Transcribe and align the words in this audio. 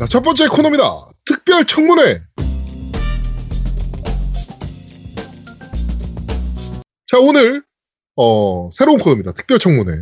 자, 0.00 0.06
첫 0.08 0.22
번째 0.22 0.48
코너입니다. 0.48 0.84
특별 1.26 1.66
청문회. 1.66 2.20
자, 7.06 7.18
오늘, 7.18 7.62
어, 8.16 8.70
새로운 8.72 8.98
코너입니다. 8.98 9.32
특별 9.32 9.58
청문회. 9.58 9.92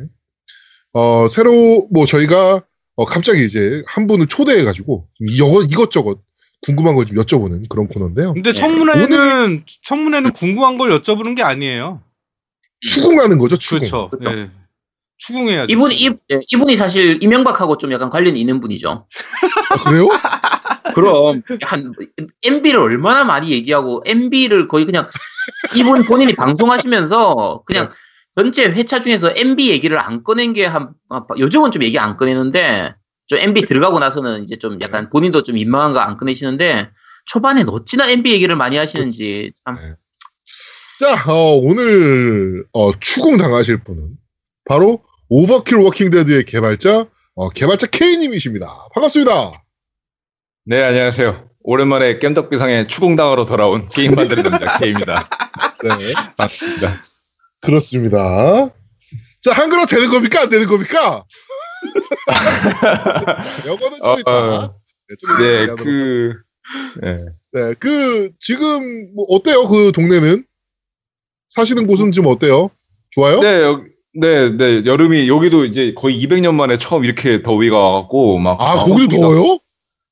어, 0.93 1.27
새로, 1.29 1.89
뭐, 1.91 2.07
저희가, 2.07 2.63
어, 2.95 3.05
갑자기 3.07 3.45
이제 3.45 3.83
한 3.89 4.07
분을 4.07 4.27
초대해가지고, 4.29 5.09
이거, 5.21 5.63
이것저것 5.69 6.21
궁금한 6.63 6.95
걸 6.95 7.05
좀 7.07 7.17
여쭤보는 7.17 7.69
그런 7.69 7.89
코너인데요. 7.89 8.35
근데 8.35 8.53
청문회는 8.53 9.65
청문회는 9.85 10.33
궁금한 10.33 10.77
걸 10.79 10.91
여쭤보는 11.01 11.37
게 11.37 11.43
아니에요. 11.43 12.03
추궁하는 12.81 13.39
거죠, 13.39 13.57
추궁. 13.57 13.79
그렇죠. 13.81 14.11
예. 14.23 14.51
추궁해야죠. 15.19 15.73
이분 15.73 15.93
이 15.93 16.11
예, 16.31 16.41
이분이 16.53 16.77
사실 16.77 17.23
이명박하고 17.23 17.77
좀 17.79 17.93
약간 17.93 18.09
관련이 18.11 18.41
있는 18.41 18.61
분이죠. 18.61 19.07
아, 19.71 19.85
그래요? 19.85 20.09
그럼 20.95 21.43
한 21.63 21.93
MB를 22.43 22.79
얼마나 22.79 23.25
많이 23.25 23.51
얘기하고 23.51 24.03
MB를 24.07 24.69
거의 24.69 24.85
그냥 24.85 25.09
이분 25.77 26.03
본인이 26.05 26.35
방송하시면서 26.35 27.63
그냥 27.67 27.91
전체 28.35 28.65
회차 28.67 29.01
중에서 29.01 29.33
MB 29.37 29.71
얘기를 29.71 29.99
안 29.99 30.23
꺼낸 30.23 30.53
게 30.53 30.65
한 30.65 30.93
요즘은 31.39 31.73
좀 31.73 31.83
얘기 31.83 31.99
안 31.99 32.17
꺼내는데 32.17 32.95
좀 33.27 33.39
MB 33.39 33.63
들어가고 33.63 33.99
나서는 33.99 34.45
이제 34.45 34.57
좀 34.57 34.81
약간 34.81 35.11
본인도 35.11 35.43
좀 35.43 35.57
민망한 35.57 35.93
거안 35.93 36.17
꺼내시는데 36.17 36.91
초반에 37.27 37.65
어찌나 37.67 38.09
MB 38.09 38.33
얘기를 38.33 38.57
많이 38.57 38.77
하시는지 38.77 39.53
참 39.65 39.75
네. 39.75 39.95
자, 40.99 41.31
어, 41.33 41.55
오늘, 41.57 42.65
어, 42.73 42.91
추궁 42.99 43.37
당하실 43.37 43.85
분은 43.85 44.17
바로 44.65 45.05
Overkill 45.31 45.77
Walking 45.77 46.13
Dead의 46.13 46.45
개발자, 46.45 47.07
어, 47.35 47.51
개발자 47.51 47.89
K님이십니다. 47.89 48.89
반갑습니다. 48.95 49.63
네, 50.65 50.83
안녕하세요. 50.83 51.51
오랜만에 51.61 52.19
겜덕비상에 52.19 52.89
추궁당하러 52.89 53.45
돌아온 53.45 53.87
게임 53.87 54.15
만드는 54.15 54.43
남자 54.43 54.79
K입니다. 54.79 55.29
네. 55.83 56.13
반갑습니다. 56.37 57.03
그렇습니다. 57.61 58.71
자, 59.43 59.53
한글화 59.53 59.85
되는 59.85 60.09
겁니까? 60.09 60.41
안 60.43 60.49
되는 60.49 60.67
겁니까? 60.67 61.25
영어는 63.67 63.99
좀 64.03 64.13
어, 64.13 64.19
있다. 64.19 64.31
어. 64.31 64.81
네, 65.09 65.17
좀 65.19 65.31
이따 65.31 65.39
네, 65.43 65.61
얘기하도록 65.61 65.85
그, 65.85 66.33
네. 67.03 67.19
네, 67.53 67.75
그, 67.79 68.31
지금, 68.39 69.15
뭐, 69.15 69.27
어때요? 69.29 69.67
그 69.67 69.93
동네는? 69.93 70.45
사시는 71.51 71.87
곳은 71.87 72.13
좀 72.13 72.27
어때요? 72.27 72.71
좋아요? 73.11 73.41
네, 73.41 73.63
여기, 73.63 73.91
네, 74.21 74.57
네, 74.57 74.83
여름이, 74.85 75.29
여기도 75.29 75.65
이제 75.65 75.95
거의 75.95 76.21
200년 76.21 76.55
만에 76.55 76.79
처음 76.79 77.05
이렇게 77.05 77.43
더위가 77.43 77.79
와갖고, 77.79 78.39
막. 78.39 78.61
아, 78.61 78.73
아, 78.73 78.77
거기도 78.77 79.17
선풍기가- 79.17 79.21
더워요? 79.21 79.59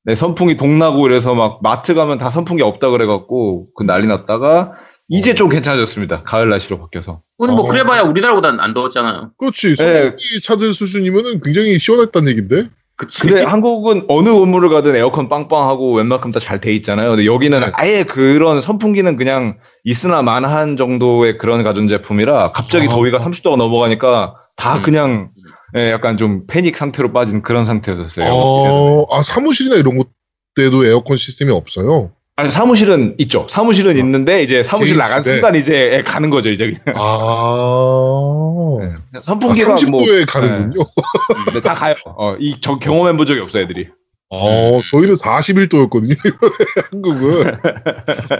네, 0.05 0.15
선풍이 0.15 0.55
동나고 0.55 1.05
이래서 1.07 1.35
막 1.35 1.59
마트 1.61 1.93
가면 1.93 2.17
다 2.17 2.29
선풍기 2.29 2.63
없다 2.63 2.89
그래갖고, 2.89 3.67
그 3.75 3.83
난리 3.83 4.07
났다가, 4.07 4.73
이제 5.09 5.31
어. 5.31 5.35
좀 5.35 5.49
괜찮아졌습니다. 5.49 6.23
가을 6.23 6.49
날씨로 6.49 6.79
바뀌어서. 6.79 7.21
오늘 7.37 7.55
뭐 7.55 7.65
어. 7.65 7.67
그래봐야 7.67 8.01
우리나라보다는 8.03 8.59
안 8.59 8.73
더웠잖아요. 8.73 9.31
그렇지. 9.37 9.75
선풍기 9.75 10.41
찾을 10.41 10.73
수준이면은 10.73 11.41
굉장히 11.41 11.77
시원했다는 11.79 12.29
얘기인데? 12.29 12.69
그치? 12.97 13.27
근데 13.27 13.43
한국은 13.43 14.05
어느 14.09 14.29
건물을 14.29 14.69
가든 14.69 14.95
에어컨 14.95 15.29
빵빵하고 15.29 15.93
웬만큼 15.93 16.31
다 16.31 16.39
잘 16.39 16.59
돼 16.59 16.73
있잖아요. 16.75 17.11
근데 17.11 17.25
여기는 17.25 17.59
네. 17.59 17.65
아예 17.73 18.03
그런 18.03 18.59
선풍기는 18.59 19.15
그냥 19.17 19.57
있으나 19.83 20.23
마나한 20.23 20.77
정도의 20.77 21.37
그런 21.37 21.63
가전제품이라 21.63 22.51
갑자기 22.53 22.87
아. 22.87 22.89
더위가 22.89 23.19
30도가 23.19 23.55
넘어가니까 23.55 24.35
다 24.55 24.77
음. 24.77 24.81
그냥 24.81 25.29
예, 25.75 25.91
약간 25.91 26.17
좀 26.17 26.47
패닉 26.47 26.75
상태로 26.75 27.13
빠진 27.13 27.43
그런 27.43 27.65
상태였어요. 27.65 28.25
어, 28.31 29.05
아, 29.15 29.21
사무실이나 29.21 29.75
이런 29.75 29.97
곳에도 30.55 30.85
에어컨 30.85 31.17
시스템이 31.17 31.51
없어요. 31.51 32.11
아니 32.37 32.51
사무실은 32.51 33.15
있죠. 33.17 33.47
사무실은 33.49 33.95
어. 33.95 33.99
있는데 33.99 34.43
이제 34.43 34.61
사무실 34.61 34.95
나간. 34.95 35.23
순간 35.23 35.55
이제 35.55 35.91
예, 35.93 36.03
가는 36.03 36.29
거죠. 36.29 36.51
이제 36.51 36.65
그냥. 36.67 36.95
아. 36.95 38.77
네. 38.79 38.93
아, 39.17 39.21
선풍기가 39.23 39.73
30도에 39.73 40.25
가는군요. 40.27 40.77
뭐 40.77 41.53
네, 41.53 41.61
다 41.61 41.73
가요. 41.73 41.95
어, 42.05 42.35
이 42.39 42.55
저, 42.61 42.77
경험해 42.77 43.17
본 43.17 43.25
적이 43.25 43.39
없어요, 43.39 43.63
애들이. 43.63 43.87
어, 44.29 44.81
저희는 44.85 45.15
41도였거든요, 45.15 46.15
이번에 46.27 46.53
한국은. 46.91 47.57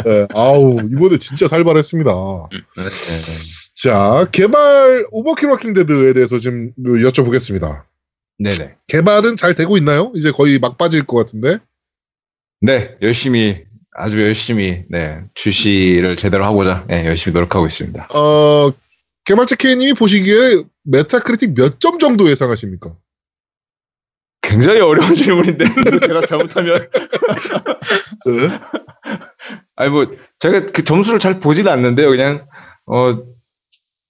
네, 0.06 0.28
아우, 0.36 0.78
이번에 0.80 1.18
진짜 1.18 1.48
살벌했습니다. 1.48 2.12
네, 2.52 2.84
자, 3.74 4.28
개발 4.32 5.08
Overkill 5.10 5.50
Walking 5.50 5.74
Dead에 5.74 6.14
대해서 6.14 6.38
좀 6.38 6.72
여쭤보겠습니다. 6.78 7.84
네, 8.38 8.52
네. 8.52 8.76
개발은 8.88 9.38
잘 9.38 9.56
되고 9.56 9.76
있나요? 9.78 10.12
이제 10.14 10.30
거의 10.30 10.60
막 10.60 10.78
빠질 10.78 11.04
것 11.04 11.18
같은데. 11.18 11.58
네, 12.62 12.96
열심히 13.02 13.67
아주 13.98 14.22
열심히 14.22 14.84
네 14.90 15.22
출시를 15.34 16.18
제대로 16.18 16.46
하고자 16.46 16.86
네, 16.88 17.06
열심히 17.08 17.34
노력하고 17.34 17.66
있습니다. 17.66 18.08
어, 18.14 18.72
개발자 19.26 19.56
K님이 19.56 19.94
보시기에 19.94 20.64
메타크리틱 20.84 21.54
몇 21.56 21.80
점 21.80 22.00
정도 22.00 22.30
예상하십니까? 22.30 22.96
굉장히 24.42 24.80
어려운 24.80 25.16
질문인데 25.16 25.66
제가 26.08 26.26
잘못하면 26.28 26.88
네. 28.26 28.60
아니 29.76 29.90
뭐 29.92 30.16
제가 30.40 30.72
그 30.72 30.84
점수를 30.84 31.20
잘 31.20 31.40
보지는 31.40 31.72
않는데요. 31.72 32.10
그냥 32.10 32.48
어 32.86 33.18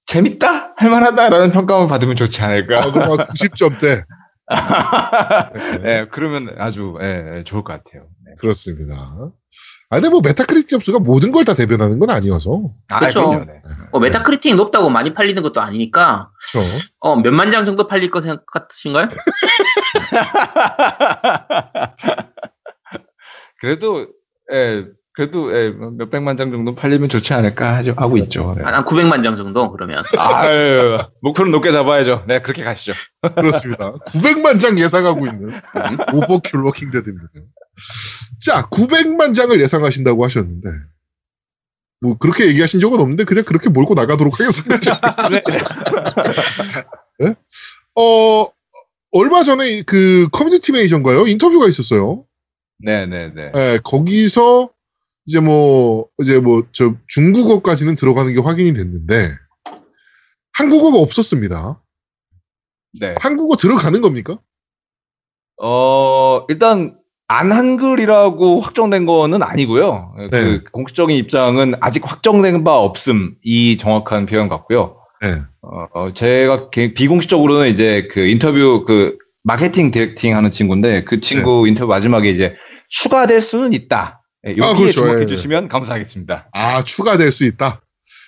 재밌다 0.05 0.73
할만하다라는 0.77 1.49
평가만 1.51 1.87
받으면 1.87 2.15
좋지 2.15 2.41
않을까. 2.41 2.79
아, 2.79 2.91
그럼 2.91 3.09
한 3.19 3.25
90점대. 3.25 4.05
네, 5.81 6.05
그러면 6.11 6.55
아주 6.57 6.97
예, 7.01 7.39
예, 7.39 7.43
좋을 7.43 7.63
것 7.63 7.73
같아요. 7.73 8.07
네. 8.25 8.33
그렇습니다. 8.39 9.31
아, 9.89 9.95
근데 9.95 10.09
뭐 10.09 10.19
Metacritic 10.21 10.67
점수가 10.67 10.99
모든 10.99 11.31
걸 11.31 11.45
다 11.45 11.53
대변하는 11.53 11.97
건 11.99 12.09
아니어서. 12.09 12.61
아. 12.89 12.99
그럼요, 12.99 13.45
네. 13.45 13.61
뭐 13.91 14.01
Metacritic 14.01 14.55
높다고 14.55 14.89
많이 14.89 15.13
팔리는 15.13 15.41
것도 15.41 15.61
아니니까 15.61 16.29
그렇죠. 16.51 16.67
어, 16.99 17.15
몇만 17.15 17.51
장 17.51 17.63
정도 17.63 17.87
팔릴 17.87 18.11
거 18.11 18.19
생각하신가요? 18.19 19.07
그래도 23.59 24.07
예, 24.51 24.85
그래도 25.13 25.55
예, 25.57 25.71
몇 25.71 26.09
백만 26.09 26.37
장 26.37 26.51
정도 26.51 26.75
팔리면 26.75 27.09
좋지 27.09 27.33
않을까 27.33 27.75
하죠, 27.77 27.93
하고 27.97 28.17
있죠. 28.17 28.53
네. 28.57 28.63
한, 28.63 28.73
한 28.75 28.85
900만 28.85 29.23
장 29.23 29.35
정도 29.35 29.71
그러면. 29.71 30.03
아유, 30.17 30.97
목표는 31.21 31.51
높게 31.51 31.71
잡아야죠. 31.71 32.25
네, 32.27 32.41
그렇게 32.41 32.63
가시죠. 32.63 32.93
그렇습니다. 33.35 33.93
900만 33.93 34.59
장 34.59 34.77
예상하고 34.77 35.25
있는 35.25 35.59
Overkill 36.13 36.59
Walking 36.59 36.91
Dead입니다. 36.91 37.27
자, 38.39 38.67
900만 38.69 39.33
장을 39.33 39.59
예상하신다고 39.59 40.23
하셨는데, 40.23 40.69
뭐, 42.01 42.17
그렇게 42.17 42.47
얘기하신 42.47 42.79
적은 42.79 42.99
없는데, 42.99 43.23
그냥 43.23 43.43
그렇게 43.43 43.69
몰고 43.69 43.93
나가도록 43.95 44.39
하겠습니다. 44.39 44.77
네. 45.29 45.41
네? 47.19 47.35
어, 47.95 48.51
얼마 49.11 49.43
전에 49.43 49.69
이- 49.69 49.83
그 49.83 50.27
커뮤니티 50.31 50.71
매니저인가요? 50.71 51.27
인터뷰가 51.27 51.67
있었어요. 51.67 52.25
네, 52.79 53.05
네, 53.07 53.29
네. 53.33 53.51
예, 53.55 53.79
거기서 53.83 54.69
이제 55.25 55.39
뭐, 55.39 56.07
이제 56.21 56.39
뭐, 56.39 56.67
저 56.71 56.94
중국어까지는 57.07 57.95
들어가는 57.95 58.33
게 58.33 58.39
확인이 58.39 58.73
됐는데, 58.73 59.29
한국어가 60.53 60.99
없었습니다. 60.99 61.81
네. 62.99 63.15
한국어 63.19 63.55
들어가는 63.57 63.99
겁니까? 64.01 64.39
어, 65.61 66.45
일단 66.49 66.96
안 67.29 67.51
한글이라고 67.51 68.59
확정된 68.61 69.05
거는 69.05 69.43
아니고요. 69.43 70.13
네. 70.17 70.27
그 70.29 70.63
공식적인 70.71 71.15
입장은 71.17 71.75
아직 71.81 72.09
확정된 72.09 72.63
바 72.63 72.75
없음 72.77 73.35
이 73.43 73.75
정확한 73.77 74.25
표현 74.27 74.47
같고요. 74.47 74.95
네. 75.21 75.33
어, 75.61 75.88
어, 75.93 76.13
제가 76.13 76.69
개- 76.69 76.93
비공식적으로는 76.93 77.69
이제 77.69 78.07
그 78.11 78.21
인터뷰 78.21 78.85
그 78.88 79.17
마케팅 79.43 79.91
디렉팅 79.91 80.35
하는 80.38 80.51
친구인데 80.51 81.03
그 81.03 81.19
친구 81.19 81.67
인터뷰 81.67 81.88
마지막에 81.89 82.29
이제 82.29 82.56
추가될 82.89 83.41
수는 83.41 83.74
있다. 83.74 84.21
예, 84.47 84.51
여기에 84.51 84.63
아, 84.65 84.74
그렇죠. 84.74 84.91
주목해 85.01 85.18
예, 85.18 85.21
예. 85.24 85.25
주시면 85.27 85.68
감사하겠습니다. 85.68 86.50
아, 86.53 86.83
추가될 86.83 87.31
수 87.31 87.44
있다. 87.44 87.81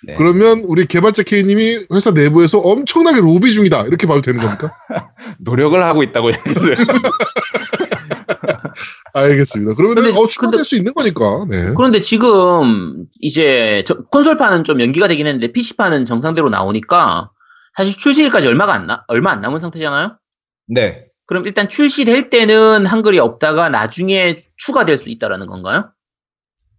네. 0.08 0.16
그러면 0.18 0.60
우리 0.66 0.86
개발자 0.86 1.24
K님이 1.24 1.86
회사 1.94 2.12
내부에서 2.12 2.60
엄청나게 2.60 3.22
로비 3.22 3.52
중이다. 3.54 3.84
이렇게 3.84 4.08
봐도 4.08 4.22
되는 4.22 4.42
겁니까? 4.42 4.72
노력을 5.40 5.82
하고 5.82 6.04
있다고 6.04 6.32
얘기를 6.34 6.76
알겠습니다. 9.14 9.74
그러면 9.76 9.96
근데- 9.96 10.10
어, 10.18 10.28
추가될 10.28 10.52
근데- 10.52 10.64
수 10.64 10.76
있는 10.76 10.94
거니까. 10.94 11.46
네. 11.50 11.74
그런데 11.76 12.02
지금 12.02 13.06
이제 13.20 13.84
저- 13.88 13.96
콘솔판은 14.12 14.64
좀 14.64 14.82
연기가 14.82 15.08
되긴 15.08 15.28
했는데 15.28 15.52
PC판은 15.52 16.06
정상대로 16.06 16.50
나오니까 16.50 17.32
사실 17.76 17.96
출시일까지 17.98 18.48
얼마가 18.48 18.74
안 18.74 18.88
나, 18.88 19.04
얼마 19.08 19.32
안 19.32 19.42
남은 19.42 19.60
상태잖아요? 19.60 20.18
네. 20.68 21.06
그럼 21.26 21.46
일단 21.46 21.70
출시될 21.70 22.30
때는 22.30 22.86
한글이 22.86 23.20
없다가 23.20 23.70
나중에 23.70 24.44
추가될 24.58 24.98
수 24.98 25.10
있다라는 25.10 25.48
건가요? 25.48 25.92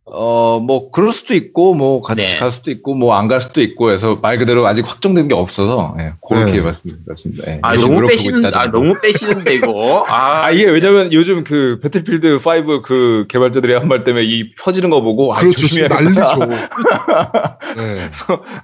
어, 0.07 0.59
뭐, 0.59 0.91
그럴 0.91 1.13
수도 1.13 1.35
있고, 1.35 1.75
뭐, 1.75 2.01
같이 2.01 2.23
네. 2.23 2.37
갈 2.39 2.51
수도 2.51 2.73
있고, 2.73 2.95
뭐, 2.95 3.15
안 3.15 3.29
갈 3.29 3.41
수도 3.41 3.61
있고 3.63 3.93
해서 3.93 4.17
말 4.21 4.39
그대로 4.39 4.67
아직 4.67 4.89
확정된 4.89 5.29
게 5.29 5.35
없어서, 5.37 5.95
예, 6.01 6.15
그렇게 6.27 6.53
네. 6.53 6.61
말씀드렸습니다. 6.63 7.45
예, 7.47 7.59
아, 7.63 7.77
너무 7.77 8.05
빼시는, 8.09 8.45
아. 8.53 8.71
너무 8.73 8.95
빼시는데, 9.01 9.55
이거. 9.55 10.05
아, 10.09 10.47
아, 10.47 10.51
이게 10.51 10.65
왜냐면 10.65 11.13
요즘 11.13 11.45
그 11.45 11.79
배틀필드 11.83 12.39
5 12.45 12.83
그 12.83 13.27
개발자들의 13.29 13.79
한 13.79 13.87
말 13.91 14.03
때문에 14.03 14.25
이 14.25 14.53
퍼지는 14.57 14.91
거 14.91 15.01
보고, 15.01 15.33
아, 15.33 15.39
그렇죠. 15.41 15.59
조심해야겠다. 15.69 16.03
난리죠. 16.03 16.47
네. 17.77 18.09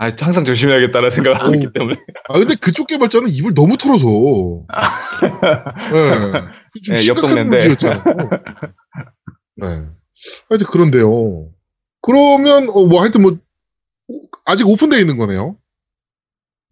아, 0.00 0.12
항상 0.19 0.44
조심해야겠다는 0.44 1.11
생각을 1.11 1.41
하고 1.41 1.55
있기 1.55 1.67
오. 1.67 1.71
때문에. 1.73 1.97
아 2.29 2.39
근데 2.39 2.55
그쪽 2.61 2.89
개발자는 2.89 3.29
입을 3.31 3.55
너무 3.55 3.77
털어서. 3.77 4.06
네. 5.93 6.32
좀 6.82 6.94
네, 6.94 7.06
옆 7.06 7.19
심각한 7.19 7.29
동네인데. 7.47 7.69
문제였잖아요. 7.69 8.31
네. 9.56 9.67
하여튼 10.49 10.67
그런데요. 10.67 11.49
그러면 12.03 12.69
어, 12.69 12.87
뭐 12.87 13.01
하여튼 13.01 13.23
뭐 13.23 13.39
아직 14.45 14.67
오픈되어 14.69 14.99
있는 14.99 15.17
거네요. 15.17 15.57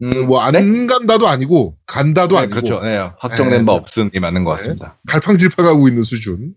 음, 0.02 0.26
뭐안 0.26 0.52
네? 0.52 0.86
간다도 0.86 1.28
아니고 1.28 1.76
간다도 1.86 2.36
네, 2.36 2.42
아니고 2.42 2.54
그렇죠. 2.54 2.80
네, 2.80 2.96
확정된 3.18 3.60
네. 3.60 3.64
바 3.64 3.72
없음이 3.72 4.10
맞는 4.20 4.44
것 4.44 4.50
네. 4.52 4.56
같습니다. 4.56 4.98
갈팡질팡하고 5.06 5.88
있는 5.88 6.02
수준. 6.02 6.54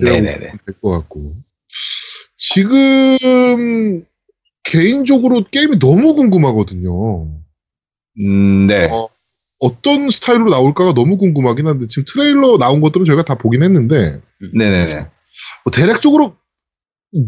네네네. 0.00 0.52
될것 0.66 1.00
같고. 1.00 1.36
지금 2.36 4.04
개인적으로 4.64 5.44
게임이 5.50 5.78
너무 5.78 6.14
궁금하거든요. 6.14 7.26
음, 8.20 8.66
네. 8.66 8.88
어, 8.90 9.08
어떤 9.58 10.10
스타일로 10.10 10.50
나올까가 10.50 10.94
너무 10.94 11.16
궁금하긴 11.16 11.66
한데 11.66 11.86
지금 11.86 12.04
트레일러 12.08 12.58
나온 12.58 12.80
것들은 12.80 13.04
저희가 13.04 13.24
다 13.24 13.36
보긴 13.36 13.62
했는데 13.62 14.20
네네네. 14.54 15.06
뭐 15.64 15.70
대략적으로 15.72 16.36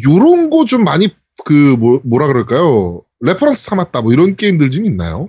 요런 0.07 0.51
거 0.51 0.65
좀 0.65 0.85
많이 0.85 1.09
그 1.45 1.53
뭐, 1.79 2.01
뭐라 2.05 2.27
그럴까요? 2.29 3.03
reference 3.21 3.65
삼았다 3.65 4.03
뭐 4.03 4.13
이런 4.13 4.37
게임들 4.37 4.71
좀 4.71 4.85
있나요? 4.87 5.29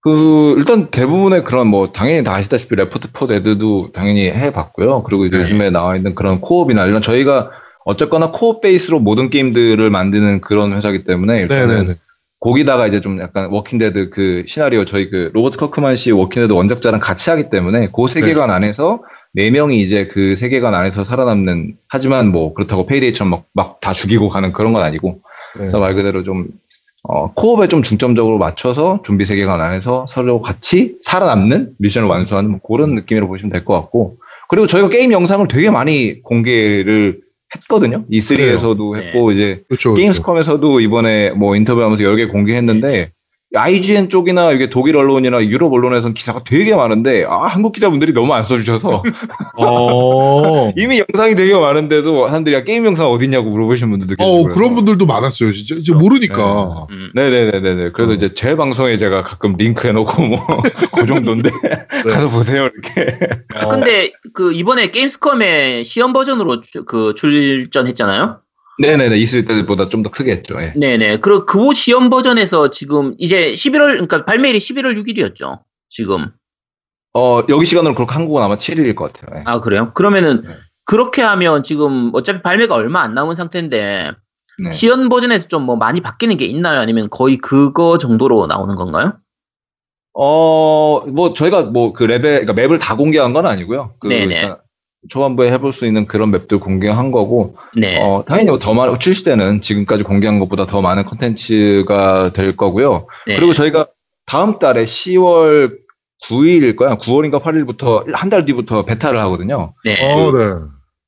그 0.00 0.54
일단 0.58 0.90
대부분의 0.90 1.44
그런 1.44 1.68
뭐 1.68 1.92
당연히 1.92 2.24
다 2.24 2.34
아시다시피 2.34 2.74
Left 2.74 3.12
4 3.12 3.26
Dead도 3.28 3.92
당연히 3.92 4.24
해봤고요. 4.30 5.04
그리고 5.04 5.26
이제 5.26 5.36
네. 5.36 5.44
요즘에 5.44 5.70
나와 5.70 5.94
있는 5.96 6.14
그런 6.14 6.40
co-op이나 6.40 6.86
이런 6.86 7.00
저희가 7.02 7.50
어쨌거나 7.84 8.32
co-op 8.32 8.60
베이스로 8.60 8.98
모든 8.98 9.30
게임들을 9.30 9.88
만드는 9.90 10.40
그런 10.40 10.72
회사기 10.72 11.04
때문에 11.04 11.42
일단은 11.42 11.68
네네네. 11.68 11.92
거기다가 12.40 12.88
이제 12.88 13.00
좀 13.00 13.20
약간 13.20 13.50
Walking 13.50 13.88
Dead 13.88 14.10
그 14.10 14.44
시나리오 14.48 14.84
저희 14.84 15.08
그 15.08 15.30
로버트 15.32 15.56
커크만 15.58 15.94
씨 15.94 16.10
Walking 16.10 16.37
Dead 16.37 16.52
원작자랑 16.52 16.98
같이 16.98 17.30
하기 17.30 17.48
때문에 17.50 17.90
그 17.94 18.08
세계관 18.08 18.50
안에서 18.50 19.02
네 19.34 19.50
명이 19.50 19.80
이제 19.80 20.06
그 20.08 20.34
세계관 20.34 20.74
안에서 20.74 21.04
살아남는 21.04 21.76
하지만 21.88 22.28
뭐 22.30 22.52
그렇다고 22.54 22.86
Payday처럼 22.86 23.42
막 23.54 23.80
다 23.80 23.92
죽이고 23.92 24.28
가는 24.28 24.52
그런 24.52 24.72
건 24.72 24.82
아니고 24.82 25.08
네. 25.54 25.60
그래서 25.60 25.80
말 25.80 25.94
그대로 25.94 26.22
좀 26.22 26.48
어, 27.02 27.32
co-op에 27.32 27.66
좀 27.68 27.82
중점적으로 27.82 28.38
맞춰서 28.38 29.02
좀비 29.04 29.24
세계관 29.24 29.60
안에서 29.60 30.06
서로 30.08 30.40
같이 30.40 30.98
살아남는 31.02 31.74
미션을 31.78 32.08
완수하는 32.08 32.50
뭐 32.52 32.60
그런 32.60 32.94
느낌으로 32.94 33.26
보시면 33.26 33.52
될 33.52 33.64
것 33.64 33.74
같고 33.74 34.18
그리고 34.48 34.66
저희가 34.68 34.88
게임 34.90 35.10
영상을 35.12 35.48
되게 35.48 35.70
많이 35.70 36.22
공개를 36.22 37.20
했거든요. 37.56 38.04
E3에서도 38.10 38.96
네. 38.96 39.06
했고 39.08 39.32
이제 39.32 39.64
그렇죠. 39.68 39.90
그렇죠. 39.90 39.94
게임스컴에서도 39.94 40.80
이번에 40.80 41.30
뭐 41.30 41.56
인터뷰하면서 41.56 42.04
여러 42.04 42.16
개 42.16 42.26
공개했는데 42.26 43.10
IGN 43.54 44.08
쪽이나 44.08 44.52
이게 44.52 44.70
독일 44.70 44.96
언론이나 44.96 45.44
유럽 45.44 45.72
언론에서는 45.72 46.14
기사가 46.14 46.42
되게 46.44 46.74
많은데 46.74 47.24
아 47.28 47.46
한국 47.46 47.72
기자분들이 47.72 48.12
너무 48.12 48.32
안 48.34 48.44
써주셔서 48.44 49.02
어. 49.58 50.72
이미 50.76 51.02
영상이 51.08 51.34
되게 51.34 51.54
많은데도 51.54 52.28
사람들이 52.28 52.54
야, 52.56 52.64
게임 52.64 52.84
영상 52.84 53.10
어딨냐고 53.10 53.50
물어보시는 53.50 53.90
분들도 53.90 54.16
계시고 54.16 54.24
어, 54.34 54.42
그래서. 54.44 54.54
그런 54.58 54.74
분들도 54.74 55.06
많았어요. 55.06 55.52
진짜 55.52 55.74
이제 55.76 55.92
모르니까. 55.92 56.86
음. 56.90 57.10
네네네네. 57.14 57.90
그래도 57.92 58.12
어. 58.12 58.14
이제 58.14 58.32
제 58.34 58.56
방송에 58.56 58.96
제가 58.96 59.22
가끔 59.22 59.56
링크 59.56 59.86
해놓고 59.88 60.22
뭐 60.22 60.38
그 60.96 61.06
정도인데 61.06 61.50
가서 62.04 62.30
보세요 62.30 62.68
이렇게. 62.72 63.18
아, 63.54 63.68
근데 63.68 64.12
그 64.34 64.52
이번에 64.52 64.90
게임스컴에 64.90 65.82
시험 65.84 66.12
버전으로 66.12 66.60
주- 66.60 66.84
그 66.84 67.14
출전했잖아요. 67.16 68.41
네네네 68.80 69.18
있을 69.18 69.44
때보다 69.44 69.88
좀 69.88 70.02
더 70.02 70.10
크게 70.10 70.32
했죠. 70.32 70.60
예. 70.62 70.72
네네. 70.76 71.20
그리고 71.20 71.44
그 71.46 71.74
시험 71.74 72.10
버전에서 72.10 72.70
지금 72.70 73.14
이제 73.18 73.52
11월 73.52 73.92
그러니까 73.92 74.24
발매일이 74.24 74.58
11월 74.58 74.96
6일이었죠. 74.98 75.60
지금. 75.90 76.30
어 77.14 77.42
여기 77.50 77.66
시간으로 77.66 77.94
그렇게 77.94 78.14
한국은 78.14 78.42
아마 78.42 78.56
7일일 78.56 78.94
것 78.94 79.12
같아요. 79.12 79.38
예. 79.40 79.44
아 79.46 79.60
그래요? 79.60 79.92
그러면은 79.94 80.42
네. 80.42 80.56
그렇게 80.86 81.20
하면 81.22 81.62
지금 81.62 82.10
어차피 82.14 82.42
발매가 82.42 82.74
얼마 82.74 83.02
안 83.02 83.14
남은 83.14 83.34
상태인데 83.36 84.12
네. 84.64 84.72
시연 84.72 85.08
버전에서 85.08 85.48
좀 85.48 85.64
뭐 85.66 85.76
많이 85.76 86.00
바뀌는 86.00 86.36
게 86.38 86.46
있나요? 86.46 86.80
아니면 86.80 87.08
거의 87.10 87.36
그거 87.38 87.98
정도로 87.98 88.46
나오는 88.46 88.74
건가요? 88.74 89.18
어 90.14 91.04
뭐 91.08 91.32
저희가 91.34 91.62
뭐그 91.64 92.04
레벨 92.04 92.40
그러니까 92.46 92.52
맵을 92.54 92.78
다 92.78 92.96
공개한 92.96 93.32
건 93.32 93.46
아니고요. 93.46 93.94
그 94.00 94.08
네네. 94.08 94.54
초반부에 95.08 95.50
해볼 95.52 95.72
수 95.72 95.86
있는 95.86 96.06
그런 96.06 96.30
맵들 96.30 96.60
공개한 96.60 97.10
거고 97.10 97.56
네. 97.74 97.98
어 98.00 98.24
당연히 98.26 98.48
뭐더 98.50 98.72
많은 98.74 98.98
출시 99.00 99.24
때는 99.24 99.60
지금까지 99.60 100.04
공개한 100.04 100.38
것보다 100.38 100.66
더 100.66 100.80
많은 100.80 101.04
컨텐츠가 101.04 102.32
될 102.32 102.56
거고요. 102.56 103.06
네. 103.26 103.36
그리고 103.36 103.52
저희가 103.52 103.88
다음 104.26 104.58
달에 104.58 104.84
10월 104.84 105.76
9일일 106.24 106.76
거야. 106.76 106.96
9월인가 106.98 107.42
8일부터 107.42 108.04
한 108.14 108.30
달 108.30 108.44
뒤부터 108.44 108.84
베타를 108.84 109.18
하거든요. 109.22 109.74
네. 109.84 109.96
어, 110.04 110.30
네. 110.30 110.44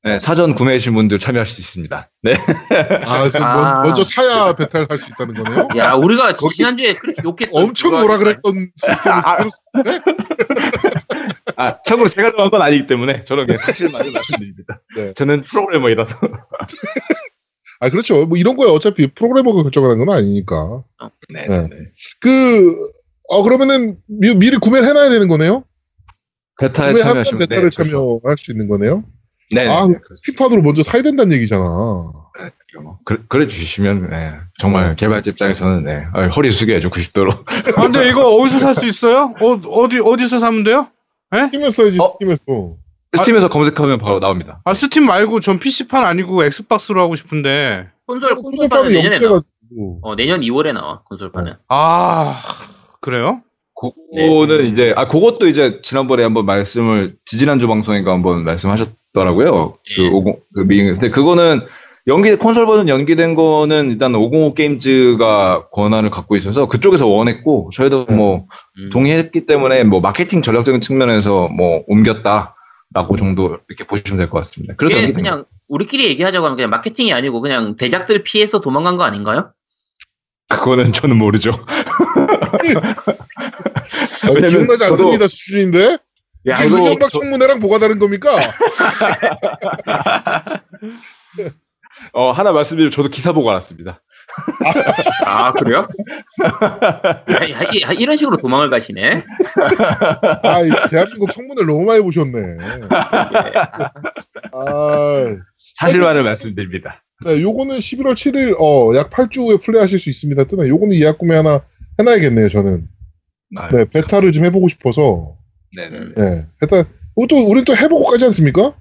네, 0.06 0.20
사전 0.20 0.54
구매해 0.54 0.78
주신 0.78 0.94
분들 0.94 1.18
참여할 1.18 1.46
수 1.46 1.62
있습니다. 1.62 2.10
네. 2.24 2.34
아, 3.06 3.30
그 3.30 3.38
아. 3.38 3.54
먼- 3.54 3.82
먼저 3.84 4.04
사야 4.04 4.52
베타를 4.54 4.86
할 4.90 5.01
수 5.01 5.08
있다는 5.10 5.32
거네요. 5.42 5.68
야, 5.78 5.94
우리가 5.94 6.34
지난주에 6.34 6.92
그렇게 6.94 7.22
욕했던 7.24 7.48
엄청 7.62 7.92
뭐라. 7.92 8.18
그랬던 8.18 8.68
시스템을 8.76 9.48
그대로 9.72 10.00
아, 11.56 11.78
참고로 11.84 12.08
제가 12.08 12.30
정한 12.32 12.50
건 12.50 12.62
아니기 12.62 12.86
때문에 12.86 13.24
저는 13.24 13.46
그냥 13.46 13.60
사실만을 13.62 14.12
말씀드립니다. 14.12 14.80
네. 14.96 15.12
저는 15.14 15.42
프로그래머이라서. 15.42 16.16
아, 17.80 17.88
그렇죠. 17.90 18.26
뭐 18.26 18.38
이런 18.38 18.56
거야 18.56 18.70
어차피 18.72 19.06
프로그래머가 19.08 19.62
결정하는 19.62 20.04
건 20.04 20.16
아니니까. 20.16 20.82
네. 21.32 21.46
네. 21.48 21.62
네. 21.62 21.68
그, 22.20 22.76
어, 23.28 23.42
그러면은 23.42 23.98
미, 24.06 24.34
미리 24.34 24.56
구매를 24.56 24.88
해놔야 24.88 25.10
되는 25.10 25.28
거네요? 25.28 25.64
베타에 26.58 26.94
참여하시면 26.94 27.38
베타를 27.40 27.70
네, 27.70 27.76
그렇죠. 27.76 27.84
참여할 28.22 28.36
수 28.38 28.52
있는 28.52 28.68
거네요? 28.68 29.04
네. 29.52 29.68
아, 29.68 29.86
네. 29.86 29.94
스티판으로 30.14 30.62
먼저 30.62 30.82
사야 30.82 31.02
된다는 31.02 31.32
얘기잖아. 31.36 31.64
그, 33.04 33.24
그래 33.28 33.46
주시면 33.46 34.10
네, 34.10 34.32
정말 34.58 34.90
네. 34.90 34.94
개발자 34.96 35.30
입장에서는 35.30 35.84
네, 35.84 36.06
아, 36.12 36.26
허리 36.28 36.50
숙여야죠 36.50 36.90
90도로. 36.90 37.32
아, 37.76 37.82
근데 37.82 38.08
이거 38.08 38.34
어디서 38.36 38.58
살 38.58 38.74
수 38.74 38.86
있어요? 38.86 39.34
어, 39.40 39.52
어디, 39.82 40.00
어디서 40.00 40.40
사면 40.40 40.64
돼요? 40.64 40.88
Steam에서 41.30 41.70
사야지, 41.70 41.98
어? 42.00 42.12
Steam에서. 42.12 42.76
Steam에서 43.16 43.48
검색하면 43.48 43.98
바로 43.98 44.18
나옵니다. 44.20 44.60
아, 44.64 44.74
스팀 44.74 45.06
말고 45.06 45.40
전 45.40 45.58
PC판 45.58 46.04
아니고 46.04 46.44
Xbox로 46.44 47.00
하고 47.00 47.14
싶은데. 47.14 47.90
콘솔 48.06 48.34
콘솔판은 48.34 48.92
내년에 48.92 49.18
나와. 49.18 49.40
어, 50.02 50.16
내년 50.16 50.40
2월에 50.40 50.72
나와. 50.72 51.02
콘솔판은. 51.04 51.54
아, 51.68 52.40
그래요? 53.00 53.42
그거는 53.74 54.66
이제 54.66 54.94
아 54.96 55.08
그것도 55.08 55.48
이제 55.48 55.80
지난번에 55.82 56.22
한번 56.22 56.46
말씀을 56.46 57.16
지지난주 57.24 57.66
방송인가 57.66 58.12
한번 58.12 58.44
말씀하셨더라고요. 58.44 59.78
그 59.96 60.02
예. 60.02 60.08
50, 60.08 60.36
그 60.54 60.60
미, 60.62 60.84
근데 60.84 61.10
그거는 61.10 61.60
연기 62.06 62.36
콘솔 62.36 62.66
버전 62.66 62.88
연기된 62.90 63.34
거는 63.34 63.90
일단 63.90 64.14
505 64.14 64.52
게임즈가 64.54 65.68
권한을 65.70 66.10
갖고 66.10 66.36
있어서 66.36 66.66
그쪽에서 66.68 67.06
원했고 67.06 67.70
저희도 67.72 68.04
뭐 68.10 68.44
음. 68.78 68.90
동의했기 68.90 69.46
때문에 69.46 69.84
뭐 69.84 70.00
마케팅 70.00 70.42
전략적인 70.42 70.82
측면에서 70.82 71.48
뭐 71.48 71.82
옮겼다라고 71.86 73.16
정도 73.18 73.56
이렇게 73.68 73.84
보시면 73.86 74.18
될 74.18 74.28
것 74.28 74.36
같습니다. 74.40 74.74
그래서 74.76 75.12
그냥 75.14 75.46
우리끼리 75.66 76.04
얘기하자고 76.08 76.44
하면 76.44 76.56
그냥 76.56 76.68
마케팅이 76.70 77.10
아니고 77.14 77.40
그냥 77.40 77.76
대작들 77.76 78.22
피해서 78.22 78.60
도망간 78.60 78.98
거 78.98 79.04
아닌가요? 79.04 79.52
거. 80.50 80.58
그거는 80.58 80.92
저는 80.92 81.16
모르죠. 81.16 81.52
기억나지 84.50 84.84
않습니다 84.84 85.26
수준인데? 85.26 85.96
야, 86.48 86.62
이거 86.62 86.76
저- 87.00 87.08
청문회랑 87.20 87.60
뭐가 87.60 87.78
다른 87.78 87.98
겁니까? 87.98 88.28
어, 92.12 92.30
하나 92.32 92.52
말씀드리면 92.52 92.90
저도 92.90 93.08
기사 93.08 93.32
보고 93.32 93.50
알았습니다. 93.50 94.00
아, 95.26 95.52
그래요? 95.52 95.86
야, 97.30 97.50
야, 97.50 97.92
이- 97.92 97.96
이런 98.00 98.16
식으로 98.16 98.36
도망을 98.38 98.70
가시네. 98.70 99.22
아, 100.42 100.60
이 100.60 100.70
대한민국 100.90 101.30
청문회를 101.32 101.66
너무 101.66 101.84
많이 101.84 102.00
보셨네. 102.02 102.38
아, 104.52 105.36
사실만을 105.78 106.22
말씀드립니다. 106.22 107.02
네, 107.24 107.40
요거는 107.40 107.78
11월 107.78 108.14
7일, 108.14 108.54
어, 108.58 108.94
약 108.96 109.10
8주 109.10 109.46
후에 109.46 109.56
플레이하실 109.58 109.98
수 109.98 110.10
있습니다. 110.10 110.44
뜨네. 110.44 110.68
요거는 110.68 110.96
예약 110.96 111.18
구매 111.18 111.36
하나 111.36 111.60
해놔야겠네요, 111.98 112.48
저는. 112.48 112.88
아, 113.56 113.68
네, 113.70 113.84
베타를 113.84 114.32
좀 114.32 114.44
해보고 114.46 114.68
싶어서. 114.68 115.36
네네. 115.76 115.98
네, 116.16 116.46
베타, 116.60 116.84
이것도 117.16 117.48
우리 117.48 117.64
또 117.64 117.76
해보고 117.76 118.04
가지 118.10 118.24
않습니까? 118.26 118.72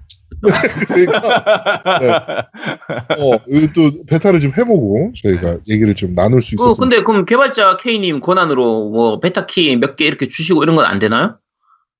그러니까 0.88 1.20
네. 2.00 2.08
어, 3.18 3.38
이거 3.48 3.72
또 3.74 4.04
베타를 4.06 4.40
좀 4.40 4.52
해보고 4.56 5.12
저희가 5.22 5.58
얘기를 5.70 5.94
좀 5.94 6.14
나눌 6.14 6.42
수 6.42 6.56
그, 6.56 6.62
있었으면 6.64 6.88
근데 6.88 7.02
그럼 7.04 7.24
개발자 7.24 7.76
K님 7.78 8.20
권한으로 8.20 8.90
뭐 8.90 9.20
베타 9.20 9.46
키 9.46 9.74
몇 9.76 9.96
개 9.96 10.04
이렇게 10.06 10.26
주시고 10.28 10.62
이런 10.62 10.76
건 10.76 10.84
안 10.84 10.98
되나요? 10.98 11.38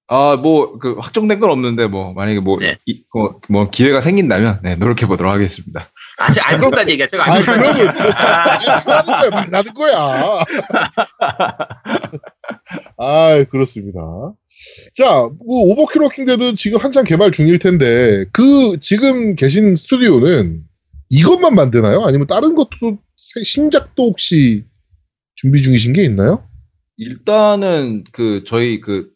아, 0.06 0.36
뭐, 0.36 0.78
그, 0.78 0.96
확정된 0.98 1.40
건 1.40 1.48
없는데, 1.50 1.86
뭐, 1.86 2.12
만약에 2.12 2.38
뭐, 2.40 2.58
네. 2.60 2.76
이, 2.84 3.04
뭐, 3.14 3.40
뭐 3.48 3.70
기회가 3.70 4.02
생긴다면, 4.02 4.60
네, 4.62 4.76
노력해 4.76 5.06
보도록 5.06 5.32
하겠습니다. 5.32 5.88
아직 6.18 6.46
알고 6.46 6.68
있다는 6.68 6.90
얘기야. 6.90 7.06
제가 7.06 7.22
아, 7.26 7.32
알고 7.32 7.42
있다는 7.42 7.72
그러면 7.72 7.86
말하는 8.94 9.10
거야, 9.10 9.30
말하는 9.30 9.72
거야. 9.72 10.44
아, 12.96 13.44
그렇습니다. 13.50 14.00
자, 14.94 15.28
뭐 15.44 15.62
Overkill 15.72 16.02
Walking 16.02 16.24
Dead 16.24 16.54
지금 16.54 16.78
한창 16.78 17.04
개발 17.04 17.30
중일 17.32 17.58
텐데 17.58 18.24
그 18.32 18.78
지금 18.80 19.34
계신 19.34 19.74
스튜디오는 19.74 20.62
이것만 21.10 21.54
만드나요? 21.54 22.02
아니면 22.04 22.26
다른 22.26 22.54
것도 22.54 22.98
새- 23.16 23.44
신작도 23.44 24.04
혹시 24.04 24.64
준비 25.34 25.60
중이신 25.62 25.92
게 25.92 26.04
있나요? 26.04 26.42
일단은, 26.96 28.04
그, 28.12 28.44
저희 28.46 28.80
그, 28.80 29.10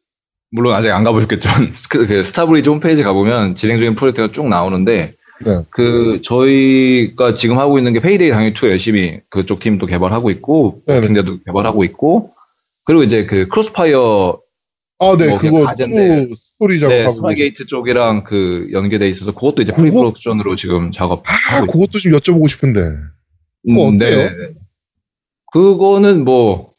물론 0.51 0.75
아직 0.75 0.91
안 0.91 1.05
가보셨겠지만, 1.05 1.71
그, 1.91 2.07
그 2.07 2.25
Starbreeze 2.25 2.69
홈페이지 2.69 3.03
가보면 3.03 3.55
진행 3.55 3.79
중인 3.79 3.95
프로젝트가 3.95 4.33
쭉 4.33 4.49
나오는데, 4.49 5.15
네. 5.45 5.63
그, 5.71 6.21
저희가 6.23 7.35
지금 7.35 7.59
하고 7.61 7.79
있는 7.79 7.93
게 7.93 8.01
Payday 8.01 8.31
당연히 8.31 8.53
2 8.53 8.67
열심히 8.67 9.21
그쪽 9.31 9.61
팀도 9.61 9.87
개발하고 9.87 10.31
있고. 10.31 10.83
Walking 10.87 11.15
Dead도 11.15 11.39
개발하고 11.47 11.85
있고, 11.85 12.33
그리고 12.89 13.03
이제 13.03 13.27
그 13.27 13.49
CrossFire 13.49 14.41
아, 15.01 15.17
네, 15.19 15.29
뭐 15.29 15.39
그거. 15.39 15.59
또 15.77 16.35
스토리 16.37 16.75
네, 16.77 16.81
작업하고 16.81 17.05
계세요. 17.05 17.11
Smilegate 17.11 17.67
쪽이랑 17.67 18.25
그 18.25 18.69
연계돼 18.73 19.09
있어서 19.11 19.33
그것도 19.35 19.61
이제? 19.63 19.73
pre-production으로 19.73 20.57
지금 20.57 20.89
아, 20.89 20.91
작업하고 20.91 21.37
있어요. 21.57 21.67
그것도 21.67 21.99
좀 21.99 22.13
여쭤보고 22.13 22.49
싶은데. 22.49 22.81
그거 22.81 23.89
음, 23.89 23.95
어때요? 23.97 24.17
네네네. 24.17 24.55
그거는 25.53 26.25
뭐 26.25 26.73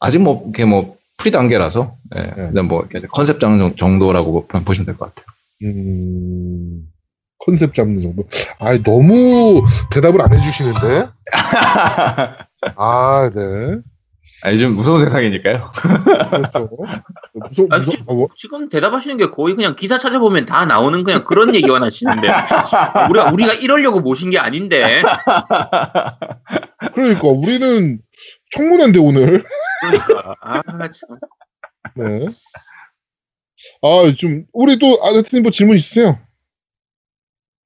아직 0.00 0.18
뭐 0.18 0.42
이렇게 0.46 0.64
뭐 0.64 0.96
pre 1.16 1.30
단계라서 1.30 1.96
예, 2.16 2.22
네. 2.22 2.32
그냥 2.48 2.66
뭐 2.66 2.84
이렇게 2.90 3.06
컨셉 3.06 3.38
잡는 3.38 3.76
정도라고 3.76 4.46
보- 4.48 4.60
보시면 4.64 4.84
될 4.86 4.96
것 4.96 5.14
같아요. 5.14 5.26
음, 5.62 6.82
컨셉 7.38 7.72
잡는 7.74 8.02
정도. 8.02 8.24
아, 8.58 8.76
너무 8.82 9.64
대답을 9.92 10.20
안 10.22 10.32
해주시는데. 10.36 11.06
아, 12.76 13.30
네. 13.32 13.76
아, 14.44 14.52
요즘 14.52 14.74
무서운 14.74 15.04
세상이니까요. 15.04 15.68
그렇죠. 16.30 16.68
무서, 17.34 17.66
아, 17.70 17.78
무서, 17.78 17.90
지- 17.90 18.02
어, 18.06 18.14
뭐, 18.14 18.28
지금 18.36 18.68
대답하시는 18.68 19.16
게 19.16 19.26
거의 19.30 19.54
그냥 19.54 19.74
기사 19.76 19.98
찾아보면 19.98 20.46
다 20.46 20.64
나오는 20.64 21.02
그냥 21.04 21.24
그런 21.24 21.54
얘기만 21.54 21.82
하시는데 21.82 22.28
우리가 23.10 23.30
우리가 23.32 23.52
이러려고 23.54 24.00
모신 24.00 24.30
게 24.30 24.38
아닌데 24.38 25.02
그러니까 26.94 27.28
우리는 27.28 28.00
청문회인데 28.52 28.98
오늘. 29.00 29.44
그러니까 29.80 30.36
아 30.42 30.62
참. 30.90 31.18
네. 31.96 32.26
아, 33.82 34.12
좀 34.16 34.44
우리 34.52 34.78
또 34.78 34.98
아드트님 35.04 35.42
뭐 35.42 35.50
질문 35.52 35.76
있으세요? 35.76 36.18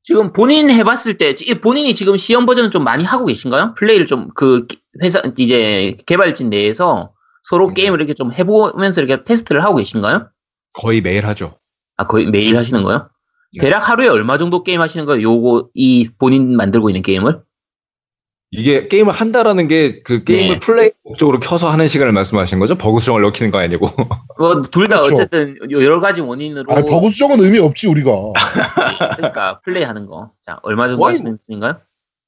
지금 0.06 0.32
본인 0.32 0.70
해봤을 0.70 1.18
때이 1.18 1.60
본인이 1.60 1.92
지금 1.92 2.16
시험 2.16 2.46
버전을 2.46 2.70
좀 2.70 2.84
많이 2.84 3.02
하고 3.02 3.26
계신가요? 3.26 3.74
플레이를 3.74 4.06
좀 4.06 4.28
그 4.36 4.64
회사 5.02 5.20
이제 5.36 5.96
개발진 6.06 6.48
내에서 6.48 7.12
서로 7.42 7.68
음. 7.68 7.74
게임을 7.74 7.98
이렇게 7.98 8.14
좀 8.14 8.32
해보면서 8.32 9.02
이렇게 9.02 9.24
테스트를 9.24 9.64
하고 9.64 9.78
계신가요? 9.78 10.28
거의 10.74 11.00
매일 11.00 11.26
하죠. 11.26 11.58
아 11.96 12.06
거의 12.06 12.26
매일 12.26 12.56
하시는 12.56 12.84
거요? 12.84 13.08
네. 13.54 13.62
대략 13.62 13.88
하루에 13.88 14.06
얼마 14.06 14.38
정도 14.38 14.62
게임 14.62 14.80
하시는 14.80 15.06
거예요? 15.06 15.22
요거 15.22 15.70
이 15.74 16.08
본인 16.18 16.56
만들고 16.56 16.88
있는 16.88 17.02
게임을? 17.02 17.42
이게 18.56 18.88
게임을 18.88 19.12
한다라는 19.12 19.68
게 19.68 20.02
그 20.02 20.24
게임을 20.24 20.54
네. 20.54 20.58
플레이 20.58 20.90
목적으로 21.04 21.40
켜서 21.40 21.68
하는 21.68 21.88
시간을 21.88 22.12
말씀하시는 22.12 22.60
거죠? 22.60 22.76
버그 22.76 23.00
수정을 23.00 23.22
넣기는 23.22 23.50
거 23.50 23.58
아니고. 23.58 23.86
뭐 24.38 24.62
둘다 24.62 25.00
그렇죠. 25.00 25.14
어쨌든 25.14 25.56
여러 25.70 26.00
가지 26.00 26.20
원인으로 26.20 26.72
아, 26.72 26.82
버그 26.82 27.10
수정은 27.10 27.40
의미 27.40 27.58
없지 27.58 27.88
우리가. 27.88 28.10
그러니까 29.16 29.60
플레이하는 29.64 30.06
거. 30.06 30.30
자 30.40 30.58
얼마 30.62 30.88
정도 30.88 31.06
하시는 31.06 31.38
분인가요? 31.46 31.76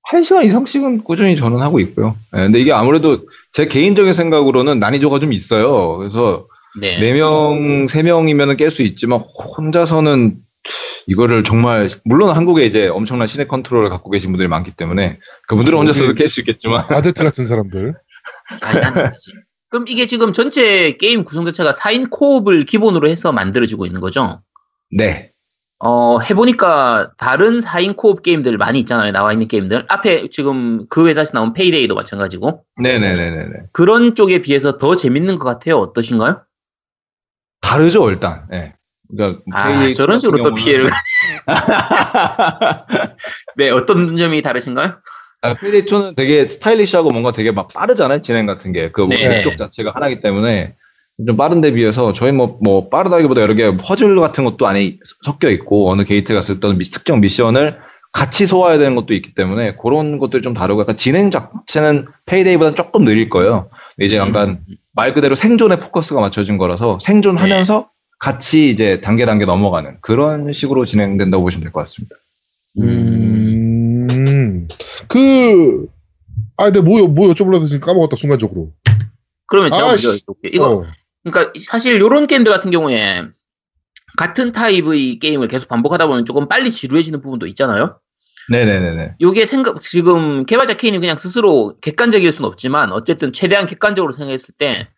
한 0.04 0.22
시간 0.22 0.44
이상씩은 0.44 1.04
꾸준히 1.04 1.36
저는 1.36 1.60
하고 1.60 1.80
있고요. 1.80 2.16
예, 2.34 2.38
근데 2.38 2.58
이게 2.60 2.72
아무래도 2.72 3.20
제 3.52 3.66
개인적인 3.66 4.12
생각으로는 4.12 4.80
난이도가 4.80 5.20
좀 5.20 5.32
있어요. 5.32 5.98
그래서 5.98 6.46
네. 6.80 6.98
네 6.98 7.12
명, 7.12 7.86
세 7.88 8.02
명이면 8.02 8.56
깰 8.56 8.70
수 8.70 8.82
있지만 8.82 9.20
혼자서는 9.56 10.36
이거를 11.06 11.42
정말 11.44 11.88
물론 12.04 12.36
한국에 12.36 12.66
이제 12.66 12.88
엄청난 12.88 13.26
시내 13.26 13.46
컨트롤을 13.46 13.88
갖고 13.88 14.10
계신 14.10 14.30
분들이 14.30 14.48
많기 14.48 14.72
때문에 14.72 15.18
그분들은. 15.48 15.78
혼자서도 15.78 16.14
깰 16.14 16.28
수 16.28 16.40
있겠지만 16.40 16.84
아제트 16.88 17.24
같은 17.24 17.46
사람들. 17.46 17.94
아니. 18.62 19.10
그럼 19.70 19.84
이게 19.88 20.06
지금 20.06 20.32
전체 20.32 20.92
게임 20.92 21.24
구성 21.24 21.44
자체가 21.44 21.72
4인 21.72 22.10
코업을 22.10 22.64
기본으로 22.64 23.08
해서 23.08 23.32
만들어지고 23.32 23.86
있는 23.86 24.00
거죠? 24.00 24.42
네. 24.90 25.32
어, 25.80 26.18
해보니까 26.18 27.12
다른 27.18 27.60
4인 27.60 27.94
co-op 27.96 28.22
게임들 28.22 28.56
많이 28.58 28.80
있잖아요. 28.80 29.12
나와 29.12 29.32
있는 29.32 29.46
게임들. 29.46 29.84
앞에 29.88 30.28
지금 30.30 30.86
그 30.88 31.06
회사에서 31.06 31.32
나온 31.32 31.52
Payday도 31.52 31.94
마찬가지고. 31.94 32.64
네네네네. 32.82 33.68
그런 33.72 34.14
쪽에 34.14 34.40
비해서 34.40 34.76
더 34.76 34.96
재밌는 34.96 35.36
것 35.38 35.44
같아요. 35.44 35.76
어떠신가요? 35.78 36.42
다르죠 37.60 38.10
일단. 38.10 38.46
예. 38.52 38.74
그러니까 39.10 39.42
아, 39.52 39.68
Payday 39.68 39.94
저런 39.94 40.20
식으로 40.20 40.42
또 40.42 40.54
피해를. 40.54 40.90
네, 43.56 43.70
어떤 43.70 44.16
점이 44.16 44.42
다르신가요? 44.42 44.96
아, 45.42 45.54
Payday 45.54 45.84
2는 45.84 46.16
되게 46.16 46.46
stylish하고 46.46 47.10
뭔가 47.10 47.32
되게 47.32 47.52
막 47.52 47.68
빠르잖아요 47.68 48.22
진행 48.22 48.46
같은 48.46 48.72
게. 48.72 48.90
그 48.90 49.02
네. 49.02 49.36
목적 49.36 49.56
자체가 49.56 49.92
하나이기 49.94 50.20
때문에 50.20 50.74
좀 51.26 51.36
빠른데 51.36 51.72
비해서 51.72 52.12
저희 52.12 52.32
뭐, 52.32 52.58
뭐 52.62 52.88
빠르다기보다 52.88 53.40
여러 53.40 53.54
개 53.54 53.76
퍼즐 53.76 54.18
같은 54.20 54.44
것도 54.44 54.66
안에 54.66 54.98
섞여 55.22 55.50
있고 55.50 55.90
어느 55.90 56.04
게이트 56.04 56.34
갔을 56.34 56.60
때 56.60 56.68
특정 56.92 57.20
미션을 57.20 57.78
같이 58.12 58.46
소화해야 58.46 58.78
되는 58.78 58.94
것도 58.94 59.14
있기 59.14 59.34
때문에 59.34 59.76
그런 59.76 60.18
것들이 60.18 60.42
좀 60.42 60.54
다르고 60.54 60.80
약간 60.80 60.96
진행 60.96 61.30
자체는 61.30 62.06
페이데이보다는 62.26 62.74
조금 62.74 63.04
느릴 63.04 63.28
거예요. 63.28 63.68
이제 64.00 64.16
약간 64.16 64.60
음, 64.68 64.76
말 64.92 65.12
그대로 65.12 65.34
생존에 65.34 65.78
포커스가 65.78 66.20
맞춰진 66.20 66.56
거라서 66.56 66.98
생존하면서 67.00 67.90
같이 68.18 68.70
이제 68.70 69.00
단계 69.00 69.24
단계 69.26 69.44
넘어가는 69.44 69.98
그런 70.00 70.52
식으로 70.52 70.84
진행된다고 70.84 71.42
보시면 71.44 71.62
될 71.64 71.72
것 71.72 71.80
같습니다. 71.80 72.16
음. 72.80 74.68
그, 75.08 75.86
아, 76.56 76.64
근데 76.64 76.80
뭐, 76.80 77.06
뭐 77.08 77.28
여쭤보려고 77.32 77.62
했으니 77.62 77.80
까먹었다, 77.80 78.16
순간적으로. 78.16 78.72
그러면 79.46 79.70
제가 79.70 79.84
아, 79.84 79.86
먼저 79.88 80.12
씨. 80.12 80.24
여쭤볼게요. 80.24 80.54
이거 80.54 80.76
어. 80.78 80.86
그러니까 81.24 81.52
사실 81.60 81.94
이런 81.94 82.26
게임들 82.26 82.52
같은 82.52 82.70
경우에 82.70 83.24
같은 84.16 84.52
타입의 84.52 85.18
게임을 85.20 85.48
계속 85.48 85.68
반복하다 85.68 86.06
보면 86.06 86.24
조금 86.24 86.48
빨리 86.48 86.70
지루해지는 86.70 87.20
부분도 87.22 87.46
있잖아요. 87.48 87.98
네네네네. 88.50 89.16
요게 89.20 89.46
생각 89.46 89.80
지금 89.82 90.46
개발자 90.46 90.74
K는 90.74 91.00
그냥 91.00 91.18
스스로 91.18 91.76
객관적일 91.80 92.32
수는 92.32 92.48
없지만 92.48 92.92
어쨌든 92.92 93.32
최대한 93.32 93.66
객관적으로 93.66 94.12
생각했을 94.12 94.54
때 94.56 94.88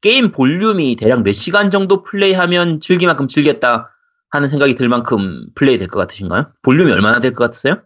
게임 0.00 0.32
볼륨이 0.32 0.96
대략 0.96 1.22
몇 1.22 1.32
시간 1.32 1.70
정도 1.70 2.02
플레이하면 2.02 2.80
즐기만큼 2.80 3.28
즐겼다 3.28 3.90
하는 4.30 4.48
생각이 4.48 4.74
들 4.74 4.88
만큼 4.88 5.46
플레이 5.54 5.76
될 5.78 5.88
것 5.88 5.98
같으신가요? 6.00 6.46
볼륨이 6.62 6.92
얼마나 6.92 7.20
될 7.20 7.34
것 7.34 7.44
같으세요? 7.44 7.76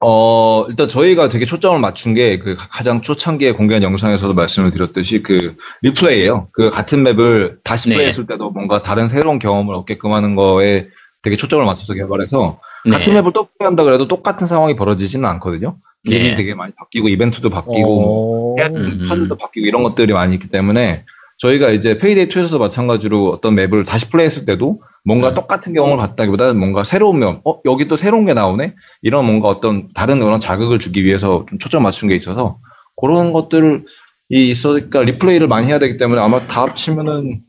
어, 0.00 0.66
일단 0.68 0.88
저희가 0.88 1.28
되게 1.28 1.46
초점을 1.46 1.78
맞춘 1.78 2.14
게 2.14 2.38
그 2.38 2.56
가장 2.58 3.00
초창기에 3.00 3.52
공개한 3.52 3.82
영상에서도 3.82 4.34
말씀을 4.34 4.70
드렸듯이 4.70 5.22
그 5.22 5.56
replay예요. 5.82 6.48
그 6.52 6.68
같은 6.70 7.02
맵을 7.02 7.58
다시 7.64 7.88
네. 7.88 7.94
플레이했을 7.96 8.26
때도 8.26 8.50
뭔가 8.50 8.82
다른 8.82 9.08
새로운 9.08 9.38
경험을 9.38 9.74
얻게끔 9.74 10.12
하는 10.12 10.34
거에 10.36 10.88
되게 11.22 11.36
초점을 11.36 11.64
맞춰서 11.64 11.94
개발해서 11.94 12.60
네. 12.84 12.90
같은 12.90 13.14
맵을 13.14 13.32
또 13.32 13.48
플레이한다 13.58 13.84
그래도 13.84 14.06
똑같은 14.08 14.46
상황이 14.46 14.76
벌어지지는 14.76 15.28
않거든요. 15.30 15.76
길이 16.06 16.30
네. 16.30 16.34
되게 16.34 16.54
많이 16.54 16.72
바뀌고 16.76 17.08
이벤트도 17.08 17.48
바뀌고 17.48 18.56
어. 18.56 18.60
해야 18.60 18.68
음. 18.68 18.74
되는 18.74 19.06
파들도 19.08 19.36
바뀌고 19.36 19.66
이런 19.66 19.82
것들이 19.82 20.12
많이 20.12 20.34
있기 20.34 20.48
때문에 20.48 21.04
저희가 21.38 21.70
이제 21.70 21.98
페이데이 21.98 22.28
2에서도 22.28 22.58
마찬가지로 22.58 23.30
어떤 23.30 23.54
맵을 23.54 23.84
다시 23.84 24.08
플레이했을 24.10 24.46
때도 24.46 24.82
뭔가 25.04 25.28
음. 25.28 25.34
똑같은 25.34 25.74
경험을 25.74 25.96
받다기보다는 25.98 26.58
뭔가 26.58 26.84
새로운 26.84 27.18
면, 27.18 27.40
어 27.44 27.60
여기 27.64 27.88
또 27.88 27.96
새로운 27.96 28.24
게 28.26 28.34
나오네 28.34 28.74
이런 29.02 29.26
뭔가 29.26 29.48
어떤 29.48 29.88
다른 29.94 30.20
그런 30.20 30.40
자극을 30.40 30.78
주기 30.78 31.04
위해서 31.04 31.44
좀 31.48 31.58
초점 31.58 31.82
맞춘 31.82 32.08
게 32.08 32.16
있어서 32.16 32.58
그런 33.00 33.32
것들을 33.32 33.84
이 34.30 34.50
있으니까 34.50 35.02
리플레이를 35.02 35.48
많이 35.48 35.66
해야 35.66 35.78
되기 35.78 35.98
때문에 35.98 36.20
아마 36.20 36.40
다 36.46 36.62
합치면은 36.62 37.42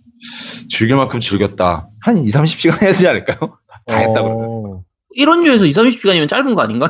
즐길 0.69 0.97
만큼 0.97 1.19
즐겼다 1.19 1.89
한 2.01 2.17
2, 2.17 2.27
30시간 2.27 2.81
해야 2.81 2.91
되지 2.91 3.07
않을까요? 3.07 3.57
다 3.87 3.97
했다 3.97 4.21
그러면. 4.21 4.37
어. 4.41 4.83
이런 5.15 5.43
류에서 5.43 5.65
2, 5.65 5.71
30시간이면 5.71 6.27
짧은 6.27 6.55
거 6.55 6.61
아닌가요? 6.61 6.89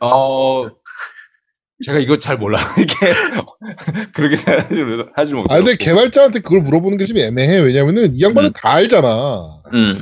어 0.00 0.68
제가 1.82 1.98
이거 1.98 2.18
잘 2.18 2.36
몰라. 2.38 2.60
이게 2.78 2.94
그렇게 4.12 4.36
하지 5.16 5.34
못. 5.34 5.50
아, 5.50 5.56
근데 5.58 5.76
개발자한테 5.76 6.40
그걸 6.40 6.60
물어보는 6.60 6.98
게 6.98 7.04
좀 7.04 7.18
애매해. 7.18 7.58
왜냐면은 7.58 8.14
이 8.14 8.22
양반은 8.22 8.50
음. 8.50 8.52
다 8.54 8.72
알잖아. 8.74 9.60
음, 9.74 9.94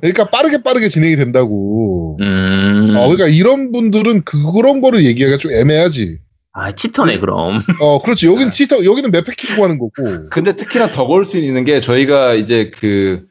그러니까 0.00 0.24
빠르게 0.30 0.62
빠르게 0.62 0.88
진행이 0.88 1.16
된다고. 1.16 2.18
음. 2.20 2.94
어, 2.96 3.06
그러니까 3.08 3.28
이런 3.28 3.70
분들은 3.72 4.24
그런 4.24 4.80
거를 4.80 5.04
얘기하기가 5.06 5.38
좀 5.38 5.52
애매하지. 5.52 6.18
아, 6.54 6.72
챕터네, 6.72 7.18
그럼. 7.20 7.62
어, 7.80 7.98
그렇지. 8.00 8.26
여긴 8.26 8.50
챕터, 8.50 8.84
여기는 8.84 9.10
맵 9.10 9.24
팩이고 9.24 9.64
하는 9.64 9.78
거고. 9.78 9.92
근데 10.30 10.54
특히나 10.54 10.88
더 10.88 11.06
걸 11.06 11.24
수 11.24 11.38
있는 11.38 11.64
게 11.64 11.80
저희가 11.80 12.34
이제 12.34 12.70
그 12.74 13.22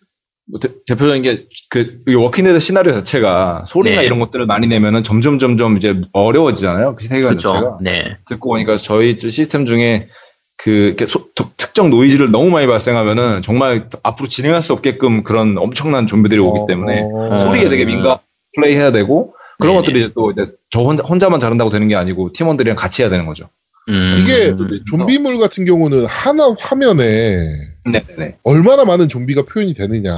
뭐 0.52 0.60
대, 0.60 0.70
대표적인 0.86 1.22
게 1.24 1.46
그 1.70 2.02
워킹데드 2.14 2.60
시나리오 2.60 2.92
자체가 2.96 3.64
소리나 3.66 4.02
네. 4.02 4.06
이런 4.06 4.20
것들을 4.20 4.46
많이 4.46 4.68
내면은 4.68 5.04
점점 5.06 5.40
점점 5.40 5.78
이제 5.78 6.02
어려워지잖아요. 6.12 6.98
그 6.98 7.08
세계관 7.08 7.38
자체가. 7.38 7.78
네. 7.82 8.18
듣고 8.28 8.50
보니까 8.50 8.76
저희 8.76 9.18
시스템 9.20 9.66
중에 9.66 10.10
그 10.58 10.96
소- 11.08 11.30
특- 11.34 11.56
특정 11.56 11.90
노이즈를 11.90 12.30
너무 12.30 12.50
많이 12.50 12.68
발생하면은 12.68 13.42
정말 13.42 13.88
앞으로 14.04 14.28
진행할 14.28 14.62
수 14.62 14.74
없게끔 14.74 15.24
그런 15.24 15.58
엄청난 15.58 16.08
좀비들이 16.08 16.40
오기 16.42 16.68
때문에 16.68 17.04
어, 17.04 17.38
소리에 17.38 17.70
되게 17.70 17.86
민감 17.86 18.18
플레이해야 18.58 18.92
되고 18.92 19.34
그런 19.60 19.76
네네. 19.76 19.86
것들이 19.86 20.14
또 20.14 20.32
이제 20.32 20.52
저 20.70 20.82
혼자, 20.82 21.04
혼자만 21.04 21.40
잘한다고 21.40 21.70
되는 21.72 21.88
게 21.88 21.96
아니고 21.96 22.34
팀원들이랑 22.34 22.76
같이 22.76 23.02
해야 23.02 23.10
되는 23.10 23.26
거죠. 23.26 23.48
음. 23.90 24.18
이게 24.20 24.54
좀비물 24.90 25.40
같은 25.40 25.64
경우는 25.66 26.06
하나 26.06 26.54
화면에 26.60 27.48
네네. 27.86 28.38
얼마나 28.44 28.86
많은 28.86 29.08
좀비가 29.08 29.44
표현이 29.46 29.74
되느냐. 29.74 30.14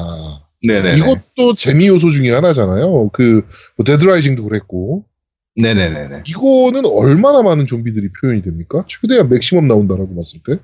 네네. 0.65 0.97
이것도 0.97 1.55
재미 1.55 1.87
요소 1.87 2.09
중에 2.09 2.31
하나잖아요. 2.31 3.09
그, 3.09 3.45
뭐 3.77 3.83
데드라이징도 3.85 4.43
그랬고. 4.43 5.05
네네네네. 5.55 6.23
이거는 6.27 6.85
얼마나 6.85 7.41
많은 7.43 7.65
좀비들이 7.67 8.09
표현이 8.21 8.41
됩니까? 8.41 8.85
최대한 8.87 9.29
맥시멈 9.29 9.67
나온다라고 9.67 10.15
봤을 10.15 10.39
때. 10.45 10.57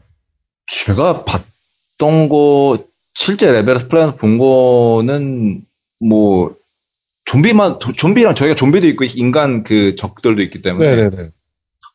제가 0.67 1.25
봤던 1.25 2.29
거 2.29 2.77
실제 3.13 3.51
레벨에서 3.51 3.87
플레이에서 3.87 4.15
본 4.15 4.37
거는 4.37 5.63
뭐 5.99 6.55
좀비만 7.25 7.79
도- 7.79 7.93
좀비랑 7.93 8.35
저희가 8.35 8.55
좀비도 8.55 8.87
있고 8.87 9.03
인간 9.05 9.63
그 9.63 9.95
적들도 9.95 10.41
있기 10.43 10.61
때문에 10.61 10.95
네네네. 10.95 11.17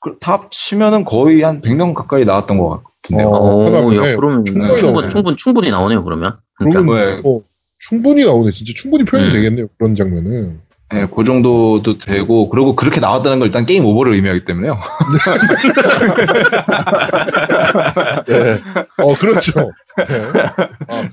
그- 0.02 0.18
다 0.20 0.32
합치면은 0.34 1.04
거의 1.04 1.42
한 1.42 1.62
100명 1.62 1.94
가까이 1.94 2.24
나왔던 2.24 2.58
것 2.58 2.68
같 2.68 2.93
은데요. 3.10 3.28
어. 3.28 3.56
오, 3.56 3.66
하나 3.66 3.78
야, 3.78 4.16
그러면 4.16 4.44
충분히 4.44 4.78
충분, 4.78 4.94
나오네. 4.94 5.08
충분, 5.08 5.36
충분히 5.36 5.70
나오네요, 5.70 6.04
그러면. 6.04 6.36
그러니까. 6.56 6.80
그러면 6.80 7.16
네. 7.16 7.20
뭐 7.22 7.42
충분히 7.78 8.24
나오네. 8.24 8.50
진짜 8.52 8.72
충분히 8.74 9.04
표현이 9.04 9.28
음. 9.28 9.32
되겠네요. 9.32 9.66
그런 9.78 9.94
장면은. 9.94 10.60
네, 10.92 11.06
그 11.14 11.24
정도도 11.24 11.98
되고 11.98 12.48
그리고 12.50 12.76
그렇게 12.76 13.00
나왔다는 13.00 13.40
건 13.40 13.46
일단 13.46 13.66
게임 13.66 13.84
오버를 13.84 14.14
의미하기 14.14 14.44
때문에요. 14.44 14.78
네. 18.28 18.58
어, 19.02 19.14
그렇죠. 19.14 19.72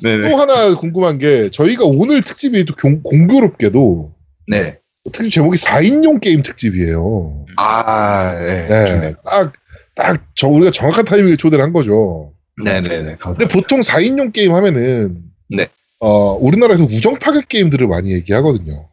네. 0.04 0.18
아. 0.18 0.30
또 0.30 0.38
하나 0.38 0.76
궁금한 0.76 1.18
게 1.18 1.50
저희가 1.50 1.86
오늘 1.86 2.22
특집이 2.22 2.66
또 2.66 2.76
공, 2.76 3.02
공교롭게도 3.02 4.12
네. 4.48 4.78
특집 5.14 5.32
제목이 5.32 5.58
4인용 5.58 6.22
게임 6.22 6.44
특집이에요. 6.44 7.46
아, 7.58 8.34
네. 8.38 8.68
네. 8.68 9.14
딱, 9.26 9.54
딱, 10.02 10.26
저, 10.36 10.48
우리가 10.48 10.72
정확한 10.72 11.06
타이밍에 11.06 11.36
초대를 11.36 11.64
한 11.64 11.74
거죠. 11.74 12.34
네네네. 12.64 13.18
근데 13.18 13.48
보통 13.48 13.80
4인용 13.82 14.34
게임 14.34 14.54
하면은, 14.56 15.24
네. 15.50 15.68
어, 16.00 16.34
우리나라에서 16.34 16.84
우정 16.86 17.18
타격 17.20 17.48
게임들을 17.48 17.88
많이 17.88 18.12
얘기하거든요. 18.14 18.90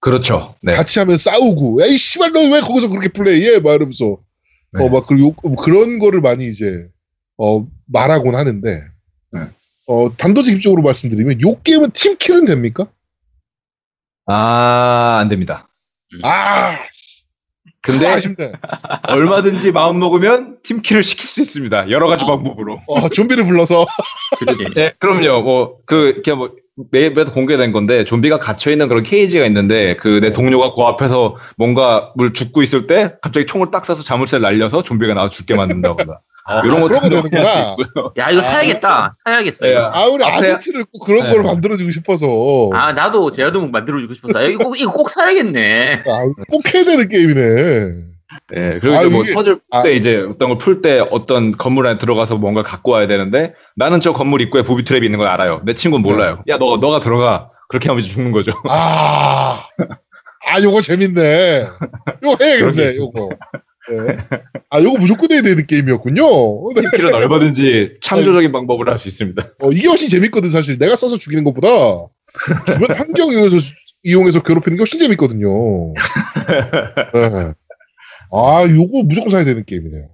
그렇죠. 0.00 0.54
네. 0.62 0.72
같이 0.72 0.98
하면 0.98 1.16
싸우고, 1.16 1.82
에이, 1.84 1.96
씨발, 1.96 2.32
너 2.32 2.40
왜 2.40 2.60
거기서 2.60 2.88
그렇게 2.88 3.08
플레이해? 3.08 3.60
막 3.60 3.74
이러면서. 3.74 4.18
네. 4.72 4.84
어, 4.84 4.88
막, 4.88 5.06
그리고 5.06 5.34
뭐 5.42 5.56
그런 5.56 5.98
거를 5.98 6.20
많이 6.20 6.46
이제, 6.46 6.88
어, 7.38 7.66
말하곤 7.86 8.34
하는데, 8.34 8.80
네. 9.32 9.40
어, 9.86 10.14
단도직입적으로 10.16 10.82
말씀드리면, 10.82 11.40
요 11.42 11.60
게임은 11.62 11.92
팀킬은 11.92 12.44
됩니까? 12.44 12.86
아, 14.26 15.18
안 15.20 15.28
됩니다. 15.28 15.68
아, 16.22 16.76
근데 17.88 18.06
아쉽네. 18.06 18.52
얼마든지 19.08 19.72
마음 19.72 19.98
먹으면 19.98 20.58
팀킬을 20.62 21.02
시킬 21.02 21.26
수 21.26 21.40
있습니다. 21.40 21.90
여러 21.90 22.06
가지 22.06 22.24
아. 22.24 22.28
방법으로. 22.28 22.80
어, 22.86 23.08
좀비를 23.08 23.44
불러서. 23.46 23.86
그치. 24.38 24.64
네, 24.74 24.92
그럼요. 24.98 25.40
뭐, 25.42 25.76
그, 25.86 26.10
이렇게 26.10 26.34
뭐, 26.34 26.52
매일매일 26.90 27.26
공개된 27.28 27.72
건데, 27.72 28.04
좀비가 28.04 28.38
gat혀있는 28.38 28.88
그런 28.88 29.02
케이지가 29.02 29.46
있는데, 29.46 29.96
그 29.96 30.20
내 30.20 30.32
동료가 30.32 30.74
그 30.74 30.82
앞에서 30.82 31.36
뭔가 31.56 32.12
물 32.14 32.34
죽고 32.34 32.62
있을 32.62 32.86
때, 32.86 33.14
갑자기 33.22 33.46
총을 33.46 33.70
딱 33.70 33.84
쏴서 33.84 34.04
자물쇠를 34.04 34.42
날려서 34.42 34.82
좀비가 34.82 35.14
나와 35.14 35.30
죽게 35.30 35.54
만든다거나. 35.56 36.18
아, 36.48 36.60
이런 36.64 36.82
그런 36.82 36.88
거 36.88 37.00
것도 37.00 37.08
되는구나. 37.30 37.76
야, 38.18 38.30
이거 38.30 38.38
아. 38.40 38.42
사야겠다. 38.42 39.12
사야겠어요. 39.24 39.74
네. 39.78 39.90
아, 39.92 40.06
우리 40.06 40.24
앞에- 40.24 40.28
아제트를 40.54 40.86
꼭 40.92 41.04
그런 41.04 41.24
네. 41.28 41.30
걸 41.34 41.42
만들어주고 41.42 41.90
싶어서. 41.90 42.70
아, 42.72 42.92
나도 42.94 43.30
제아도목 43.30 43.70
만들어주고 43.70 44.14
싶었어. 44.14 44.42
이거 44.48 44.64
꼭, 44.64 44.80
이거 44.80 44.90
꼭 44.92 45.10
사야겠네. 45.10 46.04
아, 46.06 46.24
꼭 46.50 46.74
해야 46.74 46.84
되는 46.84 47.08
게임이네. 47.08 48.08
네, 48.50 48.78
그리고 48.80 48.96
아, 48.96 49.02
이제 49.02 49.14
뭐 49.14 49.22
이게- 49.24 49.32
터질 49.34 49.60
아. 49.70 49.82
때 49.82 49.92
이제 49.94 50.16
어떤 50.28 50.48
걸 50.48 50.58
풀 50.58 50.80
때 50.80 51.00
어떤 51.10 51.56
건물 51.56 51.86
안에 51.86 51.98
들어가서 51.98 52.36
뭔가 52.36 52.62
갖고 52.62 52.92
와야 52.92 53.06
되는데, 53.06 53.52
나는 53.76 54.00
저 54.00 54.12
건물 54.14 54.40
입구에 54.40 54.62
부비 54.62 54.84
트랩이 54.84 55.04
있는 55.04 55.18
걸 55.18 55.28
알아요. 55.28 55.60
내 55.64 55.74
친구는 55.74 56.02
몰라요. 56.02 56.42
야, 56.48 56.56
너, 56.58 56.78
너가 56.78 57.00
들어가. 57.00 57.50
그렇게 57.68 57.88
하면 57.88 58.02
이제 58.02 58.10
죽는 58.12 58.32
거죠. 58.32 58.52
아, 58.70 59.66
아, 60.46 60.62
요거 60.62 60.80
재밌네. 60.80 61.66
요거 62.24 62.36
해야겠네. 62.42 62.96
요거. 62.96 63.28
네. 63.88 63.96
아, 64.70 64.80
요거 64.80 64.98
무조건 64.98 65.30
해야 65.32 65.42
되는 65.42 65.66
게임이었군요. 65.66 66.22
네. 66.74 66.82
team 66.90 66.99
kill은 66.99 67.14
얼마든지 67.14 67.94
창조적인 68.02 68.52
방법을 68.52 68.88
할수 68.88 69.08
있습니다. 69.08 69.48
어, 69.60 69.70
이게 69.70 69.88
훨씬 69.88 70.08
재밌거든, 70.08 70.48
사실. 70.48 70.78
내가 70.78 70.96
써서 70.96 71.16
죽이는 71.16 71.44
것보다 71.44 71.68
주변 72.66 72.96
환경 72.96 73.32
이용해서, 73.32 73.56
이용해서 74.04 74.42
괴롭히는 74.42 74.76
게 74.76 74.80
훨씬 74.80 74.98
재밌거든요. 74.98 75.94
네. 77.14 77.52
아, 78.30 78.66
요거 78.68 79.04
무조건 79.04 79.30
사야 79.30 79.44
되는 79.44 79.64
게임이네요. 79.64 80.08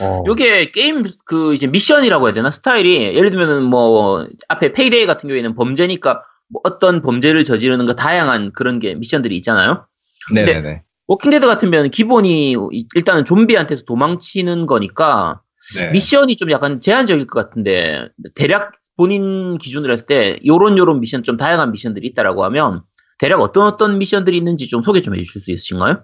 어. 0.00 0.22
요게 0.26 0.70
게임 0.72 1.04
그 1.24 1.54
이제 1.54 1.66
미션이라고 1.66 2.26
해야 2.26 2.34
되나 2.34 2.50
스타일이 2.50 3.02
예를 3.14 3.30
들면은 3.30 3.62
뭐 3.62 4.26
앞에 4.48 4.72
페이데이 4.72 5.06
같은 5.06 5.28
경우에는 5.28 5.54
범죄니까 5.54 6.22
뭐 6.50 6.60
어떤 6.64 7.00
범죄를 7.02 7.44
저지르는 7.44 7.86
거 7.86 7.94
다양한 7.94 8.52
그런 8.52 8.78
게 8.80 8.94
미션들이 8.94 9.36
있잖아요. 9.36 9.86
네네네. 10.34 10.82
워킹데드 11.08 11.46
같은 11.46 11.70
경우는 11.70 11.90
기본이 11.90 12.54
일단은 12.94 13.24
좀비한테서 13.24 13.84
도망치는 13.84 14.66
거니까 14.66 15.40
네. 15.76 15.90
미션이 15.90 16.36
좀 16.36 16.50
약간 16.50 16.80
제한적일 16.80 17.26
것 17.26 17.40
같은데 17.40 18.08
대략 18.34 18.72
본인 18.96 19.58
기준으로 19.58 19.92
했을 19.92 20.06
때 20.06 20.38
요런 20.46 20.78
요런 20.78 21.00
미션 21.00 21.24
좀 21.24 21.36
다양한 21.36 21.72
미션들이 21.72 22.06
있다라고 22.08 22.44
하면 22.44 22.82
대략 23.18 23.40
어떤 23.40 23.66
어떤 23.66 23.98
미션들이 23.98 24.36
있는지 24.36 24.68
좀 24.68 24.82
소개 24.82 25.00
좀 25.00 25.14
해주실 25.14 25.40
수 25.40 25.50
있으신가요? 25.50 26.02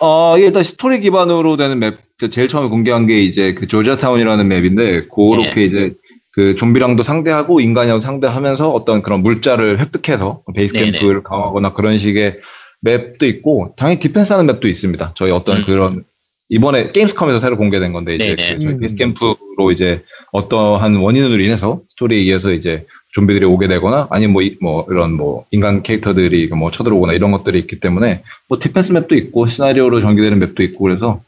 어, 0.00 0.36
일단 0.38 0.62
스토리 0.62 1.00
기반으로 1.00 1.56
되는 1.56 1.78
맵, 1.78 1.98
그 2.18 2.30
제일 2.30 2.48
처음에 2.48 2.68
공개한 2.68 3.06
게 3.06 3.22
이제 3.22 3.54
그 3.54 3.68
조지아타운이라는 3.68 4.48
맵인데, 4.48 5.08
그렇게 5.08 5.54
네. 5.54 5.64
이제 5.64 5.94
그 6.32 6.56
좀비랑도 6.56 7.02
상대하고 7.04 7.60
인간이랑도 7.60 8.02
상대하면서 8.02 8.70
어떤 8.70 9.02
그런 9.02 9.22
물자를 9.22 9.78
획득해서 9.78 10.42
베이스. 10.54 10.74
캠프를 10.74 11.22
강화하거나 11.22 11.74
그런 11.74 11.96
식의 11.96 12.40
맵도 12.84 13.26
있고, 13.26 13.74
당연히 13.76 13.98
디펜스 13.98 14.32
하는 14.32 14.46
맵도 14.46 14.68
있습니다. 14.68 15.12
저희 15.14 15.30
어떤 15.30 15.58
음. 15.58 15.64
그런, 15.64 16.04
이번에 16.48 16.92
게임스컴에서 16.92 17.38
새로 17.38 17.56
공개된 17.56 17.92
건데, 17.92 18.14
이제 18.14 18.36
네네. 18.36 18.54
그 18.56 18.60
저희 18.60 18.72
음. 18.74 18.78
베이스 18.78 18.94
캠프로 18.96 19.72
이제 19.72 20.04
어떠한 20.32 20.96
원인으로 20.96 21.42
인해서 21.42 21.80
스토리에 21.88 22.18
의해서 22.18 22.52
이제 22.52 22.86
좀비들이 23.14 23.44
오게 23.44 23.68
되거나 23.68 24.08
아니면 24.10 24.32
뭐, 24.32 24.42
이- 24.42 24.56
뭐 24.60 24.86
이런 24.90 25.12
뭐 25.12 25.46
인간 25.52 25.82
캐릭터들이 25.82 26.48
뭐 26.48 26.70
쳐들어오거나 26.72 27.12
이런 27.12 27.30
것들이 27.30 27.60
있기 27.60 27.78
때문에 27.78 28.24
뭐 28.48 28.58
디펜스 28.58 28.92
맵도 28.92 29.14
있고 29.14 29.46
시나리오로 29.46 30.00
전개되는 30.00 30.38
맵도 30.40 30.64
있고 30.64 30.82
그래서 30.84 31.22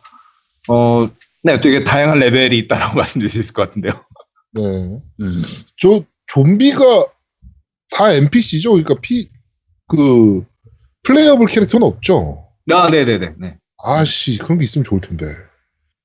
어, 0.69 1.09
네, 1.45 1.61
또 1.61 1.69
이게 1.69 1.85
다양한 1.85 2.19
레벨이 2.19 2.59
있다라고 2.59 2.97
말씀드릴 2.99 3.31
수 3.31 3.38
있을 3.38 3.55
것 3.55 3.62
같은데요. 3.62 3.92
네. 4.53 4.62
음. 5.21 5.42
저, 5.77 6.03
좀비가 6.27 7.07
다 7.92 8.12
NPC죠? 8.12 8.73
그러니까 8.73 8.97
피, 9.01 9.29
그, 9.87 10.45
playable 11.07 11.46
캐릭터는 11.47 11.87
없죠? 11.87 12.47
아, 12.73 12.90
네, 12.90 13.05
네, 13.05 13.19
네. 13.19 13.33
네. 13.38 13.57
아씨, 13.85 14.38
그런 14.38 14.59
게 14.59 14.64
있으면 14.64 14.85
좋을 14.85 15.01
텐데. 15.01 15.27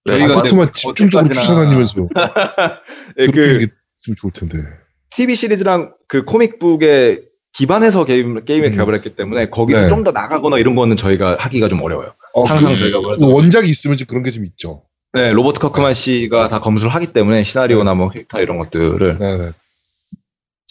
저희가 0.08 0.26
아파트만 0.26 0.68
근데 0.68 0.72
집중적으로 0.74 1.34
쫓아다니면서. 1.34 1.96
예, 3.20 3.28
그런 3.28 3.32
그게 3.32 3.68
있으면 3.98 4.16
좋을 4.18 4.32
텐데. 4.34 4.58
TV 5.12 5.36
시리즈랑 5.36 5.94
그 6.08 6.24
comic 6.24 6.73
book에 6.73 7.22
기반해서 7.54 8.06
게임, 8.06 8.46
게임을 8.46 8.70
음. 8.70 8.78
개발했기 8.78 9.16
때문에 9.16 9.50
거기서 9.50 9.82
네. 9.82 9.90
좀더 9.90 10.12
나가거나 10.12 10.58
이런 10.58 10.76
거는 10.76 10.96
저희가 10.98 11.38
하기가 11.40 11.68
좀 11.68 11.82
어려워요. 11.82 12.14
어, 12.34 12.44
항상 12.46 12.74
그, 12.74 12.80
저희가 12.80 13.02
그 13.02 13.18
원작이 13.20 13.70
있으면 13.70 13.98
좀 13.98 14.08
그런 14.08 14.24
게 14.24 14.32
좀 14.32 14.46
있죠. 14.46 14.84
네, 15.14 15.34
로버트 15.34 15.60
커크만 15.60 15.94
씨가 15.94 16.48
다 16.48 16.62
검수를 16.62 16.94
하기 16.96 17.08
때문에 17.08 17.44
시나리오나 17.44 17.94
뭐 17.96 18.10
캐릭터 18.10 18.42
이런 18.42 18.58
것들을 18.58 19.18
네 19.18 19.38
네. 19.38 19.52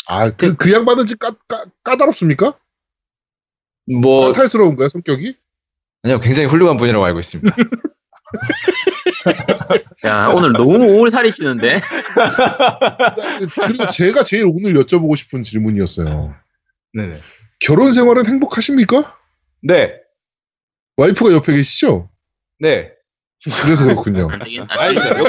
아, 0.06 0.30
그, 0.30 0.56
그 0.56 0.72
양반은 0.72 1.04
좀 1.06 1.18
까, 1.18 1.30
까, 1.46 1.64
까다롭습니까? 1.84 2.54
뭐 3.90 4.32
까탈스러운가요, 4.32 4.88
성격이? 4.88 5.36
아니요, 6.02 6.20
굉장히 6.20 6.48
훌륭한 6.48 6.76
분이라고 6.76 7.04
알고 7.04 7.20
있습니다. 7.20 7.56
야, 10.06 10.28
오늘 10.28 10.52
너무 10.52 10.98
오래 10.98 11.10
살이시는데? 11.10 11.80
그리고 13.60 13.86
제가 13.86 14.22
제일 14.22 14.44
오늘 14.46 14.74
여쭤보고 14.74 15.16
싶은 15.16 15.42
질문이었어요. 15.42 16.34
네네. 16.94 17.20
결혼 17.60 17.92
생활은 17.92 18.26
행복하십니까? 18.26 19.18
네. 19.62 19.94
와이프가 20.96 21.34
옆에 21.34 21.52
계시죠? 21.52 22.08
네. 22.58 22.92
그래서 23.42 23.84
그렇군요. 23.84 24.28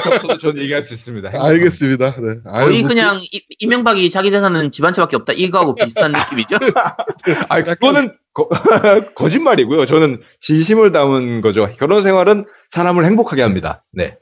없어도 0.05 0.37
저는 0.37 0.57
얘기할 0.63 0.83
수 0.83 0.93
있습니다. 0.93 1.31
알겠습니다. 1.33 2.15
네. 2.19 2.35
아유, 2.45 2.65
거의 2.65 2.79
뭐 2.81 2.89
그냥 2.89 3.21
이, 3.21 3.41
이명박이 3.59 4.09
자기 4.09 4.31
재산은 4.31 4.71
집 4.71 4.83
한 4.83 4.91
채밖에 4.93 5.15
없다 5.15 5.33
이거하고 5.33 5.75
비슷한 5.75 6.11
느낌이죠? 6.11 6.57
아, 7.49 7.63
그거는 7.63 8.17
거, 8.33 8.49
거짓말이고요. 9.15 9.85
저는 9.85 10.21
진심을 10.41 10.91
담은 10.91 11.41
거죠. 11.41 11.71
결혼 11.79 12.03
생활은 12.03 12.45
사람을 12.71 13.05
행복하게 13.05 13.43
합니다. 13.43 13.85
네. 13.93 14.17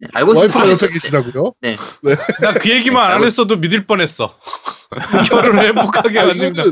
네, 0.00 0.08
알고 0.12 0.36
와이프가 0.36 0.70
옆에 0.70 0.88
계시다고요? 0.88 1.54
나그 2.42 2.68
얘기만 2.70 3.12
안 3.12 3.22
했어도 3.24 3.56
믿을 3.56 3.86
뻔했어. 3.86 4.34
결혼을 5.28 5.66
행복하게 5.68 6.18
아, 6.18 6.26
만든다. 6.26 6.62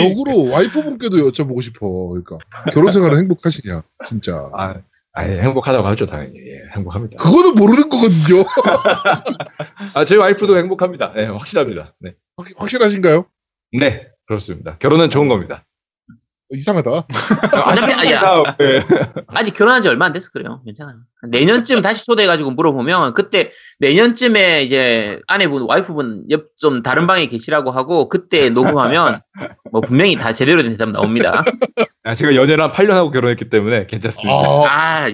역으로 0.00 0.50
와이프분께도 0.50 1.16
여쭤보고 1.30 1.60
싶어. 1.62 1.86
그러니까 2.08 2.38
결혼 2.72 2.90
생활은 2.92 3.18
행복하시냐? 3.18 3.82
진짜. 4.06 4.48
아, 4.54 4.74
아니, 5.18 5.38
행복하다고 5.40 5.86
하죠, 5.88 6.06
당연히. 6.06 6.38
예, 6.38 6.62
행복합니다. 6.74 7.16
그거는 7.22 7.54
모르는 7.54 7.88
거거든요. 7.88 8.44
아, 9.94 10.04
저희 10.04 10.18
와이프도 10.18 10.56
행복합니다. 10.58 11.12
네, 11.14 11.26
확실합니다. 11.26 11.94
네. 12.00 12.14
확- 12.36 12.46
확실하신가요? 12.56 13.26
네, 13.78 14.06
그렇습니다. 14.26 14.76
결혼은 14.78 15.10
좋은 15.10 15.28
겁니다. 15.28 15.64
이상하다. 16.50 16.90
어차피 16.90 17.92
아, 17.92 18.10
야, 18.12 18.20
아, 18.22 18.56
네. 18.56 18.80
아직 19.28 19.54
결혼한 19.54 19.82
지 19.82 19.88
얼마 19.88 20.06
안 20.06 20.12
됐어 20.12 20.30
그래요. 20.32 20.62
괜찮아요. 20.64 20.96
내년쯤 21.28 21.82
다시 21.82 22.04
초대해가지고 22.06 22.52
물어보면 22.52 23.14
그때 23.14 23.50
내년쯤에 23.80 24.62
이제 24.62 25.20
아내분 25.26 25.66
와이프분 25.68 26.24
옆 26.30 26.48
좀 26.58 26.82
다른 26.82 27.06
방에 27.06 27.26
계시라고 27.26 27.70
하고 27.70 28.08
그때 28.08 28.50
녹음하면 28.50 29.20
뭐 29.70 29.80
분명히 29.80 30.16
다 30.16 30.32
제대로 30.32 30.62
된 30.62 30.72
대답 30.72 30.90
나옵니다. 30.90 31.44
아, 32.02 32.14
제가 32.14 32.34
연애를 32.34 32.62
한 32.64 32.72
8년 32.72 32.90
하고 32.90 33.10
결혼했기 33.10 33.48
때문에 33.48 33.86
괜찮습니다. 33.86 34.32
아, 34.32 34.64
아 34.68 35.10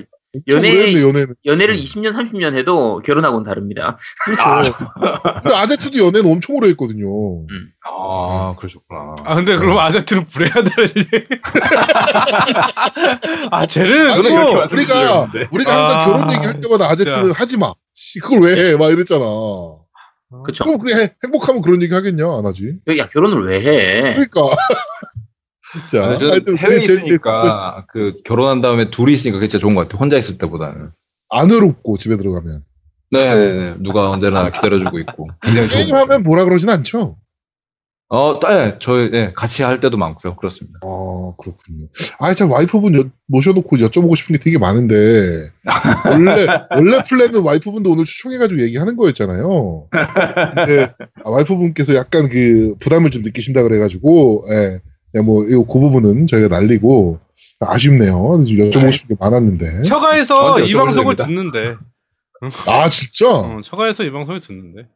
연애... 0.48 0.92
연애는. 1.00 1.34
연애를 1.44 1.76
20년 1.76 2.12
30년 2.12 2.56
해도 2.56 3.00
결혼하고는 3.04 3.44
다릅니다. 3.44 3.98
그렇죠. 4.24 4.74
근데 5.42 5.56
아제트도 5.56 5.98
연애는 5.98 6.30
엄청 6.30 6.56
오래 6.56 6.68
했거든요. 6.68 7.06
아, 7.86 8.54
그러셨구나. 8.58 9.16
아 9.24 9.34
근데 9.36 9.56
그럼 9.56 9.78
아제트는 9.78 10.26
불해야 10.26 10.52
되지. 10.76 11.04
아 13.50 13.66
쟤는 13.66 14.10
아니, 14.10 14.54
말씀- 14.54 14.76
우리가. 14.78 15.30
우리가 15.52 15.76
항상 15.76 16.00
아, 16.00 16.04
결혼 16.06 16.32
얘기 16.32 16.46
할 16.46 16.60
때마다 16.60 16.90
아제트는. 16.90 17.32
하지 17.32 17.56
마. 17.56 17.72
씨, 17.94 18.18
그걸 18.18 18.40
왜 18.40 18.70
해? 18.72 18.76
막 18.76 18.90
이랬잖아. 18.90 19.24
그쵸? 20.44 20.64
그럼 20.78 20.98
해- 20.98 21.14
행복하면 21.22 21.62
그런 21.62 21.80
얘기 21.82 21.94
하겠냐? 21.94 22.24
안 22.24 22.44
하지. 22.46 22.74
야 22.98 23.06
결혼을 23.06 23.44
왜 23.46 23.60
해? 23.60 24.00
그러니까. 24.14 24.56
자, 25.90 26.02
근데 26.02 26.18
저는 26.18 26.30
하여튼 26.32 26.56
궁금했어요. 26.56 26.96
있으니까 26.98 27.86
그 27.88 28.16
결혼한 28.24 28.60
다음에 28.60 28.90
둘이 28.90 29.12
있으니까 29.12 29.38
그게 29.38 29.48
진짜 29.48 29.60
좋은 29.60 29.74
것 29.74 29.82
같아요. 29.82 30.00
혼자 30.00 30.16
있을 30.16 30.38
때보다는. 30.38 30.90
안 31.30 31.50
외롭고 31.50 31.96
집에 31.98 32.16
들어가면. 32.16 32.60
네, 33.10 33.34
네, 33.34 33.52
네. 33.52 33.74
누가 33.80 34.10
언제나 34.10 34.50
기다려주고 34.50 34.98
있고. 35.00 35.28
게임하면 35.70 36.22
뭐라 36.22 36.44
그러진 36.44 36.68
않죠? 36.70 37.16
어, 38.08 38.38
네, 38.38 38.76
저희 38.80 39.10
네, 39.10 39.32
같이 39.34 39.62
할 39.62 39.80
때도 39.80 39.96
많고요. 39.96 40.36
그렇습니다. 40.36 40.78
아, 40.82 41.32
그렇군요. 41.38 41.88
아, 42.20 42.32
참, 42.34 42.50
와이프분 42.50 42.94
여- 42.96 43.10
모셔놓고 43.26 43.76
여쭤보고 43.78 44.14
싶은 44.16 44.34
게 44.34 44.38
되게 44.38 44.58
많은데, 44.58 45.48
원래, 46.04 46.46
원래 46.70 47.02
플랜은 47.08 47.42
와이프분도 47.42 47.90
오늘 47.90 48.04
초청해가지고 48.04 48.60
얘기하는 48.62 48.96
거였잖아요. 48.96 49.88
근데, 50.54 50.92
아, 51.24 51.30
와이프분께서 51.30 51.94
약간 51.94 52.28
그, 52.28 52.74
부담을 52.78 53.10
좀 53.10 53.22
느끼신다 53.22 53.62
그래가지고, 53.62 54.44
예, 54.50 54.54
예, 54.54 54.80
뭐, 55.22 55.44
이, 55.44 55.50
그 55.50 55.64
부분은 55.80 56.26
저희가 56.26 56.48
날리고, 56.48 57.20
아쉽네요. 57.60 58.42
지금 58.44 58.70
여쭤보고 58.70 58.84
네. 58.84 58.90
싶은 58.92 59.08
게 59.08 59.16
많았는데. 59.18 59.82
처가에서 59.82 60.60
이 60.60 60.72
방송을 60.74 61.16
됩니다. 61.16 61.24
듣는데. 61.26 61.76
아, 62.66 62.88
진짜? 62.88 63.28
어, 63.28 63.60
처가에서 63.62 64.04
이 64.04 64.10
방송을 64.10 64.40
듣는데. 64.40 64.88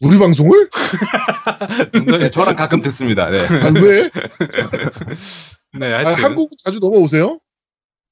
우리 0.00 0.18
방송을? 0.18 0.68
네, 2.20 2.30
저랑 2.30 2.56
가끔 2.56 2.82
듣습니다. 2.82 3.30
네. 3.30 3.38
아, 3.38 3.72
왜? 3.80 4.10
네, 5.78 5.92
아, 5.92 5.98
하여튼. 5.98 6.24
한국은 6.24 6.56
자주 6.62 6.78
넘어오세요? 6.80 7.38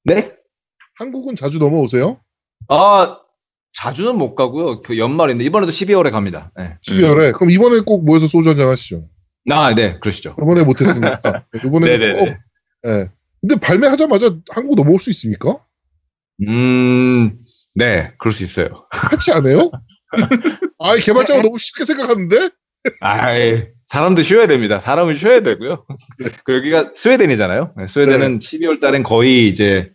네? 0.03 0.33
한국은 0.97 1.35
자주 1.35 1.59
넘어오세요? 1.59 2.19
아, 2.69 3.19
자주는 3.73 4.17
못 4.17 4.35
가고요. 4.35 4.81
그 4.81 4.97
연말인데 4.97 5.43
이번에도 5.43 5.71
12월에 5.71 6.11
갑니다. 6.11 6.51
네. 6.57 6.77
12월에. 6.87 7.33
그럼 7.33 7.51
이번에 7.51 7.81
꼭 7.81 8.05
모여서 8.05 8.27
소주 8.27 8.49
한잔 8.49 8.69
하시죠. 8.69 9.05
아, 9.51 9.73
네, 9.75 9.99
그러시죠. 9.99 10.35
이번에 10.41 10.63
못했으니까. 10.63 11.45
이번에 11.65 11.97
네네네. 11.97 12.17
꼭. 12.17 12.27
예. 12.87 13.09
근데 13.41 13.59
발매하자마자 13.61 14.35
한국 14.49 14.75
넘어올 14.75 14.99
수 14.99 15.09
있습니까? 15.11 15.59
음, 16.47 17.37
네, 17.75 18.11
그럴 18.17 18.31
수 18.31 18.43
있어요. 18.43 18.85
하지 18.91 19.31
않아요? 19.33 19.71
아, 20.79 20.95
개발자가 20.97 21.41
너무 21.41 21.57
쉽게 21.57 21.85
생각하는데? 21.85 22.49
아이, 23.01 23.65
사람도 23.87 24.21
쉬어야 24.23 24.47
됩니다. 24.47 24.79
사람은 24.79 25.15
쉬어야 25.15 25.41
되고요. 25.43 25.85
그 26.43 26.55
여기가 26.55 26.91
스웨덴이잖아요. 26.95 27.73
네, 27.77 27.87
스웨덴은 27.87 28.39
12월 28.39 28.79
달엔 28.81 29.03
거의 29.03 29.47
이제 29.47 29.91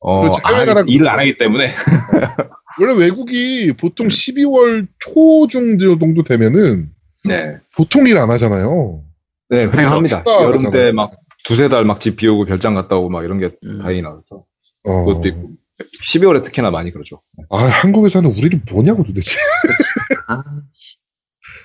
어, 0.00 0.22
그렇죠. 0.22 0.40
하기- 0.42 0.88
일을. 0.90 1.08
안 1.08 1.18
하기 1.20 1.38
때문에 1.38 1.74
원래 2.80 2.94
외국이 3.04 3.72
보통 3.78 4.08
12월 4.08 4.86
초중 4.98 5.78
정도 5.78 6.22
되면은 6.24 6.90
네, 7.24 7.58
보통 7.76 8.06
일 8.06 8.16
안 8.18 8.30
하잖아요. 8.30 9.02
네, 9.48 9.66
횡합니다. 9.66 10.24
여름. 10.26 10.70
때 10.70 10.92
막 10.92 11.12
두세 11.44 11.68
달 11.68 11.84
막 11.84 11.98
집 12.00 12.16
비우고 12.16 12.46
별장 12.46 12.74
갔다 12.74 12.96
오고 12.96 13.10
막 13.10 13.24
이런 13.24 13.38
게 13.38 13.50
음. 13.64 13.80
다행히 13.82 14.02
나와서 14.02 14.44
어. 14.84 15.04
그것도 15.04 15.28
있고 15.28 15.50
12월에 16.04 16.42
특히나 16.42 16.70
많이 16.70 16.90
그러죠. 16.92 17.22
아, 17.50 17.56
한국에 17.58 18.08
사는 18.08 18.28
우리를 18.30 18.60
뭐냐고 18.70 19.02
도대체. 19.04 19.36
아, 20.28 20.42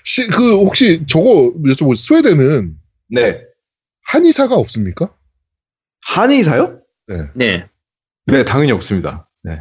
시, 0.04 0.28
그, 0.28 0.56
혹시 0.58 1.06
저거 1.08 1.54
여쭤보고 1.66 1.96
스웨덴은 1.96 2.76
네, 3.10 3.42
한의사가 4.08 4.56
없습니까? 4.56 5.14
한의사요? 6.06 6.80
네. 7.36 7.68
네, 8.26 8.44
당연히 8.46 8.72
없습니다. 8.72 9.30
네. 9.44 9.60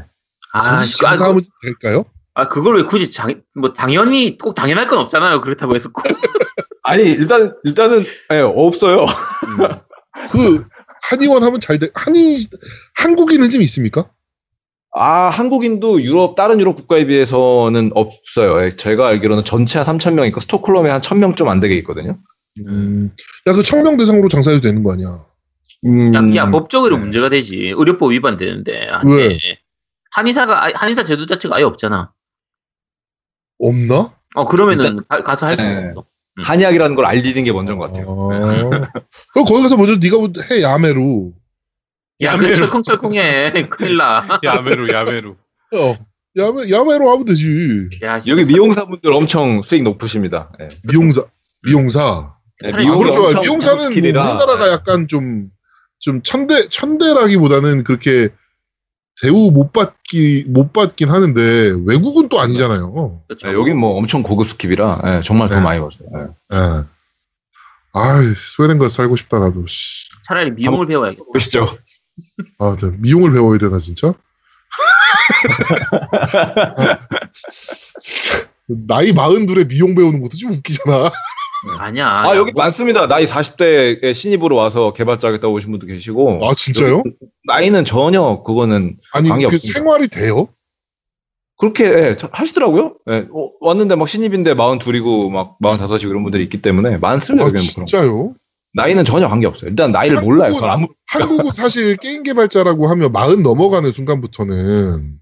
아, 0.52 0.80
굳이 0.80 0.98
그- 1.00 1.06
아, 1.06 1.16
될까요? 1.62 2.04
아, 2.38 2.48
그걸 2.48 2.76
왜 2.76 2.82
굳이 2.82 3.10
장, 3.10 3.40
뭐, 3.54 3.72
당연히, 3.72 4.36
꼭 4.36 4.54
당연할 4.54 4.86
건 4.88 4.98
없잖아요. 4.98 5.40
그렇다고 5.40 5.74
해서 5.74 5.90
꼭. 5.90 6.04
아니 6.82 7.02
일단 7.04 7.54
일단은 7.64 8.04
네, 8.28 8.40
없어요. 8.40 9.06
그, 10.30 10.64
한의원 11.08 11.42
하면 11.42 11.60
잘 11.60 11.78
돼. 11.78 11.88
한의, 11.94 12.38
한국인은 12.98 13.48
좀 13.48 13.62
있습니까? 13.62 14.10
아, 14.94 15.30
한국인도 15.30 16.02
유럽, 16.02 16.34
다른 16.34 16.60
유럽 16.60 16.76
국가에 16.76 17.06
비해서는 17.06 17.92
없어요. 17.94 18.62
예, 18.64 18.76
제가 18.76 19.08
알기로는 19.08 19.44
전체 19.44 19.78
한 19.78 19.98
3,000명 19.98 20.26
있고, 20.28 20.40
스톡홀름에 20.40 20.90
한 20.90 21.00
1,000명 21.00 21.36
좀 21.36 21.48
안 21.48 21.60
되게 21.60 21.74
있거든요. 21.76 22.18
음, 22.66 23.10
야, 23.46 23.52
그 23.54 23.62
청명 23.62 23.96
대상으로 23.96 24.28
장사해도 24.28 24.60
되는 24.60 24.82
거 24.82 24.92
아니야? 24.92 25.24
음, 25.86 26.14
야, 26.14 26.42
야, 26.42 26.50
법적으로 26.50 26.96
네. 26.96 27.02
문제가 27.02 27.30
되지. 27.30 27.72
의료법 27.76 28.12
위반되는데. 28.12 28.88
안 28.90 29.08
왜? 29.08 29.28
돼. 29.28 29.38
한의사가, 30.12 30.72
한의사 30.74 31.04
제도 31.04 31.24
자체가 31.26 31.56
아예 31.56 31.64
없잖아. 31.64 32.12
없나? 33.58 34.12
어, 34.34 34.44
그러면은 34.44 35.00
가, 35.08 35.22
가서 35.22 35.46
할 35.46 35.56
수가 35.56 35.68
네. 35.68 35.84
없어. 35.84 36.04
한의학이라는 36.38 36.96
걸 36.96 37.06
알리는 37.06 37.44
게 37.44 37.52
먼저인 37.52 37.78
것 37.78 37.90
같아요. 37.90 38.28
아. 38.30 38.70
그럼 39.32 39.46
거기 39.46 39.62
가서 39.62 39.76
먼저 39.76 39.96
네가 39.96 40.16
해, 40.50 40.62
야매로. 40.62 41.32
야, 42.22 42.36
그 42.36 42.44
야매로. 42.44 42.56
철컹철컹해. 42.56 43.68
큰일 43.70 43.96
나. 43.96 44.38
야매로 44.44 44.92
야매로. 44.92 45.36
어, 45.74 45.96
야매, 46.36 46.70
야매로 46.70 47.10
하면 47.10 47.24
되지. 47.24 47.88
야, 48.04 48.20
여기 48.26 48.44
미용사분들 48.44 49.12
엄청 49.12 49.62
수익 49.62 49.82
높으십니다. 49.82 50.52
예. 50.60 50.68
미용사, 50.84 51.22
미용사. 51.62 52.34
네, 52.62 52.70
차라리 52.70 52.88
아, 52.88 52.96
그렇죠. 52.96 53.40
미용사는 53.40 53.76
뭐 53.78 53.86
스킬이라. 53.88 54.22
우리나라가 54.22 54.70
약간 54.70 55.08
좀, 55.08 55.48
좀 55.98 56.22
천대, 56.22 56.68
천대라기보다는 56.68 57.84
그렇게 57.84 58.28
대우 59.22 59.50
못 59.50 59.72
받기, 59.72 60.44
못 60.48 60.72
받긴 60.72 61.08
하는데, 61.08 61.72
외국은 61.86 62.28
또 62.28 62.38
아니잖아요. 62.40 63.22
그렇죠. 63.26 63.46
네, 63.48 63.54
여긴 63.54 63.78
뭐 63.78 63.96
엄청 63.96 64.22
고급 64.22 64.46
스킬이라 64.48 65.18
예, 65.18 65.22
정말 65.24 65.48
돈 65.48 65.58
네. 65.58 65.64
많이 65.64 65.80
벌어요. 65.80 66.34
예. 66.52 66.56
예. 66.56 66.82
아 67.94 68.20
스웨덴 68.36 68.78
가서 68.78 68.90
살고 68.90 69.16
싶다, 69.16 69.38
나도. 69.38 69.64
씨. 69.66 70.10
차라리 70.24 70.50
미용을 70.50 70.86
배워야겠다. 70.86 71.24
보시죠. 71.32 71.66
아, 72.58 72.76
저 72.78 72.90
미용을 72.98 73.32
배워야 73.32 73.56
되나, 73.58 73.78
진짜? 73.78 74.12
진짜, 77.98 78.48
나이 78.86 79.12
마흔 79.12 79.46
둘에 79.46 79.66
미용 79.66 79.94
배우는 79.94 80.20
것도 80.20 80.36
좀 80.36 80.50
웃기잖아. 80.50 81.10
아니야. 81.78 82.08
아, 82.08 82.30
야, 82.30 82.36
여기 82.36 82.52
뭐- 82.52 82.62
많습니다. 82.64 83.06
나이 83.08 83.26
40대에 83.26 84.14
신입으로 84.14 84.56
와서 84.56 84.92
개발자겠다 84.92 85.48
오신 85.48 85.70
분도 85.70 85.86
계시고. 85.86 86.40
아, 86.46 86.54
진짜요? 86.54 87.02
나이는 87.46 87.84
전혀 87.84 88.42
그거는 88.44 88.96
아니, 89.12 89.28
관계 89.28 89.46
그 89.46 89.54
없습니다. 89.54 89.78
생활이 89.80 90.08
돼요? 90.08 90.48
그렇게 91.58 91.84
예, 91.84 92.16
저- 92.20 92.28
하시더라고요. 92.32 92.96
예, 93.10 93.26
어, 93.32 93.50
왔는데 93.60 93.94
막 93.94 94.08
신입인데 94.08 94.54
42이고 94.54 95.30
막 95.30 95.56
45이고 95.60 96.10
이런 96.10 96.22
분들이 96.22 96.42
있기 96.44 96.60
때문에 96.60 96.98
많습니다. 96.98 97.46
아. 97.46 97.52
진짜요? 97.54 98.34
나이는 98.74 99.04
전혀 99.06 99.26
관계없어요. 99.26 99.70
일단 99.70 99.90
나이를 99.90 100.20
몰라요. 100.20 100.52
그건 100.52 100.70
아무 100.70 100.86
한국은 101.08 101.52
사실 101.54 101.96
게임 101.96 102.22
개발자라고 102.22 102.88
하면 102.88 103.10
마흔 103.10 103.42
넘어가는 103.42 103.90
순간부터는 103.90 105.18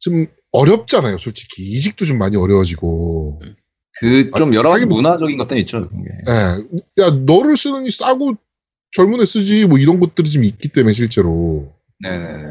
좀 0.00 0.26
어렵잖아요, 0.50 1.18
솔직히. 1.18 1.62
이직도 1.62 2.04
좀 2.04 2.18
많이 2.18 2.36
어려워지고. 2.36 3.40
그 4.00 4.30
좀 4.36 4.54
여러 4.54 4.70
가지 4.70 4.86
뭐- 4.86 4.96
문화적인 4.96 5.36
것들이 5.38 5.60
있죠. 5.60 5.88
그런 5.88 6.04
게. 6.04 6.10
예. 6.28 7.02
야, 7.04 7.10
너를 7.10 7.56
쓰느니 7.56 7.90
싸고 7.90 8.34
젊은 8.96 9.20
애 9.20 9.24
쓰지, 9.24 9.66
뭐 9.66 9.78
이런 9.78 10.00
것들이 10.00 10.28
좀 10.30 10.44
있기 10.44 10.68
때문에 10.68 10.92
실제로. 10.92 11.72
네네네. 12.00 12.50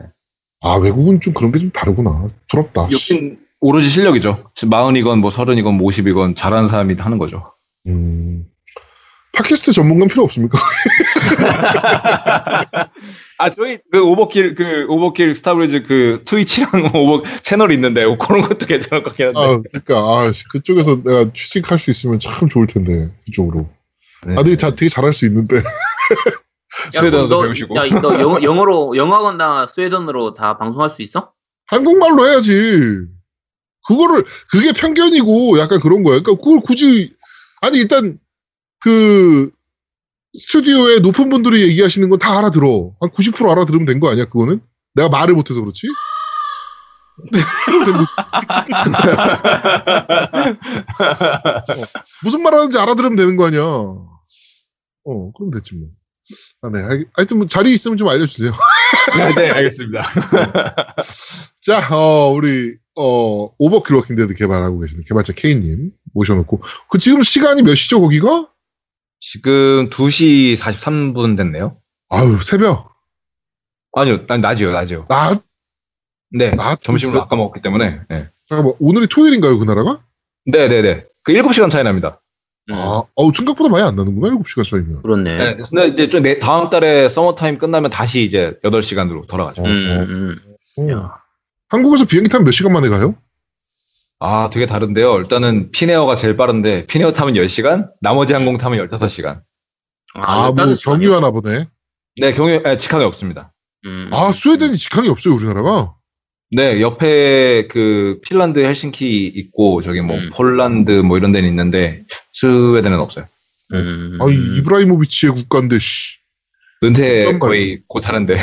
아, 0.61 0.75
외국은 0.75 1.19
좀 1.21 1.33
그런 1.33 1.51
게 1.51 1.59
좀 1.59 1.71
다르구나. 1.71 2.29
부럽다. 2.49 2.83
여긴 2.91 3.39
오로지 3.59 3.89
실력이죠. 3.89 4.51
40이건 4.55 5.19
뭐 5.19 5.29
30이건 5.29 5.75
뭐 5.77 5.89
50이건 5.89 6.35
잘하는 6.35 6.67
사람이 6.69 6.95
하는 6.97 7.17
거죠. 7.17 7.53
음. 7.87 8.45
팟캐스트 9.35 9.71
전문가는 9.71 10.07
필요 10.09 10.23
없습니까? 10.23 10.57
아 13.43 13.49
저희 13.49 13.77
그 13.91 14.01
오버킬 14.01 14.55
그 14.55 14.85
오버킬 14.87 15.35
스타브리즈 15.35 15.83
그 15.83 16.21
트위치랑 16.23 16.69
오버 16.95 17.23
채널 17.41 17.71
이 17.71 17.75
있는데 17.75 18.03
그런 18.17 18.41
것도 18.41 18.65
괜찮을 18.65 19.03
것 19.03 19.09
같긴 19.09 19.35
한데. 19.35 19.39
아, 19.39 19.61
그러니까 19.81 19.95
아, 19.99 20.31
씨, 20.31 20.45
그쪽에서 20.45 21.03
내가 21.03 21.33
취직할 21.33 21.77
수 21.77 21.89
있으면 21.89 22.19
참 22.19 22.47
좋을 22.47 22.67
텐데 22.67 23.09
그쪽으로. 23.25 23.69
네. 24.25 24.35
아, 24.37 24.43
되게, 24.43 24.55
자, 24.55 24.69
되게 24.69 24.87
잘할 24.87 25.11
수 25.11 25.25
있는데. 25.25 25.57
스웨덴어도 26.93 27.27
너, 27.27 27.41
배우시고. 27.41 27.75
야, 27.75 28.01
너 28.01 28.17
영어, 28.19 28.41
영어로 28.41 28.95
영어거나 28.95 29.67
스웨덴어로 29.67 30.33
다 30.33 30.57
방송할 30.57 30.89
수 30.89 31.01
있어? 31.01 31.33
한국말로 31.67 32.25
해야지. 32.25 32.51
그거를 33.85 34.23
그게 34.49 34.71
편견이고 34.71 35.59
약간 35.59 35.81
그런 35.81 36.03
거야. 36.03 36.21
그러니까 36.21 36.41
그걸 36.41 36.61
굳이 36.61 37.13
아니 37.61 37.79
일단 37.79 38.17
그 38.79 39.51
스튜디오에 40.37 40.99
높은 40.99 41.29
분들이 41.29 41.63
얘기하시는 41.69 42.09
건 42.09 42.19
다 42.19 42.37
알아들어. 42.39 42.91
한 42.99 43.09
90% 43.09 43.49
알아들으면 43.49 43.85
된 43.85 43.99
거 43.99 44.09
아니야? 44.09 44.25
그거는 44.25 44.61
내가 44.95 45.09
말을 45.09 45.33
못해서 45.35 45.61
그렇지. 45.61 45.87
어, 45.87 45.91
무슨 52.23 52.41
말 52.41 52.53
하는지 52.53 52.77
알아들으면 52.77 53.15
되는 53.15 53.37
거 53.37 53.47
아니야. 53.47 53.61
어, 53.61 55.31
그럼 55.37 55.51
됐지 55.51 55.75
뭐. 55.75 55.89
아, 56.61 56.69
네. 56.69 56.81
알- 56.81 57.05
하여튼 57.17 57.37
뭐 57.37 57.47
자리 57.47 57.73
있으면 57.73 57.97
좀 57.97 58.07
알려주세요. 58.07 58.51
네, 59.17 59.35
네, 59.35 59.49
알겠습니다. 59.51 60.01
자, 61.61 61.87
어, 61.93 62.31
우리, 62.31 62.75
어, 62.95 63.49
오버킬 63.57 63.95
워킹 63.95 64.15
데드 64.15 64.33
개발하고 64.33 64.79
계시는 64.79 65.03
개발자 65.07 65.33
K님 65.33 65.91
모셔놓고. 66.13 66.61
그 66.89 66.97
지금 66.97 67.21
시간이 67.21 67.61
몇 67.63 67.75
시죠, 67.75 67.99
거기가? 67.99 68.47
지금 69.31 69.89
2시 69.89 70.57
43분 70.57 71.37
됐네요. 71.37 71.77
아유, 72.09 72.37
새벽. 72.41 72.93
아니요, 73.93 74.25
난 74.27 74.41
낮이요, 74.41 74.71
낮이요. 74.71 75.05
나, 75.07 75.39
네, 76.31 76.51
낮? 76.51 76.81
점심을 76.81 77.19
아까 77.19 77.35
먹었기 77.35 77.61
때문에. 77.61 78.01
네, 78.09 78.27
잠깐만, 78.49 78.73
오늘이 78.79 79.07
토요일인가요, 79.07 79.57
그 79.59 79.65
나라가? 79.65 80.01
네, 80.45 80.67
네. 80.67 80.81
네. 80.81 81.05
그 81.23 81.31
7시간 81.33 81.69
차이 81.69 81.83
납니다. 81.83 82.19
아, 82.71 83.03
어우, 83.15 83.31
생각보다 83.35 83.69
많이 83.69 83.83
안 83.83 83.95
나는구나, 83.95 84.35
7시간 84.35 84.67
차이면. 84.69 85.01
그렇네. 85.03 85.37
네, 85.37 85.57
근데 85.69 85.87
이제 85.87 86.09
좀 86.09 86.23
내- 86.23 86.39
다음 86.39 86.69
달에 86.69 87.07
서머타임 87.09 87.57
끝나면 87.57 87.91
다시 87.91 88.23
이제 88.23 88.57
8시간으로 88.63 89.27
돌아가죠. 89.27 89.61
어, 89.61 89.65
음, 89.65 90.37
음. 90.79 90.91
어. 90.93 91.11
한국에서 91.69 92.05
비행기 92.05 92.29
타면 92.29 92.45
몇 92.45 92.51
시간 92.51 92.73
만에 92.73 92.89
가요? 92.89 93.15
아, 94.25 94.49
되게 94.49 94.65
다른데요. 94.65 95.17
일단은 95.17 95.69
피네어가 95.71 96.15
제일 96.15 96.37
빠른데 96.37 96.85
피네어 96.85 97.11
타면 97.11 97.33
10시간, 97.33 97.89
나머지 97.99 98.33
항공 98.33 98.57
타면 98.57 98.87
15시간. 98.87 99.41
아, 100.13 100.49
뭐, 100.51 100.55
15 100.55 100.75
시간이요? 100.75 101.09
경유하나 101.09 101.31
보네. 101.31 101.65
네, 102.21 102.31
경유, 102.31 102.61
에, 102.65 102.77
직항이 102.77 103.03
없습니다. 103.03 103.51
음. 103.85 104.09
아, 104.13 104.31
스웨덴이 104.31 104.77
직항이 104.77 105.09
없어요, 105.09 105.33
우리나라가. 105.33 105.95
네, 106.55 106.79
옆에 106.79 107.67
그 107.67 108.21
핀란드 108.23 108.59
헬싱키 108.59 109.25
있고 109.27 109.81
저기 109.81 109.99
뭐 109.99 110.15
음. 110.15 110.29
폴란드 110.31 110.91
뭐 111.01 111.17
이런 111.17 111.33
데는 111.33 111.49
있는데 111.49 112.05
스웨덴은 112.31 112.99
없어요. 112.99 113.25
음. 113.73 114.19
아, 114.21 114.25
이 114.29 114.57
이브라히모비치의 114.57 115.33
국가인데, 115.33 115.79
씨. 115.79 116.19
은퇴 116.81 117.37
거의 117.39 117.81
곧 117.87 118.07
하는데. 118.07 118.37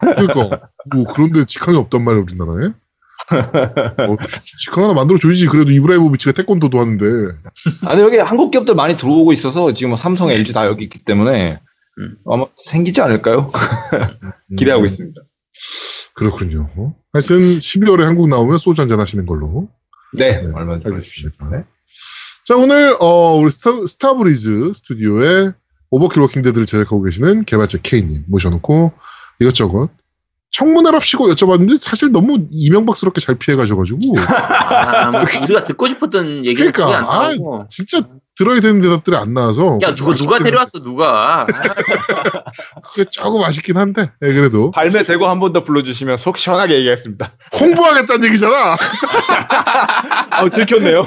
그러니까. 0.00 0.68
뭐, 0.94 1.04
그런데 1.12 1.44
직항이 1.44 1.76
없단 1.76 2.04
말이야, 2.04 2.22
우리나라에. 2.22 2.72
어, 3.30 4.16
직항 4.58 4.84
하나 4.84 4.94
만들어 4.94 5.18
줘야지. 5.18 5.46
그래도 5.46 5.70
이브라이모비치가 5.70 6.32
태권도도 6.32 6.78
하는데. 6.78 7.06
아니 7.86 8.02
여기 8.02 8.18
한국 8.18 8.50
기업들 8.50 8.74
많이 8.74 8.96
들어오고 8.96 9.32
있어서 9.32 9.72
지금 9.74 9.90
뭐 9.90 9.98
삼성, 9.98 10.30
LG 10.30 10.52
다 10.52 10.66
여기 10.66 10.84
있기 10.84 11.04
때문에 11.04 11.60
음. 11.98 12.16
아마 12.26 12.46
생기지 12.64 13.00
않을까요? 13.00 13.50
기대하고 14.56 14.82
음, 14.82 14.86
있습니다. 14.86 15.20
그렇군요. 16.14 16.94
하여튼 17.12 17.58
12월에 17.58 18.02
한국 18.02 18.28
나오면 18.28 18.58
소주 18.58 18.80
한잔 18.80 19.00
하시는 19.00 19.26
걸로. 19.26 19.68
네, 20.12 20.40
네, 20.40 20.52
얼마 20.54 20.74
알겠습니다. 20.74 21.50
네. 21.50 21.64
자, 22.44 22.56
오늘, 22.56 22.96
어, 23.00 23.36
우리 23.36 23.50
스타, 23.50 23.70
스타브리즈 23.86 24.72
스튜디오에 24.74 25.52
오버킬 25.90 26.20
워킹데드를 26.22 26.66
제작하고 26.66 27.02
계시는 27.02 27.44
개발자 27.44 27.78
K님 27.82 28.24
모셔놓고 28.28 28.92
이것저것 29.40 29.90
청문회랍시고 30.56 31.28
여쭤봤는데 31.30 31.78
사실 31.78 32.12
너무 32.12 32.46
이명박스럽게 32.52 33.20
잘 33.20 33.34
피해가셔가지고 33.36 33.98
아, 34.22 35.10
뭐 35.10 35.22
우리가 35.42 35.64
듣고 35.64 35.88
싶었던 35.88 36.44
얘기는 36.44 36.70
그러니까, 36.72 36.96
안 36.98 37.04
나오고. 37.36 37.66
진짜 37.68 38.00
들어야 38.36 38.60
되는 38.60 38.80
대답들이 38.80 39.16
안 39.16 39.34
나와서 39.34 39.78
야, 39.82 39.94
누가, 39.94 40.14
누가 40.14 40.38
데려왔어, 40.38 40.80
누가. 40.82 41.44
그게 42.84 43.04
조금 43.10 43.42
아쉽긴 43.44 43.76
한데 43.76 44.10
예, 44.22 44.32
그래도 44.32 44.70
발매 44.70 45.02
되고 45.04 45.26
한 45.28 45.40
번 45.40 45.52
더 45.52 45.64
불러주시면 45.64 46.18
속 46.18 46.36
시원하게 46.38 46.76
얘기하겠습니다. 46.78 47.32
홍보하겠다는 47.60 48.24
얘기잖아 48.28 48.76
아, 50.30 50.48
들켰네요. 50.50 51.04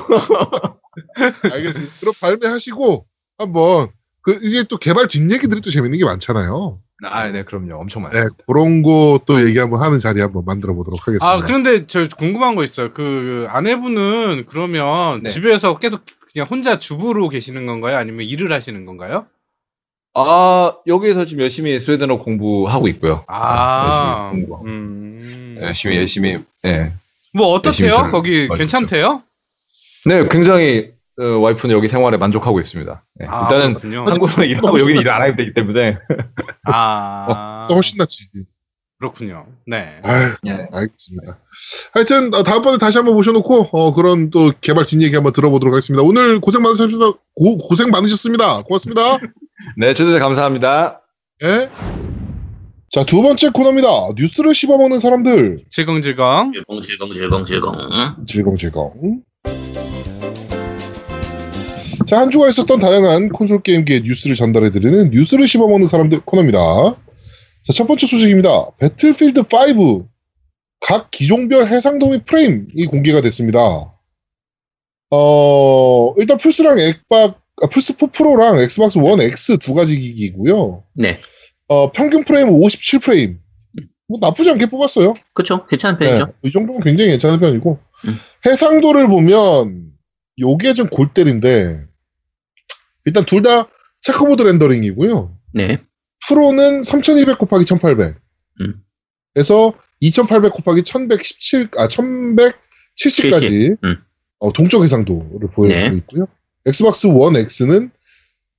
알겠습니다 1.52 1.94
그럼 2.02 2.14
발매하시고 2.20 3.06
한번 3.38 3.88
그 4.22 4.40
이게 4.42 4.64
또 4.64 4.78
개발 4.78 5.08
뒷얘기들이 5.08 5.62
또 5.62 5.70
재밌는 5.70 5.98
게 6.00 6.06
많잖아요 6.06 6.80
아, 7.04 7.28
네, 7.28 7.44
그럼요. 7.44 7.76
엄청 7.76 8.02
네 8.04 8.08
많습니다. 8.10 8.36
그런 8.48 8.82
거 8.82 9.20
또 9.26 9.46
얘기 9.46 9.60
한번 9.60 9.82
하는 9.82 10.00
자리 10.00 10.22
한번 10.22 10.44
만들어 10.46 10.74
보도록 10.74 11.02
하겠습니다 11.08 11.30
아 11.32 11.38
그런데 11.40 11.86
저 11.88 12.08
궁금한 12.08 12.56
거 12.56 12.64
있어요. 12.64 12.92
그 12.92 13.46
아내분은 13.50 14.46
그러면 14.48 15.22
네. 15.24 15.30
집에서 15.30 15.78
계속 15.78 16.02
그냥 16.34 16.48
혼자 16.50 16.80
주부로 16.80 17.30
계시는 17.30 17.66
건가요? 17.66 17.98
아니면 17.98 18.26
일을 18.26 18.52
하시는 18.52 18.86
건가요? 18.86 19.26
아, 20.14 20.74
여기서 20.88 21.26
지금 21.26 21.44
열심히 21.44 21.80
스웨덴어 21.80 22.18
공부하고 22.20 22.88
있고요. 22.90 23.24
아, 23.28 24.32
열심히 24.32 24.42
공부하고. 24.48 24.66
음. 24.68 25.58
열심히, 25.62 25.98
열심히, 25.98 26.40
네. 26.64 26.94
뭐 27.34 27.50
어떻대요? 27.54 28.08
거기 28.12 28.48
괜찮대요? 28.48 29.22
네, 30.06 30.28
굉장히 30.30 30.92
어, 31.20 31.24
와이프는 31.40 31.76
여기 31.76 31.88
생활에 31.88 32.18
만족하고 32.18 32.60
있습니다. 32.60 33.04
네, 33.16 33.26
아, 33.28 33.44
일단은 33.44 33.74
그렇군요. 33.74 34.06
한국에서 34.08 34.44
일하고 34.44 34.80
여기는 34.80 35.02
일 35.02 35.10
안 35.10 35.22
하게 35.22 35.36
되기 35.36 35.54
때문에. 35.54 35.98
아, 36.66 37.66
또 37.70 37.76
훨씬 37.76 37.98
낫지 37.98 38.28
그렇군요. 39.00 39.46
네. 39.68 40.00
아유 40.04 40.34
네. 40.44 40.68
알겠습니다. 40.74 41.38
하여튼 41.94 42.34
어, 42.34 42.42
다음번에 42.44 42.78
다시 42.80 42.98
한번 42.98 43.14
모셔놓고 43.16 43.70
어, 43.72 43.94
그런 43.94 44.30
또 44.32 44.52
개발 44.62 44.86
뒷얘기 44.86 45.14
한번 45.16 45.34
들어보도록 45.34 45.74
하겠습니다. 45.74 46.02
오늘 46.04 46.40
고생 46.40 46.62
많으셨습니다. 46.64 47.06
고, 47.36 47.58
고생 47.58 47.90
많으셨습니다. 47.90 48.64
고맙습니다. 48.64 49.18
네, 49.78 49.94
초대해 49.94 50.18
감사합니다. 50.20 51.02
예. 51.44 51.70
자, 52.92 53.04
두 53.04 53.22
번째 53.22 53.50
코너입니다. 53.50 53.88
뉴스를 54.16 54.56
씹어먹는 54.56 55.00
사람들. 55.00 55.64
질겅질겅. 55.70 56.54
질겅, 56.54 56.82
질겅, 56.82 57.14
질겅, 57.14 57.46
질겅. 57.46 58.26
질겅질겅. 58.26 59.22
자, 62.08 62.20
한 62.20 62.32
주간 62.32 62.48
있었던 62.48 62.80
다양한 62.80 63.28
콘솔 63.30 63.64
게임기의 63.64 64.04
뉴스를 64.04 64.34
전달해드리는 64.38 65.12
뉴스를 65.12 65.46
씹어먹는 65.46 65.88
사람들 65.88 66.22
코너입니다. 66.22 66.60
자, 67.62 67.74
첫 67.74 67.86
번째 67.86 68.08
소식입니다. 68.08 68.78
배틀필드 68.80 69.42
5. 69.78 70.08
각 70.80 71.12
기종별 71.12 71.68
해상도 71.68 72.08
및 72.08 72.24
프레임이 72.24 72.86
공개가 72.86 73.20
됐습니다. 73.20 73.60
어, 75.12 76.14
일단 76.16 76.38
플스랑 76.38 76.80
엑박, 76.80 77.42
아, 77.62 77.68
플스4 77.68 78.14
프로랑 78.14 78.58
엑스박스 78.60 78.98
원 79.00 79.20
X 79.20 79.58
두 79.58 79.74
가지 79.74 80.00
기기고요. 80.00 80.86
네. 80.94 81.20
어, 81.68 81.92
평균 81.92 82.24
프레임은 82.24 82.54
57프레임. 82.54 83.38
뭐 84.08 84.20
나쁘지 84.22 84.50
않게 84.52 84.68
뽑았어요. 84.68 85.14
그쵸. 85.34 85.68
괜찮은 85.68 86.00
편이죠. 86.00 86.26
네, 86.28 86.32
이 86.44 86.52
정도면 86.52 86.80
굉장히 86.80 87.12
괜찮은 87.12 87.42
편이고 87.42 87.78
음. 88.06 88.16
해상도를 88.46 89.10
보면 89.10 89.92
요게 90.40 90.74
좀 90.74 90.88
골때리는데 90.88 91.88
일단 93.08 93.26
둘 93.26 93.42
다 93.42 93.68
checkerboard 94.02 94.44
rendering이고요. 94.44 95.36
네. 95.54 95.80
프로는 96.28 96.84
3200 96.84 97.38
곱하기 97.40 97.66
1800 97.66 98.16
음. 98.62 98.84
에서 99.36 99.74
2800 100.02 100.52
곱하기 100.52 100.84
1117, 100.84 101.70
아, 101.78 101.88
70까지 101.88 103.42
70, 103.42 103.78
음. 103.84 103.98
어, 104.40 104.52
동적 104.54 104.84
해상도를 104.84 105.50
보여주고 105.54 105.90
네. 105.90 105.98
있고요. 105.98 106.28
엑스박스 106.66 107.08
원 107.08 107.36
X는 107.36 107.90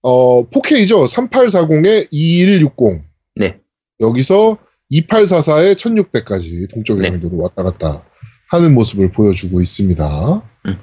어, 0.03 0.49
4K죠. 0.49 1.07
3840에 1.07 2.09
2160. 2.11 3.03
네. 3.37 3.61
여기서 4.01 4.57
2844에 4.91 5.75
1600까지 5.75 6.73
동적 6.73 6.99
네. 6.99 7.07
해상도로 7.07 7.37
왔다 7.37 7.63
갔다 7.63 8.03
하는 8.51 8.75
모습을 8.75 9.13
보여주고 9.13 9.61
있습니다. 9.61 10.43
음. 10.67 10.79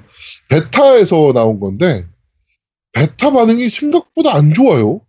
베타에서 0.48 1.32
나온 1.34 1.58
건데 1.58 2.06
베타 2.96 3.30
반응이 3.30 3.68
생각보다 3.68 4.34
안 4.34 4.54
좋아요. 4.54 5.02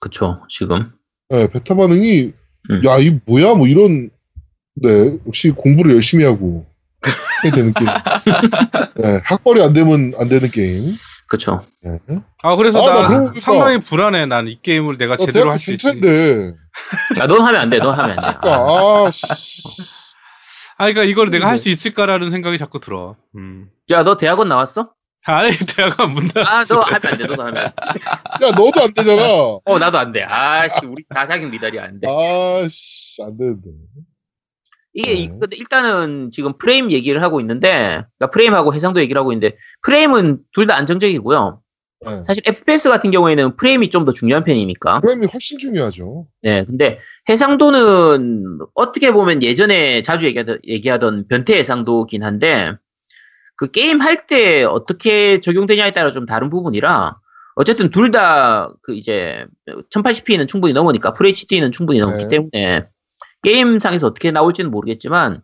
그쵸, 0.00 0.40
지금. 0.50 0.90
네, 1.28 1.46
베타 1.46 1.76
반응이 1.76 2.32
음. 2.70 2.84
야, 2.84 2.98
이 2.98 3.16
뭐야? 3.26 3.54
뭐 3.54 3.68
이런 3.68 4.10
네, 4.74 5.16
역시 5.26 5.50
공부를 5.50 5.94
열심히 5.94 6.24
하고 6.24 6.66
해야 7.44 7.52
되는 7.52 7.72
게임. 7.72 7.86
네, 8.98 9.20
학벌이 9.24 9.62
안 9.62 9.72
되면 9.72 10.12
안 10.18 10.28
되는 10.28 10.48
게임. 10.50 10.96
그쵸. 11.28 11.64
네. 11.82 11.96
아 12.42 12.56
그래서 12.56 12.82
아, 12.82 12.92
나 12.92 13.02
나 13.08 13.32
상당히 13.40 13.78
불안해. 13.78 14.26
난 14.26 14.48
이 14.48 14.58
게임을 14.60 14.98
내가 14.98 15.14
어, 15.14 15.16
제대로 15.16 15.50
할 15.52 15.58
수 15.58 15.72
있지. 15.72 15.82
중퇴인데. 15.82 16.52
야, 17.20 17.26
넌 17.28 17.40
하면 17.40 17.60
안 17.60 17.70
돼, 17.70 17.78
넌 17.78 17.96
하면 17.96 18.10
안 18.10 18.16
돼. 18.16 18.26
아, 18.26 18.40
그러니까 18.40 19.06
아, 19.06 19.10
씨. 19.12 19.26
아 20.78 20.84
그러니까 20.86 21.04
이걸 21.04 21.30
내가 21.30 21.44
네. 21.46 21.50
할수 21.50 21.68
있을까라는 21.68 22.30
생각이 22.32 22.58
자꾸 22.58 22.80
들어. 22.80 23.14
음. 23.36 23.68
야, 23.90 24.02
너 24.02 24.16
대학원 24.16 24.48
나왔어? 24.48 24.92
아니 25.26 25.52
대학가 25.56 26.06
문 26.06 26.26
닫. 26.28 26.40
아, 26.46 26.64
너 26.64 26.80
하면 26.80 27.00
안 27.04 27.18
돼, 27.18 27.26
너도 27.26 27.42
하면. 27.42 27.56
안 27.56 27.72
돼. 28.40 28.46
야, 28.46 28.50
너도 28.50 28.82
안 28.82 28.92
되잖아. 28.94 29.22
어, 29.64 29.78
나도 29.78 29.98
안 29.98 30.12
돼. 30.12 30.22
아씨, 30.24 30.84
우리 30.86 31.04
다 31.08 31.26
자기 31.26 31.46
미달이 31.46 31.78
안 31.78 32.00
돼. 32.00 32.08
아, 32.08 32.66
씨, 32.70 33.22
안 33.22 33.36
되는데. 33.36 33.70
이게 34.94 35.12
이- 35.14 35.28
네. 35.28 35.36
근데 35.40 35.56
일단은 35.56 36.30
지금 36.32 36.58
프레임 36.58 36.90
얘기를 36.90 37.22
하고 37.22 37.40
있는데, 37.40 38.04
그러니까 38.18 38.30
프레임하고 38.32 38.74
해상도 38.74 39.00
얘기를 39.00 39.18
하고 39.18 39.32
있는데, 39.32 39.56
프레임은 39.82 40.40
둘 40.52 40.66
다 40.66 40.76
안정적이고요. 40.76 41.60
네. 42.04 42.22
사실 42.26 42.42
FPS 42.44 42.88
같은 42.90 43.10
경우에는 43.12 43.56
프레임이 43.56 43.88
좀 43.90 44.04
더 44.04 44.12
중요한 44.12 44.42
편이니까. 44.42 45.00
프레임이 45.00 45.28
훨씬 45.32 45.56
중요하죠. 45.58 46.26
네, 46.42 46.64
근데 46.64 46.98
해상도는 47.28 48.58
어떻게 48.74 49.12
보면 49.12 49.42
예전에 49.42 50.02
자주 50.02 50.26
얘기하던, 50.26 50.58
얘기하던 50.66 51.26
변태 51.28 51.56
해상도긴 51.58 52.24
한데, 52.24 52.72
그 53.62 53.70
게임 53.70 54.00
할 54.00 54.26
때 54.26 54.64
어떻게 54.64 55.40
적용되냐에 55.40 55.92
따라 55.92 56.10
좀 56.10 56.26
다른 56.26 56.50
부분이라, 56.50 57.16
어쨌든 57.54 57.90
둘 57.90 58.10
다 58.10 58.68
그 58.82 58.92
이제 58.96 59.44
1080p는 59.94 60.48
충분히 60.48 60.72
넘으니까 60.72 61.14
FHD는 61.14 61.70
충분히 61.70 62.00
넘기 62.00 62.24
네. 62.24 62.28
때문에 62.28 62.88
게임상에서 63.42 64.08
어떻게 64.08 64.32
나올지는 64.32 64.68
모르겠지만 64.72 65.42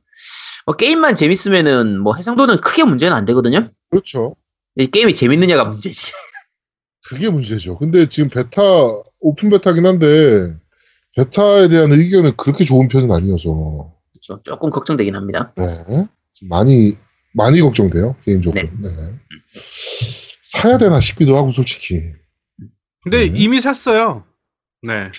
뭐 0.66 0.74
게임만 0.74 1.14
재밌으면은 1.14 2.00
뭐 2.00 2.16
해상도는 2.16 2.60
크게 2.60 2.82
문제는 2.82 3.16
안 3.16 3.24
되거든요. 3.24 3.68
그렇죠. 3.88 4.34
이 4.74 4.88
게임이 4.88 5.14
재밌느냐가 5.14 5.64
문제지. 5.66 6.10
그게 7.06 7.30
문제죠. 7.30 7.78
근데 7.78 8.06
지금 8.08 8.30
베타, 8.30 8.60
오픈 9.20 9.48
베타긴 9.48 9.86
한데, 9.86 10.56
베타에 11.16 11.68
대한 11.68 11.92
의견은 11.92 12.36
그렇게 12.36 12.64
좋은 12.64 12.88
편은 12.88 13.12
아니어서, 13.12 13.92
그렇죠. 14.12 14.42
조금 14.42 14.70
걱정되긴 14.70 15.14
합니다. 15.16 15.52
네. 15.56 15.64
좀 16.34 16.48
많이, 16.48 16.96
많이 17.32 17.60
걱정돼요. 17.60 18.16
개인적으로. 18.24 18.62
네. 18.80 18.90
사야 20.42 20.78
되나 20.78 21.00
싶기도 21.00 21.36
하고, 21.36 21.52
솔직히. 21.52 22.00
근데 23.02 23.28
네. 23.28 23.32
이미 23.36 23.60
샀어요. 23.60 24.24
네. 24.82 25.10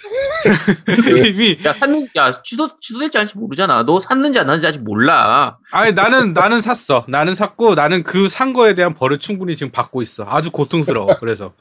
이미 1.28 1.58
야 1.65 1.74
샀는 1.74 2.08
야 2.15 2.41
취소 2.43 2.80
취소될지 2.80 3.17
않을지 3.17 3.38
모르잖아. 3.38 3.84
너 3.84 4.00
샀는지 4.00 4.39
안 4.39 4.48
샀는지 4.48 4.65
아직 4.67 4.80
몰라. 4.84 5.58
아니 5.72 5.91
나는 5.91 6.32
나는 6.34 6.62
샀어. 6.62 7.06
나는 7.10 7.36
샀고 7.36 7.76
나는 7.76 8.04
그 8.04 8.30
산 8.30 8.54
거에 8.54 8.74
대한 8.74 8.93
벌을 8.93 9.19
충분히 9.19 9.56
지금 9.58 9.72
받고 9.72 10.02
있어. 10.02 10.26
아주 10.30 10.52
고통스러워. 10.52 11.17
그래서 11.19 11.54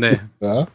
네. 0.00 0.20
자. 0.42 0.66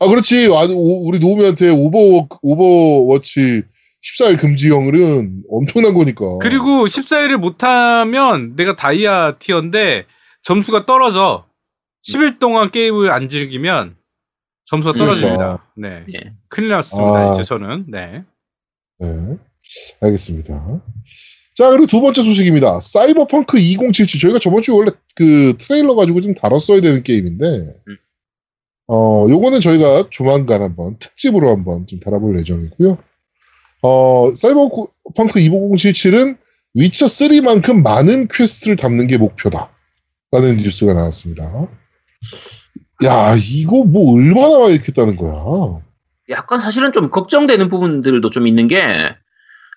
아, 0.00 0.06
그렇지. 0.06 0.46
아, 0.46 0.64
오- 0.70 1.08
우리 1.08 1.18
노우미한테 1.18 1.70
오버, 1.70 2.26
오버워치 2.40 3.64
14일 4.02 4.40
금지형은 4.40 5.44
엄청난 5.50 5.94
거니까. 5.94 6.38
그리고 6.40 6.86
14일을 6.86 7.36
못하면 7.36 8.54
내가 8.56 8.74
다이아 8.74 9.38
tier인데 9.38 10.06
점수가 10.42 10.86
떨어져. 10.86 11.46
10일 12.08 12.38
동안 12.38 12.70
게임을 12.70 13.10
안 13.10 13.28
즐기면 13.28 13.96
점수가 14.66 14.92
음. 14.92 14.98
떨어집니다. 14.98 15.64
네. 15.76 16.04
네. 16.12 16.32
큰일 16.48 16.70
났습니다. 16.70 17.30
아. 17.30 17.34
이제 17.34 17.42
저는. 17.42 17.86
네. 17.88 18.24
네. 19.00 19.36
알겠습니다. 20.00 20.82
자, 21.56 21.70
그리고 21.70 21.86
두 21.86 22.00
번째 22.00 22.22
소식입니다. 22.22 22.78
사이버펑크 22.80 23.58
2077. 23.58 24.20
저희가 24.20 24.38
저번 24.38 24.62
주에 24.62 24.74
원래 24.74 24.92
그 25.16 25.54
트레일러 25.58 25.96
가지고 25.96 26.20
좀 26.20 26.34
다뤘어야 26.34 26.80
되는 26.80 27.02
게임인데, 27.02 27.46
음. 27.46 27.96
어, 28.86 29.26
요거는 29.28 29.60
저희가 29.60 30.08
조만간 30.10 30.62
한번 30.62 30.98
특집으로 30.98 31.50
한번 31.50 31.86
좀 31.86 31.98
다뤄볼 31.98 32.38
예정이고요. 32.38 32.98
어, 33.82 34.32
사이버펑크 34.34 35.38
2077은 35.40 36.36
위쳐 36.74 37.06
3만큼 37.06 37.82
많은 37.82 38.28
quest를 38.28 38.76
담는 38.76 39.06
게 39.06 39.16
목표다. 39.18 39.70
라는 40.30 40.58
뉴스가 40.58 40.94
나왔습니다. 40.94 41.68
야, 43.04 43.34
이거 43.36 43.84
뭐 43.84 44.14
얼마나 44.14 44.58
많이 44.58 44.74
했겠다는 44.74 45.16
거야. 45.16 45.80
약간 46.28 46.60
사실은 46.60 46.92
좀 46.92 47.10
걱정되는 47.10 47.68
부분들도 47.68 48.28
좀 48.30 48.46
있는 48.46 48.66
게, 48.66 48.84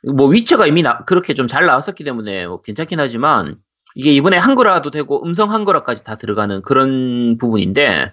뭐, 0.03 0.27
위쳐가 0.27 0.65
이미 0.67 0.81
나- 0.81 1.05
그렇게 1.05 1.33
좀 1.33 1.47
잘 1.47 1.65
나왔었기 1.65 2.03
때문에 2.03 2.47
뭐 2.47 2.61
괜찮긴 2.61 2.99
하지만, 2.99 3.55
이게 3.95 4.11
이번에 4.11 4.35
한글화도 4.37 4.91
되고 4.91 5.23
음성 5.25 5.51
한글화까지 5.51 6.03
다 6.03 6.17
들어가는 6.17 6.61
그런 6.63 7.37
부분인데, 7.37 8.11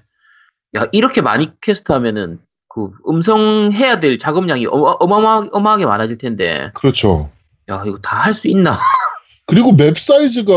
야, 0.77 0.87
이렇게 0.92 1.20
많이 1.22 1.51
퀘스트 1.62 1.90
하면은, 1.92 2.38
그 2.79 2.91
음성 3.09 3.71
해야 3.73 3.99
될 3.99 4.19
작업량이 4.19 4.67
어마, 4.67 4.95
어마어마- 4.99 5.49
어마하게 5.53 5.87
많아질 5.87 6.19
텐데, 6.19 6.71
그렇죠. 6.75 7.29
야, 7.71 7.83
이거 7.87 7.99
다 7.99 8.23
할 8.23 8.35
수 8.35 8.49
있나? 8.49 8.73
그리고 9.47 9.73
map 9.73 9.99
사이즈가 9.99 10.53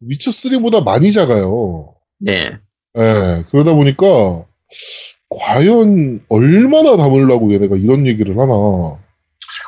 위쳐 0.00 0.30
3보다 0.30 0.82
많이 0.84 1.12
작아요. 1.12 1.94
네. 2.18 2.58
예, 2.96 3.44
그러다 3.50 3.74
보니까 3.74 4.44
과연 5.30 6.20
얼마나 6.28 6.96
담으려고 6.96 7.52
얘네가 7.52 7.76
이런 7.76 8.06
얘기를 8.06 8.38
하나 8.38 8.96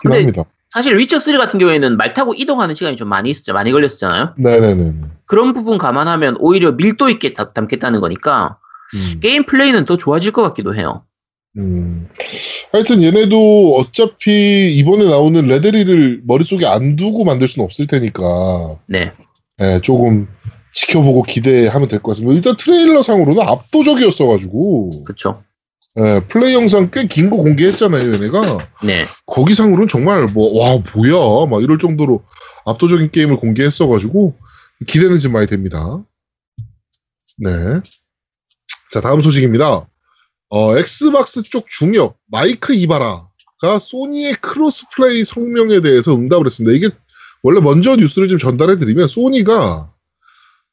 근데 0.02 0.18
합니다. 0.18 0.44
사실 0.70 0.96
위쳐 0.96 1.18
3 1.18 1.36
같은 1.38 1.58
경우에는 1.58 1.96
말 1.96 2.12
타고 2.14 2.34
이동하는 2.34 2.74
시간이 2.74 2.96
좀 2.96 3.08
많이 3.08 3.30
있었죠. 3.30 3.52
많이 3.52 3.72
걸렸었잖아요. 3.72 4.34
네네네. 4.38 4.94
그런 5.26 5.52
부분 5.52 5.76
감안하면 5.78 6.36
오히려 6.38 6.72
밀도 6.72 7.08
있게 7.10 7.34
담- 7.34 7.52
담겠다는 7.52 8.00
거니까 8.00 8.58
음, 8.94 9.20
게임 9.20 9.44
플레이는 9.44 9.84
더 9.86 9.96
좋아질 9.96 10.30
것 10.32 10.42
같기도 10.42 10.74
해요. 10.76 11.02
음. 11.58 12.08
하여튼 12.72 13.02
얘네도 13.02 13.76
어차피 13.76 14.76
이번에 14.76 15.04
나오는 15.04 15.40
레데리를 15.46 16.22
머릿속에 16.26 16.66
안 16.66 16.96
두고 16.96 17.24
만들 17.24 17.48
수는 17.48 17.64
없을 17.64 17.86
테니까 17.86 18.78
네. 18.86 19.12
예, 19.60 19.80
조금 19.82 20.28
지켜보고 20.74 21.22
기대하면 21.22 21.88
될 21.88 22.00
것 22.02 22.12
같습니다. 22.12 22.34
일단 22.36 22.56
트레일러 22.58 23.00
상으로는 23.02 23.40
압도적이었어가지고 23.42 25.04
그쵸. 25.04 25.42
예, 25.98 26.20
플레이 26.28 26.52
영상 26.52 26.90
꽤 26.90 27.06
긴 27.08 27.30
거 27.30 27.38
공개했잖아요 27.38 28.12
얘네가 28.14 28.58
네. 28.84 29.06
거기 29.24 29.54
상으로는 29.54 29.88
정말 29.88 30.26
뭐 30.26 30.60
와 30.60 30.78
뭐야 30.94 31.46
막 31.48 31.62
이럴 31.62 31.78
정도로 31.78 32.22
압도적인 32.66 33.10
게임을 33.12 33.36
공개했어가지고 33.38 34.34
기대는 34.86 35.18
좀 35.20 35.32
많이 35.32 35.46
됩니다. 35.46 36.02
네. 37.38 37.50
자 38.92 39.00
다음 39.00 39.22
소식입니다. 39.22 39.86
어 40.48 40.76
엑스박스 40.76 41.42
쪽 41.42 41.68
중역 41.68 42.16
마이크 42.30 42.74
이바라가 42.74 43.78
소니의 43.80 44.34
crossplay 44.40 45.24
성명에 45.24 45.80
대해서 45.80 46.14
응답을 46.14 46.46
했습니다. 46.46 46.76
이게 46.76 46.94
원래 47.42 47.60
먼저 47.60 47.96
뉴스를 47.96 48.28
좀 48.28 48.38
전달해 48.38 48.76
드리면 48.78 49.08
소니가 49.08 49.92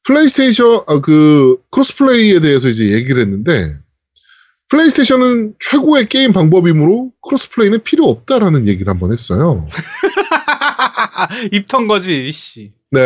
플레이스테이션 0.03 0.81
아, 0.87 0.99
그 0.99 1.57
crossplay에 1.71 2.39
대해서 2.39 2.67
이제 2.67 2.89
얘기를 2.91 3.21
했는데 3.21 3.75
플레이스테이션은 4.69 5.53
최고의 5.59 6.09
게임 6.09 6.33
방법이므로 6.33 7.11
crossplay는 7.21 7.83
필요 7.83 8.05
없다라는 8.05 8.67
얘기를 8.67 8.91
한번 8.91 9.11
했어요. 9.11 9.65
입 11.51 11.63
턴 11.63 11.87
거지, 11.87 12.25
이씨. 12.27 12.71
네. 12.89 12.99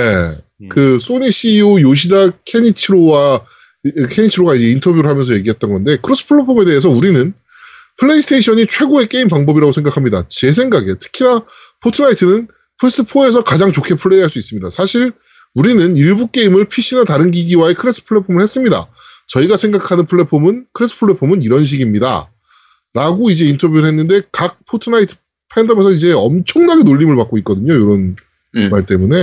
음. 0.62 0.70
그 0.70 0.98
소니 0.98 1.32
CEO 1.32 1.82
요시다 1.82 2.32
케니치로와 2.46 3.44
케니치로가 4.10 4.56
이제 4.56 4.70
인터뷰를 4.72 5.10
하면서 5.10 5.34
얘기했던 5.34 5.72
건데 5.72 5.98
cross 6.02 6.28
platform에 6.28 6.66
대해서 6.66 6.90
우리는 6.90 7.34
플레이스테이션이 7.98 8.68
최고의 8.68 9.08
게임 9.08 9.28
방법이라고 9.28 9.72
생각합니다. 9.72 10.24
제 10.30 10.52
생각에 10.52 10.96
특히나 11.00 11.46
포트나이트는 11.82 12.48
플스4에서 12.82 13.44
가장 13.44 13.72
좋게 13.72 13.96
플레이할 13.96 14.30
수 14.30 14.38
있습니다. 14.38 14.70
사실 14.70 15.14
우리는 15.56 15.96
일부 15.98 16.28
게임을 16.28 16.66
PC나 16.66 17.04
다른 17.06 17.32
기기와의 17.32 17.74
cross 17.76 18.06
platform을 18.06 18.42
했습니다. 18.42 18.88
저희가 19.28 19.58
생각하는 19.58 20.06
플랫폼은 20.06 20.68
cross 20.74 21.00
platform은 21.00 21.42
이런 21.42 21.66
식입니다. 21.66 22.30
라고 22.94 23.30
이제 23.30 23.46
인터뷰를 23.46 23.88
했는데 23.88 24.22
각 24.32 24.60
포트나이트 24.66 25.16
팬덤에서 25.54 25.92
이제 25.92 26.12
엄청나게 26.14 26.84
놀림을 26.84 27.16
받고 27.16 27.38
있거든요. 27.40 27.74
이런 27.74 28.16
음. 28.56 28.70
말 28.70 28.86
때문에. 28.86 29.16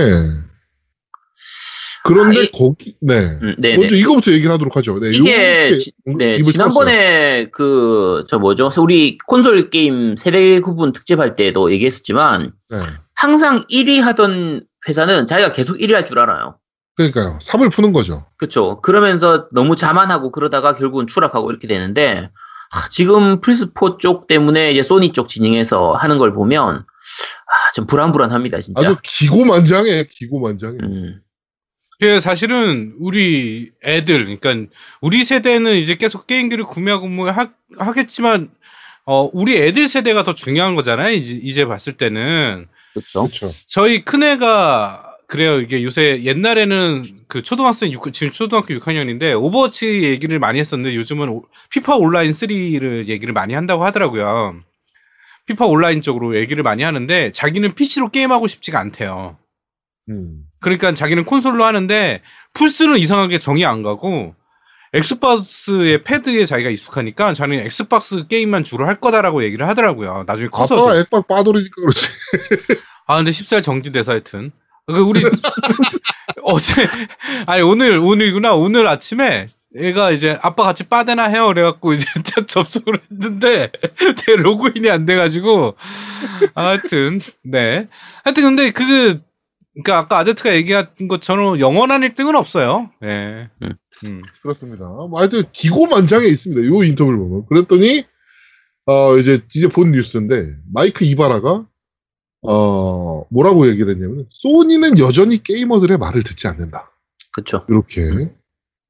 그런데 2.05 2.39
아, 2.39 2.43
이- 2.43 2.51
거기 2.51 2.95
네. 3.01 3.37
음. 3.41 3.55
먼저 3.77 3.95
이거부터 3.95 4.31
얘기를 4.31 4.51
하도록 4.53 4.75
하죠. 4.77 4.99
네, 4.99 5.09
이게 5.11 5.73
지- 5.79 5.91
음, 6.07 6.17
네, 6.17 6.37
지난번에 6.41 7.49
그 7.51 8.25
저 8.29 8.37
뭐죠? 8.39 8.69
우리 8.77 9.17
콘솔 9.27 9.69
게임 9.71 10.15
세대 10.15 10.59
구분 10.59 10.93
특집할 10.93 11.35
때도 11.35 11.71
얘기했었지만. 11.71 12.51
네. 12.69 12.77
항상 13.15 13.65
1위 13.69 13.99
하던 14.01 14.63
회사는 14.87 15.25
자기가 15.27 15.51
계속 15.51 15.77
1위 15.77 15.93
할 15.93 16.05
줄 16.05 16.19
알아요. 16.19 16.57
그러니까요. 16.95 17.39
삽을 17.41 17.69
푸는 17.69 17.91
거죠. 17.91 18.25
그렇죠. 18.37 18.79
그러면서 18.81 19.47
너무 19.51 19.75
자만하고 19.75 20.31
그러다가 20.31 20.75
결국은 20.75 21.07
추락하고 21.07 21.49
이렇게 21.49 21.67
되는데 21.67 22.29
아, 22.71 22.87
지금 22.89 23.41
플스4 23.41 23.99
쪽 23.99 24.27
때문에 24.27 24.71
이제 24.71 24.81
소니 24.83 25.11
쪽 25.13 25.27
진행해서 25.29 25.93
하는 25.93 26.17
걸 26.17 26.33
보면 26.33 26.75
아, 26.77 27.71
좀 27.73 27.85
불안불안합니다, 27.87 28.59
진짜. 28.59 28.81
아주 28.85 28.95
기고만장해. 29.03 30.07
기고만장해. 30.09 30.77
음, 30.83 31.19
그 31.99 32.19
사실은 32.19 32.93
우리 32.99 33.71
애들, 33.83 34.37
그러니까 34.39 34.71
우리 35.01 35.23
세대는 35.23 35.75
이제 35.75 35.95
계속 35.95 36.27
게임기를 36.27 36.65
구매하고 36.65 37.07
뭐 37.07 37.29
하, 37.31 37.49
하겠지만 37.77 38.49
어 39.05 39.29
우리 39.33 39.55
애들 39.57 39.87
세대가 39.87 40.23
더 40.23 40.33
중요한 40.33 40.75
거잖아요. 40.75 41.13
이제, 41.13 41.39
이제 41.41 41.65
봤을 41.65 41.93
때는 41.93 42.67
그렇죠. 42.93 43.27
그렇죠. 43.27 43.51
저희 43.67 44.03
큰 44.03 44.23
애가 44.23 45.11
그래요. 45.27 45.59
이게 45.59 45.83
요새 45.83 46.21
옛날에는 46.23 47.03
그 47.27 47.41
초등학생 47.41 47.91
6, 47.91 48.11
지금 48.13 48.31
초등학교 48.31 48.73
6학년인데 48.75 49.41
오버워치 49.41 50.03
얘기를 50.03 50.37
많이 50.39 50.59
했었는데 50.59 50.95
요즘은 50.95 51.29
오- 51.29 51.45
피파 51.71 51.95
온라인 51.95 52.31
3를 52.31 53.07
얘기를 53.07 53.33
많이 53.33 53.53
한다고 53.53 53.85
하더라고요. 53.85 54.59
피파 55.47 55.65
온라인 55.65 56.01
쪽으로 56.01 56.35
얘기를 56.35 56.63
많이 56.63 56.83
하는데 56.83 57.31
자기는 57.31 57.73
PC로 57.73 58.09
게임하고 58.09 58.47
싶지가 58.47 58.79
않대요. 58.79 59.37
음. 60.09 60.43
그러니까 60.59 60.93
자기는 60.93 61.25
콘솔로 61.25 61.63
하는데 61.63 62.21
플스는 62.53 62.97
이상하게 62.97 63.39
정이 63.39 63.65
안 63.65 63.83
가고 63.83 64.35
엑스박스의 64.93 66.03
패드에 66.03 66.45
자기가 66.45 66.69
익숙하니까 66.69 67.33
자기는 67.33 67.65
엑스박스 67.65 68.27
게임만 68.27 68.63
주로 68.63 68.85
할 68.87 68.99
거다라고 68.99 69.43
얘기를 69.43 69.67
하더라고요. 69.67 70.23
나중에 70.25 70.47
커서도. 70.47 70.83
아빠가 70.83 70.99
액박 70.99 71.27
빠돌이니까 71.27 71.73
그렇지. 71.75 72.07
아 73.07 73.17
근데 73.17 73.31
10살 73.31 73.61
정지돼서 73.61 74.13
하여튼 74.13 74.51
그 74.87 74.99
우리 74.99 75.21
어제 76.43 76.87
아니 77.45 77.61
오늘 77.61 77.97
오늘구나 77.97 78.53
오늘 78.53 78.87
아침에 78.87 79.47
얘가 79.77 80.11
이제 80.11 80.39
아빠 80.41 80.63
같이 80.63 80.83
빠데나 80.83 81.23
해요 81.25 81.47
그래갖고 81.47 81.93
이제 81.93 82.05
접속을 82.47 82.99
했는데 83.11 83.71
내 84.25 84.35
로그인이 84.37 84.89
안 84.89 85.05
돼가지고 85.05 85.75
하여튼 86.53 87.19
네 87.43 87.87
하여튼 88.23 88.43
근데 88.43 88.71
그 88.71 89.21
그러니까 89.75 89.99
아까 89.99 90.19
아제트가 90.19 90.55
얘기한 90.55 90.87
것처럼 91.07 91.59
영원한 91.59 92.01
1등은 92.01 92.35
없어요 92.35 92.89
예 93.03 93.49
음. 93.61 93.73
음. 94.03 94.21
그렇습니다. 94.41 94.85
뭐 94.85 95.19
하여튼 95.19 95.43
기고만장해 95.51 96.27
있습니다. 96.27 96.65
요 96.65 96.83
인터뷰를 96.83 97.17
보면. 97.17 97.45
그랬더니 97.47 98.05
어 98.87 99.17
이제 99.17 99.41
이제 99.53 99.67
본 99.67 99.91
뉴스인데 99.91 100.55
마이크 100.71 101.05
이바라가 101.05 101.65
어 102.41 103.25
뭐라고 103.29 103.67
얘기를 103.67 103.91
했냐면 103.91 104.25
소니는 104.29 104.99
여전히 104.99 105.41
게이머들의 105.41 105.97
말을 105.97 106.23
듣지 106.23 106.47
않는다. 106.47 106.91
그렇죠. 107.33 107.65
이렇게 107.69 108.29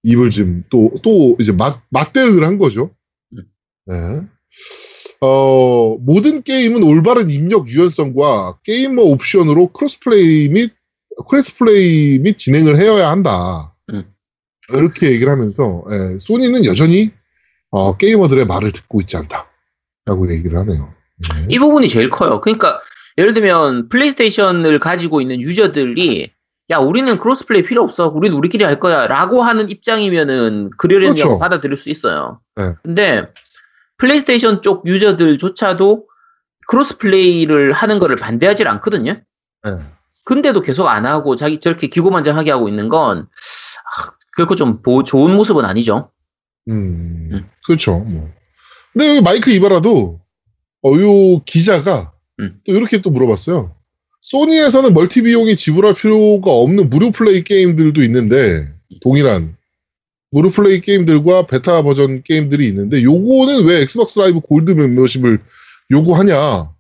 입을 0.04 0.30
좀또또 0.30 1.38
이제 1.40 1.52
맞 1.52 1.82
맞대응을 1.90 2.44
한 2.44 2.58
거죠. 2.58 2.92
음. 3.34 3.44
네. 3.86 4.22
어 5.26 5.98
모든 6.02 6.44
게임은 6.44 6.84
올바른 6.84 7.30
입력 7.30 7.68
유연성과 7.68 8.60
게이머 8.64 9.02
옵션으로 9.02 9.68
crossplay 9.68 10.50
및 10.50 10.74
crossplay 11.28 12.20
및 12.20 12.38
진행을 12.38 12.78
해야 12.78 13.10
한다. 13.10 13.74
음. 13.92 14.06
이렇게 14.70 15.12
얘기를 15.12 15.32
하면서 15.32 15.84
예, 15.92 16.20
소니는 16.20 16.66
여전히 16.66 17.12
어, 17.72 17.98
게이머들의 17.98 18.46
말을 18.46 18.72
듣고 18.72 19.02
있지 19.02 19.18
않다라고 19.18 20.32
얘기를 20.32 20.60
하네요. 20.60 20.94
네. 21.18 21.48
이 21.50 21.60
부분이 21.60 21.90
제일 21.90 22.10
커요. 22.10 22.42
그러니까 22.42 22.80
예를 23.18 23.34
들면 23.34 23.90
플레이스테이션을 23.90 24.80
가지고 24.80 25.22
있는 25.22 25.42
유저들이 25.42 26.30
야 26.72 26.78
우리는 26.78 27.18
crossplay 27.18 27.64
필요 27.64 27.82
없어. 27.84 28.08
우리는 28.08 28.36
우리끼리 28.36 28.64
할 28.64 28.80
거야라고 28.80 29.42
하는 29.42 29.70
입장이면은 29.70 30.72
그러려니 30.78 31.06
하고 31.06 31.16
그렇죠. 31.16 31.40
받아들일 31.40 31.78
수 31.78 31.90
있어요. 31.90 32.40
네. 32.56 32.72
근데 32.84 33.28
플레이스테이션 33.98 34.62
쪽 34.62 34.86
유저들조차도 34.88 36.08
cross 36.68 36.98
play를 36.98 37.72
하는 37.72 38.00
거를 38.00 38.16
반대하지 38.16 38.64
않거든요. 38.66 39.14
네. 39.64 39.72
근데도 40.26 40.62
계속 40.62 40.88
안 40.88 41.06
하고 41.06 41.36
자기 41.36 41.60
저렇게 41.60 41.88
기고만장하게 41.88 42.50
하고 42.52 42.68
있는 42.68 42.90
건 42.90 43.20
아, 43.28 44.12
결코 44.36 44.56
좀 44.56 44.82
보- 44.82 45.04
좋은 45.04 45.36
모습은 45.36 45.64
아니죠. 45.66 46.12
음, 46.68 47.30
음. 47.32 47.50
그렇죠. 47.66 48.00
뭐. 48.00 48.30
근데 48.94 49.10
여기 49.10 49.22
마이크 49.22 49.52
이바라도 49.52 50.20
어, 50.84 50.90
요 50.94 51.40
기자가 51.46 52.12
음. 52.40 52.60
또 52.66 52.74
이렇게 52.74 53.02
또 53.02 53.12
물어봤어요. 53.12 53.76
소니에서는 54.22 54.94
멀티 54.96 55.22
비용이 55.22 55.56
지불할 55.56 55.94
필요가 55.94 56.50
없는 56.52 56.90
무료 56.90 57.12
플레이 57.12 57.44
게임들도 57.44 58.02
있는데 58.04 58.68
동일한 59.02 59.56
무료 60.36 60.52
플레이 60.52 60.82
게임들과 60.82 61.48
베타 61.48 61.82
버전 61.82 62.22
게임들이 62.22 62.68
있는데 62.68 63.02
요거는 63.02 63.64
왜 63.64 63.80
엑스박스 63.80 64.20
라이브 64.20 64.42
골드 64.42 64.72
멤버십을 64.72 65.40
요구하냐? 65.92 66.74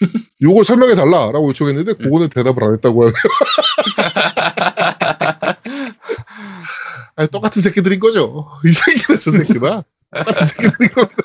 요걸 0.42 0.64
설명해 0.64 0.96
달라라고 0.96 1.48
요청했는데 1.48 1.94
그거는 1.94 2.28
대답을 2.28 2.62
안 2.62 2.74
했다고 2.74 3.04
하네요. 3.04 3.14
아니, 7.16 7.30
똑같은 7.30 7.62
새끼들인 7.62 8.00
거죠. 8.00 8.46
이 8.66 8.70
새끼나 8.70 9.18
저 9.18 9.30
새끼나 9.30 9.82
똑같은 10.14 10.46
새끼들인 10.46 10.90
겁니다. 10.90 11.22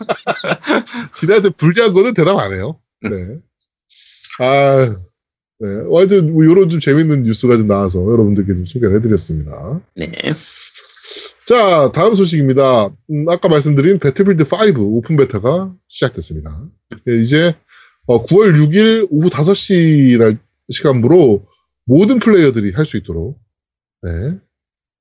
지네한테 1.14 1.50
불리한 1.50 1.92
거는 1.92 2.14
대답 2.14 2.40
안 2.40 2.54
해요. 2.54 2.80
네. 3.02 3.10
아, 4.40 4.88
네. 5.60 5.68
하여튼 5.94 6.32
뭐 6.32 6.46
이런 6.46 6.70
좀 6.70 6.80
재밌는 6.80 7.24
뉴스가 7.24 7.58
좀 7.58 7.68
나와서 7.68 8.00
여러분들께 8.00 8.54
좀 8.54 8.66
소개를 8.66 8.96
해드렸습니다. 8.96 9.82
네. 9.96 10.10
자, 11.48 11.92
다음 11.94 12.16
소식입니다. 12.16 12.88
음, 13.12 13.30
아까 13.30 13.48
말씀드린 13.48 14.00
배틀필드 14.00 14.44
5 14.78 14.98
오픈 14.98 15.16
베타가 15.16 15.72
시작됐습니다. 15.88 16.60
예, 17.08 17.14
이제 17.16 17.56
어, 18.08 18.26
9월 18.26 18.56
6일 18.56 19.08
오후 19.12 19.30
5시 19.30 20.18
날 20.18 20.38
시간부로 20.72 21.46
모든 21.86 22.18
플레이어들이 22.20 22.72
할 22.72 22.86
수 22.86 22.98
있도록 22.98 23.38
네, 24.02 24.38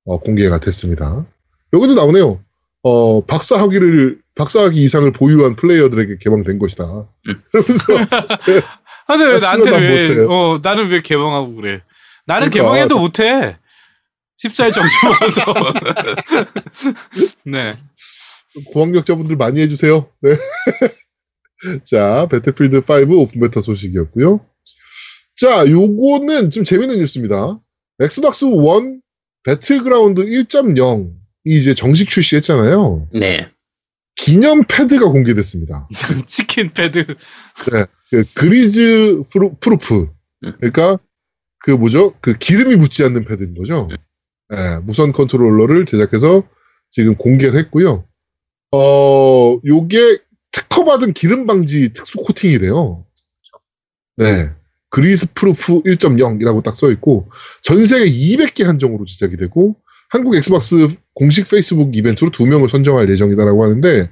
어, 0.05 0.19
공개가 0.21 0.61
됐습니다. 0.61 1.27
여기도 1.73 1.95
나오네요. 1.95 2.41
어, 2.83 3.25
박사 3.25 3.59
학위를 3.59 4.19
박사 4.35 4.61
학위 4.65 4.83
이상을 4.83 5.11
보유한 5.13 5.57
플레이어들에게 5.57 6.19
개방된 6.21 6.59
것이다. 6.59 6.85
음. 6.85 7.43
그러면서 7.51 7.95
아, 9.07 9.17
근데 9.17 9.25
왜 9.31 9.37
아, 9.37 9.39
나한테 9.39 9.65
씨발, 9.65 9.73
난 9.73 9.83
왜. 9.83 10.25
어, 10.29 10.61
나는 10.63 10.89
왜 10.91 11.01
개방하고 11.01 11.55
그래? 11.55 11.81
나는 12.27 12.51
그러니까. 12.51 12.71
개방해도 12.75 12.99
못해. 12.99 13.57
14일 14.45 14.73
정지 14.73 14.95
먹어서. 15.05 15.43
네. 17.45 17.73
고학력자분들 18.73 19.37
많이 19.37 19.61
해주세요. 19.61 20.09
네. 20.21 20.31
자, 21.85 22.29
배틀필드 22.31 22.83
5 22.89 23.15
오픈 23.17 23.41
베타 23.41 23.61
소식이었고요. 23.61 24.45
자, 25.37 25.69
요거는 25.69 26.51
좀 26.51 26.65
재밌는 26.65 26.99
뉴스입니다. 26.99 27.61
엑스박스 28.01 28.45
1 28.45 29.01
배틀그라운드 29.45 30.23
1.0이 30.23 31.11
이제 31.45 31.75
정식 31.75 32.11
출시했잖아요. 32.11 33.09
네. 33.15 33.51
기념 34.17 34.65
패드가 34.65 35.07
공개됐습니다. 35.07 35.89
치킨 36.27 36.73
패드. 36.73 37.05
그 38.11 38.25
grease 38.35 39.23
proo, 39.33 39.55
proof. 39.61 40.09
음. 40.45 40.53
그러니까 40.61 40.99
그 41.59 41.73
뭐죠? 41.73 42.15
그 42.21 42.37
기름이 42.39 42.77
묻지 42.77 43.03
않는 43.05 43.25
패드인 43.25 43.55
거죠. 43.55 43.89
예, 44.53 44.79
무선 44.83 45.13
컨트롤러를 45.13 45.87
제작해서 45.87 46.43
지금 46.91 47.15
공개를 47.17 47.59
했고요. 47.59 48.05
어, 48.73 49.59
요게 49.65 50.19
특허받은 50.53 51.13
기름 51.15 51.47
방지 51.47 51.93
특수 51.93 52.19
코팅이래요. 52.19 53.05
네. 54.17 54.51
grease 54.91 55.33
proof 55.33 55.83
1.0이라고 55.83 56.63
딱 56.63 56.77
써 56.77 56.91
있고 56.93 57.29
전 57.63 57.85
세계 57.85 58.05
200개 58.05 58.65
한정으로 58.65 59.05
제작이 59.07 59.37
되고 59.37 59.77
한국 60.09 60.37
엑스박스 60.37 60.95
공식 61.15 61.49
페이스북 61.51 61.97
이벤트로 61.97 62.31
두 62.31 62.47
명을 62.47 62.69
선정할 62.69 63.09
예정이다라고 63.11 63.65
하는데 63.65 64.09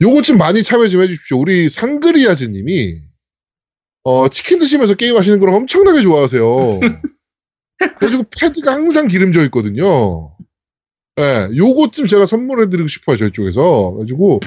요거 0.00 0.22
좀 0.22 0.38
많이 0.38 0.62
참여 0.62 0.88
좀 0.88 1.02
해주십시오. 1.02 1.38
우리 1.38 1.68
상그리아즈 1.68 2.44
님이 2.44 2.98
어, 4.04 4.28
치킨 4.28 4.58
드시면서 4.58 4.94
게임 4.94 5.16
하시는 5.16 5.38
걸 5.38 5.50
엄청나게 5.50 6.00
좋아하세요. 6.00 6.80
그래가지고 7.98 8.24
패드가 8.38 8.72
항상 8.72 9.06
기름져 9.06 9.42
있거든요. 9.44 10.34
예, 11.20 11.48
요거 11.56 11.90
좀 11.90 12.06
제가 12.06 12.26
선물해드리고 12.26 12.88
싶어요, 12.88 13.16
저희 13.16 13.30
쪽에서. 13.30 13.92
그래가지고, 13.92 14.40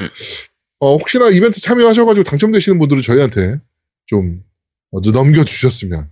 어, 0.80 0.96
혹시나 0.98 1.30
이벤트 1.30 1.62
참여하셔가지고 1.62 2.24
당첨되시는 2.24 2.80
분들은 2.80 3.02
저희한테 3.04 3.60
좀, 4.08 4.42
어, 4.92 5.02
좀 5.02 5.14
넘겨주셨으면, 5.14 6.10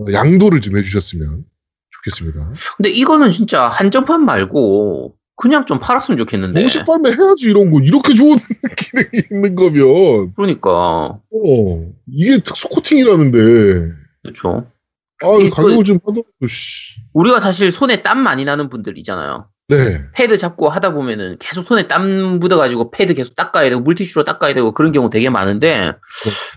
어, 0.00 0.04
양도를 0.12 0.60
좀 0.60 0.76
해주셨으면 0.76 1.44
좋겠습니다. 1.90 2.52
근데 2.76 2.90
이거는 2.90 3.32
진짜 3.32 3.66
한정판 3.68 4.24
말고 4.24 5.16
그냥 5.36 5.66
좀 5.66 5.78
팔았으면 5.80 6.18
좋겠는데. 6.18 6.60
공식 6.60 6.84
발매 6.84 7.10
해야지 7.10 7.46
이런 7.46 7.70
거 7.70 7.80
이렇게 7.80 8.12
좋은 8.14 8.38
기능이 8.76 9.22
있는 9.30 9.54
거면 9.54 10.34
그러니까 10.34 10.70
어 10.70 11.92
이게 12.06 12.38
특수 12.38 12.68
코팅이라는데 12.68 13.38
그렇죠. 14.22 14.70
아 15.22 15.26
가격을 15.50 15.84
좀 15.84 15.98
하더라도 16.06 16.46
씨. 16.48 16.94
우리가 17.12 17.40
사실 17.40 17.70
손에 17.70 18.02
땀 18.02 18.18
많이 18.18 18.44
나는 18.44 18.68
분들이잖아요. 18.68 19.48
네 19.70 19.76
패드 20.14 20.38
잡고 20.38 20.70
하다 20.70 20.92
보면은 20.94 21.36
계속 21.38 21.64
손에 21.64 21.86
땀 21.88 22.38
묻어가지고 22.38 22.90
패드 22.90 23.12
계속 23.14 23.34
닦아야 23.36 23.68
되고 23.68 23.82
물티슈로 23.82 24.24
닦아야 24.24 24.54
되고 24.54 24.72
그런 24.72 24.92
경우 24.92 25.10
되게 25.10 25.28
많은데 25.28 25.92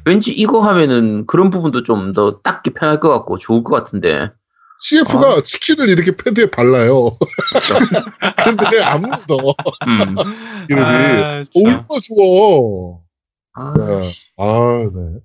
왠지 0.05 0.32
이거 0.32 0.62
하면은 0.62 1.26
그런 1.28 1.49
부분도 1.49 1.84
좀 1.84 2.14
더 2.14 2.39
닦기 2.41 2.70
편할 2.72 2.99
것 2.99 3.09
같고 3.09 3.38
좋을 3.38 3.64
것 3.64 3.76
같은데 3.76 4.30
CF가 4.82 5.28
아. 5.28 5.41
치킨을 5.41 5.89
이렇게 5.89 6.16
패드에 6.16 6.49
발라요. 6.49 7.18
근데 8.43 8.82
안 8.82 9.01
묻어 9.01 9.38
음. 9.88 10.16
이름이 10.70 10.84
아. 10.86 11.43
얼마나 11.55 11.88
좋아. 12.01 12.97
아, 13.53 13.73
네. 13.77 14.11
아, 14.37 14.89
네. 14.95 15.19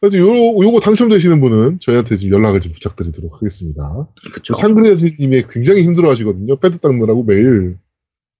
그래서 0.00 0.18
요, 0.18 0.26
요거 0.28 0.80
당첨되시는 0.80 1.40
분은 1.40 1.80
저희한테 1.80 2.16
좀 2.16 2.30
연락을 2.30 2.60
좀 2.60 2.72
부탁드리도록 2.72 3.34
하겠습니다. 3.36 4.06
그쵸. 4.34 4.54
상그레즈님이 4.54 5.44
굉장히 5.48 5.82
힘들어 5.82 6.10
하시거든요. 6.10 6.56
패드 6.58 6.78
닦느라고 6.78 7.24
매일. 7.24 7.78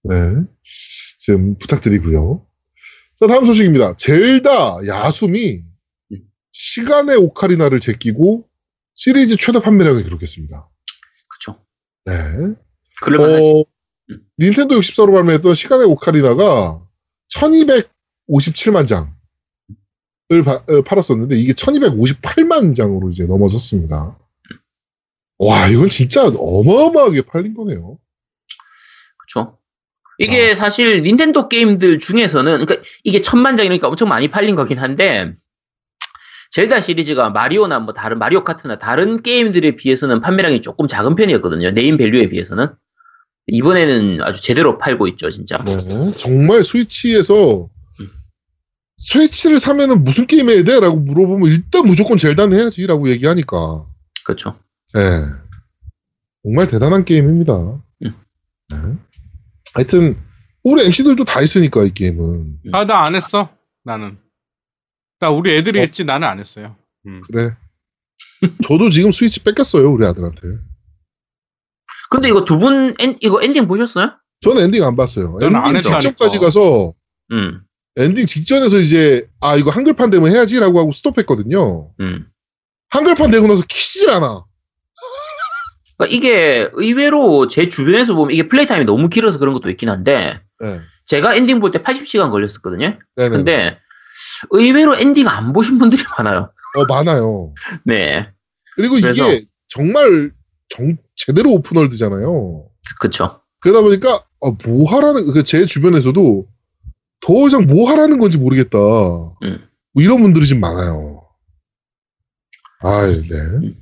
네. 0.03 0.15
지금 1.19 1.57
부탁드리고요. 1.57 2.45
자, 3.19 3.27
다음 3.27 3.45
소식입니다. 3.45 3.95
젤다 3.97 4.85
야숨이 4.87 5.63
시간의 6.51 7.17
오카리나를 7.17 7.79
제끼고 7.79 8.47
시리즈 8.95 9.37
최대 9.37 9.59
판매량을 9.59 10.03
기록했습니다. 10.03 10.69
그쵸. 11.29 11.57
네. 12.05 12.13
어, 13.23 13.63
닌텐도 14.39 14.75
64로 14.79 15.13
발매했던 15.13 15.53
시간의 15.55 15.85
오카리나가 15.87 16.83
1257만 17.33 18.87
장을 18.87 19.07
바- 19.07 19.11
어, 19.11 19.20
팔았었는데 20.85 21.35
이게 21.37 21.53
1258만 21.53 22.75
장으로 22.75 23.09
이제 23.09 23.25
넘어섰습니다. 23.25 24.17
와, 25.39 25.67
이건 25.67 25.89
진짜 25.89 26.25
어마어마하게 26.27 27.23
팔린 27.23 27.53
거네요. 27.53 27.97
그쵸. 29.17 29.57
이게 30.19 30.55
사실 30.55 31.01
닌텐도 31.01 31.49
게임들 31.49 31.99
중에서는 31.99 32.65
그러니까 32.65 32.87
이게 33.03 33.21
천만 33.21 33.55
장이니까 33.57 33.87
엄청 33.87 34.07
많이 34.07 34.27
팔린 34.29 34.55
거긴 34.55 34.77
한데 34.77 35.33
젤다 36.51 36.81
시리즈가 36.81 37.29
마리오나 37.31 37.79
뭐 37.79 37.93
다른 37.93 38.19
마리오 38.19 38.43
카트나 38.43 38.77
다른 38.77 39.23
게임들에 39.23 39.77
비해서는 39.77 40.21
판매량이 40.21 40.61
조금 40.61 40.87
작은 40.87 41.15
편이었거든요. 41.15 41.71
name 41.71 41.97
value에 41.97 42.29
비해서는. 42.29 42.67
이번에는 43.47 44.21
아주 44.21 44.41
제대로 44.41 44.77
팔고 44.77 45.07
있죠, 45.07 45.31
진짜. 45.31 45.63
네, 45.65 46.13
정말 46.17 46.63
스위치에서 46.63 47.69
스위치를 49.03 49.59
사면은 49.59 50.03
무슨 50.03 50.27
게임 50.27 50.49
해야 50.49 50.63
돼? 50.63 50.79
라고 50.79 50.97
물어보면 50.99 51.51
일단 51.51 51.85
무조건 51.87 52.17
젤다는 52.17 52.57
해야지 52.57 52.85
라고 52.85 53.09
얘기하니까 53.09 53.85
그렇죠. 54.23 54.59
네. 54.93 55.01
정말 56.43 56.67
대단한 56.67 57.03
게임입니다. 57.03 57.53
음. 57.55 57.81
네. 58.69 58.77
하여튼 59.73 60.17
우리 60.63 60.85
MC들도 60.85 61.25
다 61.25 61.41
있으니까 61.41 61.83
이 61.83 61.91
게임은 61.93 62.59
아, 62.73 62.85
나 62.85 63.03
안 63.03 63.15
했어. 63.15 63.49
나는. 63.83 64.17
나 65.19 65.29
우리 65.31 65.55
애들이 65.55 65.79
어. 65.79 65.81
했지 65.81 66.03
나는 66.03 66.27
안 66.27 66.39
했어요. 66.39 66.75
음. 67.07 67.21
그래. 67.21 67.55
저도 68.67 68.89
지금 68.91 69.11
스위치 69.11 69.39
뺏겼어요 69.43 69.91
우리 69.91 70.05
아들한테. 70.05 70.41
근데 72.11 72.27
이거 72.27 72.45
두 72.45 72.59
분 72.59 72.95
이거 73.21 73.41
엔딩 73.41 73.67
보셨어요? 73.67 74.11
저는 74.41 74.63
엔딩 74.63 74.83
안 74.83 74.95
봤어요. 74.95 75.37
저는 75.39 75.55
안 75.59 75.75
엔딩. 75.75 75.81
직전까지 75.81 76.37
가서 76.39 76.93
음. 77.31 77.61
엔딩 77.97 78.25
직전에서 78.25 78.77
이제 78.77 79.27
아 79.41 79.55
이거 79.57 79.69
한글판 79.71 80.09
되면 80.09 80.31
해야지라고 80.31 80.79
하고 80.79 80.91
스톱했거든요. 80.91 81.91
음. 81.99 82.25
한글판 82.89 83.31
되고 83.31 83.47
나서 83.47 83.63
키질 83.67 84.09
않아. 84.11 84.45
그러니까 85.97 86.15
이게 86.15 86.69
의외로 86.73 87.47
제 87.47 87.67
주변에서 87.67 88.15
보면 88.15 88.33
이게 88.33 88.47
play 88.47 88.65
time이 88.65 88.85
너무 88.85 89.09
길어서 89.09 89.39
그런 89.39 89.53
것도 89.53 89.69
있긴 89.69 89.89
한데 89.89 90.41
네. 90.59 90.79
제가 91.05 91.35
엔딩 91.35 91.59
볼 91.59 91.71
때 91.71 91.79
80시간 91.79 92.31
걸렸었거든요. 92.31 92.97
네네. 93.15 93.29
근데 93.29 93.77
의외로 94.51 94.95
엔딩 94.95 95.27
안 95.27 95.53
보신 95.53 95.77
분들이 95.77 96.01
많아요. 96.17 96.51
어 96.77 96.85
많아요. 96.87 97.53
네. 97.85 98.29
그리고 98.75 98.95
그래서- 98.95 99.29
이게 99.29 99.45
정말 99.67 100.31
정, 100.69 100.97
제대로 101.15 101.51
open 101.51 101.78
world잖아요. 101.78 102.65
그쵸. 102.99 103.41
그러다 103.59 103.81
보니까 103.81 104.23
아, 104.43 104.51
뭐 104.65 104.89
하라는 104.89 105.31
그 105.33 105.43
제 105.43 105.65
주변에서도 105.65 106.47
더 107.21 107.47
이상 107.47 107.65
뭐 107.67 107.89
하라는 107.89 108.19
건지 108.19 108.37
모르겠다. 108.37 108.77
음. 108.77 109.67
뭐 109.93 110.03
이런 110.03 110.21
분들이 110.21 110.45
지금 110.45 110.61
많아요. 110.61 111.23
아, 112.81 113.07
네. 113.07 113.73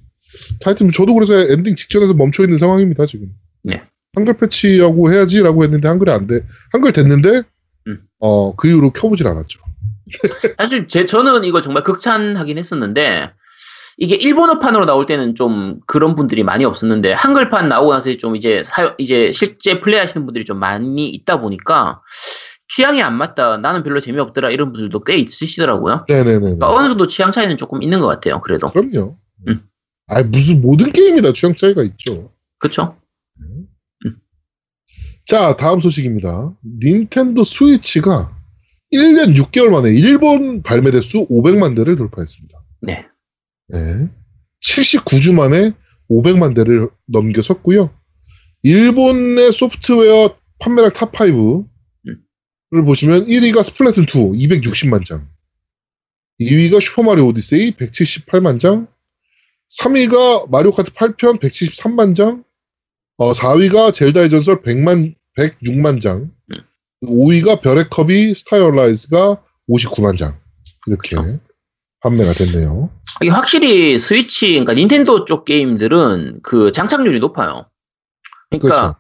하여튼 0.64 0.90
저도 0.90 1.14
그래서 1.14 1.36
엔딩 1.36 1.76
직전에서 1.76 2.14
멈춰 2.14 2.44
있는 2.44 2.58
상황입니다 2.58 3.06
지금. 3.06 3.30
네. 3.64 3.82
한글 4.16 4.38
패치하고 4.38 5.12
해야지라고 5.12 5.64
했는데 5.64 5.88
한글이 5.88 6.12
안 6.12 6.28
돼. 6.28 6.46
한글 6.72 6.92
됐는데 6.94 7.44
음. 7.88 8.02
어그 8.20 8.68
이후로 8.68 8.92
켜보질 8.92 9.28
않았죠. 9.28 9.60
사실 10.58 10.88
제 10.88 11.06
저는 11.06 11.44
이거 11.44 11.62
정말 11.62 11.84
극찬하긴 11.84 12.58
했었는데 12.58 13.32
이게 13.98 14.16
일본어판으로 14.16 14.86
나올 14.86 15.06
때는 15.06 15.36
좀 15.36 15.80
그런 15.86 16.16
분들이 16.16 16.44
많이 16.44 16.66
없었는데 16.66 17.14
한글판 17.14 17.70
나오고 17.70 17.94
나서 17.94 18.16
좀 18.18 18.36
이제 18.36 18.64
사 18.66 18.96
이제 18.98 19.32
실제 19.32 19.80
플레이하시는 19.80 20.26
분들이 20.26 20.46
좀 20.46 20.58
많이 20.58 21.10
있다 21.10 21.42
보니까 21.42 22.02
취향이 22.70 23.02
안 23.02 23.18
맞다 23.18 23.58
나는 23.58 23.84
별로 23.84 24.00
재미없더라 24.00 24.52
이런 24.52 24.72
분들도 24.72 25.04
꽤 25.04 25.18
있으시더라고요. 25.18 26.06
네네네. 26.08 26.40
그러니까 26.40 26.72
어느 26.72 26.88
정도 26.88 27.08
취향 27.08 27.32
차이는 27.32 27.58
조금 27.58 27.84
있는 27.84 28.00
것 28.00 28.08
같아요. 28.08 28.42
그래도 28.42 28.68
그럼요. 28.68 29.18
음. 29.48 29.64
아 30.08 30.24
무슨 30.24 30.62
모든 30.62 30.92
게임이 30.92 31.22
다 31.22 31.34
취향 31.34 31.56
차이가 31.56 31.84
있죠. 31.84 32.32
그렇죠. 32.60 32.96
자, 35.30 35.56
다음 35.58 35.80
소식입니다. 35.80 36.56
닌텐도 36.84 37.44
스위치가 37.44 38.36
1년 38.92 39.36
6개월 39.36 39.70
만에 39.70 39.92
일본 39.92 40.64
발매 40.64 40.90
대수 40.90 41.28
500만 41.28 41.76
대를 41.76 41.96
돌파했습니다. 41.98 42.60
네. 42.82 43.06
네. 43.68 44.10
79주 44.66 45.36
만에 45.36 45.74
500만 46.10 46.56
대를 46.56 46.90
넘겨섰고요. 47.06 47.92
일본의 48.64 49.52
소프트웨어 49.52 50.36
판매량 50.58 50.92
top 50.94 51.50
5 51.50 51.69
를 52.72 52.86
보시면 52.86 53.26
1위가 53.26 53.64
스플래툰 53.64 54.04
2 54.04 54.48
260만 54.48 55.04
장. 55.04 55.28
2위가 56.40 56.80
슈퍼마리오 56.80 57.26
오디세이 57.28 57.72
178만 57.72 58.60
장. 58.60 58.88
3위가 59.82 60.50
마리오 60.52 60.72
카트 60.72 60.92
8편 60.92 61.40
173만 61.40 62.16
장. 62.16 62.44
어, 63.18 63.34
4위가 63.34 63.92
젤다의 63.92 64.30
전설 64.30 64.62
100만 64.62 65.16
106만 65.38 66.00
장. 66.00 66.32
음. 66.52 66.58
5위가 67.04 67.62
별의 67.62 67.90
컵이 67.90 68.36
스타일라이즈가 68.36 69.42
59만 69.68 70.16
장. 70.16 70.40
이렇게 70.86 71.16
그렇죠. 71.16 71.40
판매가 72.02 72.34
됐네요. 72.34 72.92
이게 73.22 73.32
확실히 73.32 73.98
스위치 73.98 74.52
그러니까 74.52 74.74
닌텐도 74.74 75.26
쪽 75.26 75.44
게임들은 75.44 76.42
그 76.44 76.72
장착률이 76.72 77.20
높아요. 77.20 77.66
그러니까 78.52 78.68
그렇죠. 78.68 78.96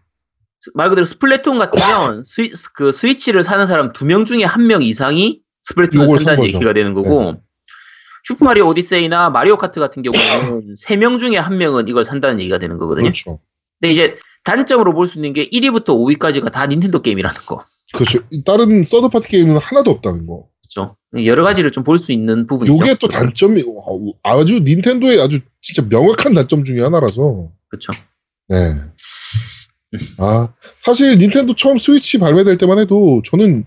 말 0.74 0.89
그대로 0.89 1.05
스플래툰 1.05 1.57
같으면 1.60 2.24
스위, 2.26 2.51
그 2.74 2.91
스위치를 2.91 3.43
사는 3.43 3.66
사람 3.68 3.93
두 3.93 4.05
명 4.05 4.26
중에 4.26 4.43
한 4.43 4.68
명 4.68 4.82
이상이 4.84 5.41
스플래툰을 5.66 6.07
산다는. 6.18 6.41
네. 6.43 6.47
얘기가 6.53 6.74
되는 6.74 6.93
거고 6.93 7.41
슈퍼마리오 8.26 8.68
오디세이나 8.68 9.30
마리오 9.30 9.57
카트 9.57 9.80
같은 9.80 10.03
경우는 10.03 10.76
세 10.76 10.95
명 10.97 11.20
중에 11.20 11.38
한 11.38 11.57
명은 11.57 11.88
이걸 11.88 12.03
산다는 12.03 12.39
얘기가 12.39 12.60
되는 12.60 12.78
거거든요. 12.78 13.03
그렇죠. 13.05 13.39
근데 13.80 13.91
이제 13.93 14.16
단점으로 14.43 14.93
볼 14.93 15.07
수 15.07 15.18
있는 15.18 15.34
게 15.34 15.49
1위부터 15.49 15.86
5위까지가 15.88 16.51
다 16.51 16.66
닌텐도 16.68 17.01
게임이라는 17.01 17.41
거. 17.45 17.64
그렇죠. 17.93 18.20
이 18.30 18.43
다른 18.43 18.84
서드파티 18.84 19.28
게임은 19.30 19.57
하나도 19.57 19.89
없다는 19.91 20.28
거. 20.28 20.47
그렇죠. 20.64 20.97
여러 21.26 21.43
가지를 21.43 21.72
좀 21.72 21.84
볼 21.84 21.97
수 21.97 22.12
있는 22.12 22.45
부분이죠. 22.45 22.74
요게 22.76 22.95
또 22.99 23.07
단점이 23.07 23.64
와, 23.66 24.34
아주 24.38 24.60
닌텐도의 24.60 25.20
아주 25.22 25.39
진짜 25.62 25.82
명확한 25.89 26.34
단점 26.34 26.64
중에 26.64 26.82
하나라서. 26.82 27.49
그렇죠. 27.70 27.91
네. 28.49 28.57
아 30.18 30.54
사실 30.82 31.18
닌텐도 31.18 31.56
처음 31.56 31.78
스위치 31.78 32.20
발매될 32.20 32.58
때만 32.58 32.80
해도 32.80 33.22
저는 33.26 33.66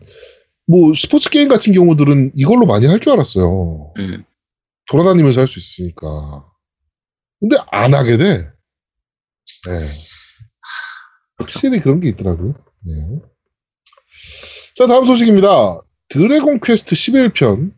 뭐 0.66 0.92
스포츠 0.94 1.28
게임 1.30 1.48
같은 1.48 1.72
경우들은 1.72 2.32
이걸로 2.36 2.66
많이 2.66 2.86
할 2.86 3.00
줄 3.00 3.12
알았어요. 3.12 3.92
음. 3.98 4.24
돌아다니면서 4.88 5.40
할 5.40 5.48
수 5.48 5.58
있으니까. 5.58 6.06
근데 7.40 7.56
안 7.72 7.92
하게 7.94 8.16
돼. 8.16 8.38
네. 9.66 9.86
확실히 11.38 11.80
그런 11.80 12.00
게 12.00 12.08
있더라고요. 12.10 12.54
네. 12.86 12.92
자, 14.76 14.86
다음 14.86 15.04
소식입니다. 15.04 15.80
드래곤 16.08 16.60
퀘스트 16.60 16.94
11편. 16.94 17.72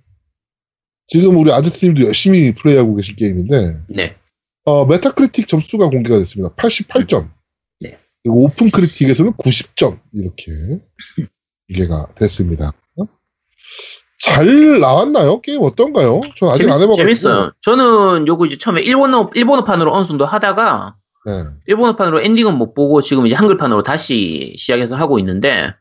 지금 1.06 1.36
우리 1.36 1.50
아제트님도 1.52 2.02
열심히 2.04 2.52
플레이하고 2.54 2.94
계신 2.96 3.16
게임인데, 3.16 3.80
네. 3.88 4.16
어, 4.64 4.84
메타크리틱 4.86 5.48
점수가 5.48 5.88
공개가 5.88 6.18
됐습니다. 6.18 6.54
88점. 6.56 7.30
오픈 8.26 8.70
크리틱에서는 8.70 9.32
90점 9.34 9.98
이렇게 10.12 10.52
공개가 11.68 12.06
됐습니다. 12.14 12.72
어? 12.98 13.04
잘 14.20 14.80
나왔나요? 14.80 15.40
게임 15.40 15.62
어떤가요? 15.62 16.22
전 16.36 16.48
아직 16.48 16.62
안 16.64 16.80
해봐가지고. 16.80 16.96
재밌어요. 16.96 17.52
저는 17.60 18.26
요거 18.26 18.46
이제 18.46 18.56
처음에 18.56 18.80
일본어 18.82 19.30
일본어판으로 19.34 19.92
어느 19.92 20.04
정도 20.06 20.24
하다가 20.24 20.96
네. 21.26 21.44
일본어판으로 21.66 22.20
엔딩은 22.22 22.56
못 22.56 22.74
보고 22.74 23.02
지금 23.02 23.26
이제 23.26 23.34
한글판으로 23.34 23.82
다시 23.82 24.54
시작해서 24.56 24.96
하고 24.96 25.18
있는데 25.18 25.74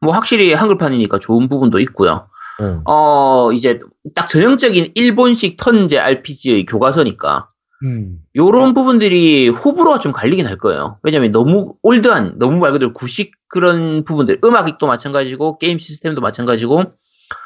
뭐 0.00 0.12
확실히 0.14 0.52
한글판이니까 0.52 1.18
좋은 1.18 1.48
부분도 1.48 1.80
있고요. 1.80 2.28
네. 2.60 2.76
어 2.84 3.50
이제 3.52 3.80
딱 4.14 4.28
전형적인 4.28 4.92
일본식 4.94 5.56
턴제 5.56 5.98
RPG의 5.98 6.66
교과서니까 6.66 7.49
음. 7.82 8.18
요런 8.36 8.74
부분들이 8.74 9.48
호불호가 9.48 10.00
좀 10.00 10.12
갈리긴 10.12 10.46
할 10.46 10.58
거예요. 10.58 10.98
왜냐면 11.02 11.32
너무 11.32 11.74
old한, 11.82 12.38
너무 12.38 12.58
말 12.58 12.72
그대로 12.72 12.92
구식 12.92 13.32
그런 13.48 14.04
부분들, 14.04 14.40
음악도 14.44 14.86
마찬가지고, 14.86 15.58
게임 15.58 15.78
시스템도 15.78 16.20
마찬가지고, 16.20 16.84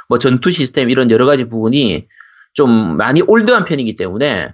뭐 0.09 0.19
전투 0.19 0.51
시스템 0.51 0.91
이런 0.91 1.11
여러 1.11 1.27
가지 1.27 1.49
부분이 1.49 2.07
좀 2.53 2.97
많이 2.97 3.23
old한 3.23 3.65
편이기 3.65 3.97
때문에, 3.97 4.53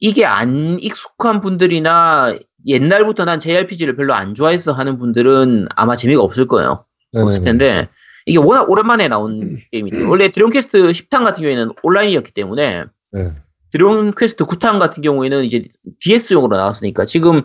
이게 0.00 0.24
안 0.24 0.78
익숙한 0.80 1.40
분들이나 1.40 2.36
옛날부터 2.66 3.24
난 3.24 3.40
JRPG를 3.40 3.96
별로 3.96 4.14
안 4.14 4.34
좋아해서 4.34 4.72
하는 4.72 4.98
분들은 4.98 5.68
아마 5.76 5.96
재미가 5.96 6.22
없을 6.22 6.46
거예요. 6.48 6.84
없을 7.14 7.40
네네네. 7.40 7.44
텐데, 7.44 7.88
이게 8.26 8.38
워낙 8.38 8.70
오랜만에 8.70 9.08
나온 9.08 9.58
게임이죠. 9.70 10.08
원래 10.08 10.30
드래곤 10.30 10.50
퀘스트 10.50 10.78
10탄 10.78 11.24
같은 11.24 11.42
경우에는 11.42 11.72
온라인이었기 11.82 12.32
때문에, 12.32 12.84
네. 13.12 13.32
드래곤 13.74 14.14
퀘스트 14.14 14.44
9탄 14.44 14.78
같은 14.78 15.02
경우에는 15.02 15.44
이제 15.44 15.64
DS용으로 15.98 16.56
나왔으니까 16.56 17.06
지금 17.06 17.42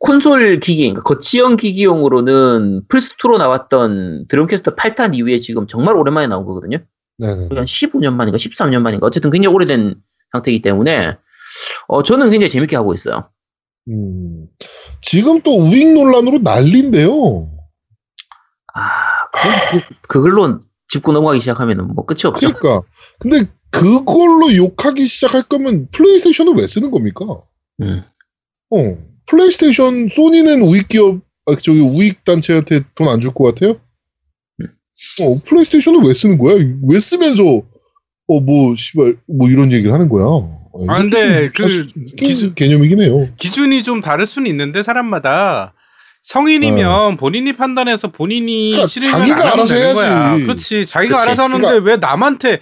콘솔 0.00 0.58
기기, 0.58 0.82
그러니까 0.88 1.04
거치형 1.04 1.58
기기용으로는 1.58 2.88
플스2로 2.88 3.38
나왔던 3.38 4.26
드래곤 4.26 4.48
퀘스트 4.48 4.74
8탄 4.74 5.14
이후에 5.14 5.38
지금 5.38 5.68
정말 5.68 5.94
오랜만에 5.94 6.26
나온 6.26 6.44
거거든요. 6.44 6.78
네네. 7.18 7.50
한 7.54 7.64
15년 7.66 8.14
만인가 8.14 8.36
13년 8.36 8.82
만인가 8.82 9.06
어쨌든 9.06 9.30
굉장히 9.30 9.54
오래된 9.54 9.94
상태이기 10.32 10.60
때문에 10.60 11.16
어, 11.86 12.02
저는 12.02 12.30
굉장히 12.30 12.50
재밌게 12.50 12.74
하고 12.74 12.92
있어요. 12.92 13.30
음. 13.90 14.48
지금 15.02 15.40
또 15.42 15.56
우익 15.56 15.92
논란으로 15.92 16.40
난리인데요. 16.40 17.48
아, 18.74 18.90
그, 19.32 19.78
그, 19.78 19.94
그걸로 20.08 20.62
짚고 20.88 21.12
넘어가기 21.12 21.38
시작하면 21.38 21.94
뭐 21.94 22.06
끝이 22.06 22.22
없죠. 22.24 22.52
그러니까. 22.54 22.82
근데 23.20 23.48
그걸로 23.70 24.54
욕하기 24.54 25.06
시작할 25.06 25.44
거면 25.44 25.88
플레이스테이션을 25.92 26.54
왜 26.54 26.66
쓰는 26.66 26.90
겁니까? 26.90 27.24
음. 27.82 28.02
어. 28.70 28.98
플레이스테이션, 29.26 30.08
소니는 30.08 30.62
우익 30.62 30.88
기업, 30.88 31.20
아, 31.46 31.54
저기 31.60 31.80
우익 31.80 32.24
단체한테 32.24 32.80
돈 32.94 33.08
안 33.08 33.20
줄 33.20 33.32
것 33.32 33.44
같아요? 33.54 33.80
어, 35.22 35.38
플레이스테이션을 35.46 36.00
왜 36.02 36.12
쓰는 36.14 36.36
거야? 36.36 36.56
왜 36.82 36.98
쓰면서, 36.98 37.42
어, 38.26 38.40
뭐, 38.40 38.74
씨발, 38.76 39.16
뭐 39.26 39.48
이런 39.48 39.72
얘기를 39.72 39.92
하는 39.92 40.08
거야? 40.08 40.24
어, 40.26 40.84
아, 40.88 40.98
근데 40.98 41.48
그 41.48 41.86
기준- 42.16 42.54
개념이긴 42.54 43.00
해요. 43.00 43.28
기준이 43.36 43.82
좀 43.82 44.00
다를 44.02 44.26
수는 44.26 44.50
있는데 44.50 44.82
사람마다 44.82 45.74
성인이면 46.22 47.16
본인이 47.16 47.52
판단해서 47.54 48.08
본인이 48.08 48.68
어. 48.74 48.76
그러니까 48.76 48.86
싫으면 48.86 49.12
자기가 49.18 49.36
안 49.46 49.52
알아서 49.54 49.74
되는 49.74 49.94
거야. 49.94 50.26
해야지. 50.28 50.42
그렇지. 50.44 50.86
자기가 50.86 51.16
그치. 51.16 51.22
알아서 51.22 51.42
하는데 51.44 51.60
그러니까 51.66 51.84
왜 51.90 51.96
남한테 51.96 52.60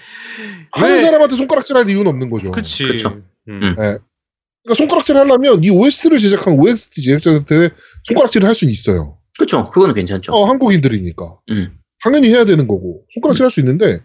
하는 0.72 0.90
왜- 0.96 1.00
사람한테 1.02 1.36
손가락질할 1.36 1.90
이유는 1.90 2.06
없는 2.06 2.30
거죠. 2.30 2.50
그렇지. 2.52 2.84
그쵸. 2.86 3.08
음. 3.48 3.60
음. 3.62 3.74
그러니까 3.74 4.74
손가락질 4.76 5.16
하려면 5.16 5.62
이 5.64 5.70
OS를 5.70 6.18
제작한 6.18 6.54
OST 6.58 7.02
제작자한테 7.02 7.70
손가락질을 8.04 8.46
할 8.46 8.54
수는 8.54 8.72
있어요. 8.72 9.18
그렇죠. 9.36 9.70
그거는 9.70 9.94
괜찮죠. 9.94 10.32
어, 10.32 10.44
한국인들이니까. 10.46 11.36
음. 11.50 11.78
당연히 12.02 12.28
해야 12.28 12.44
되는 12.44 12.68
거고 12.68 13.02
손가락질 13.14 13.44
할수 13.44 13.60
있는데 13.60 14.00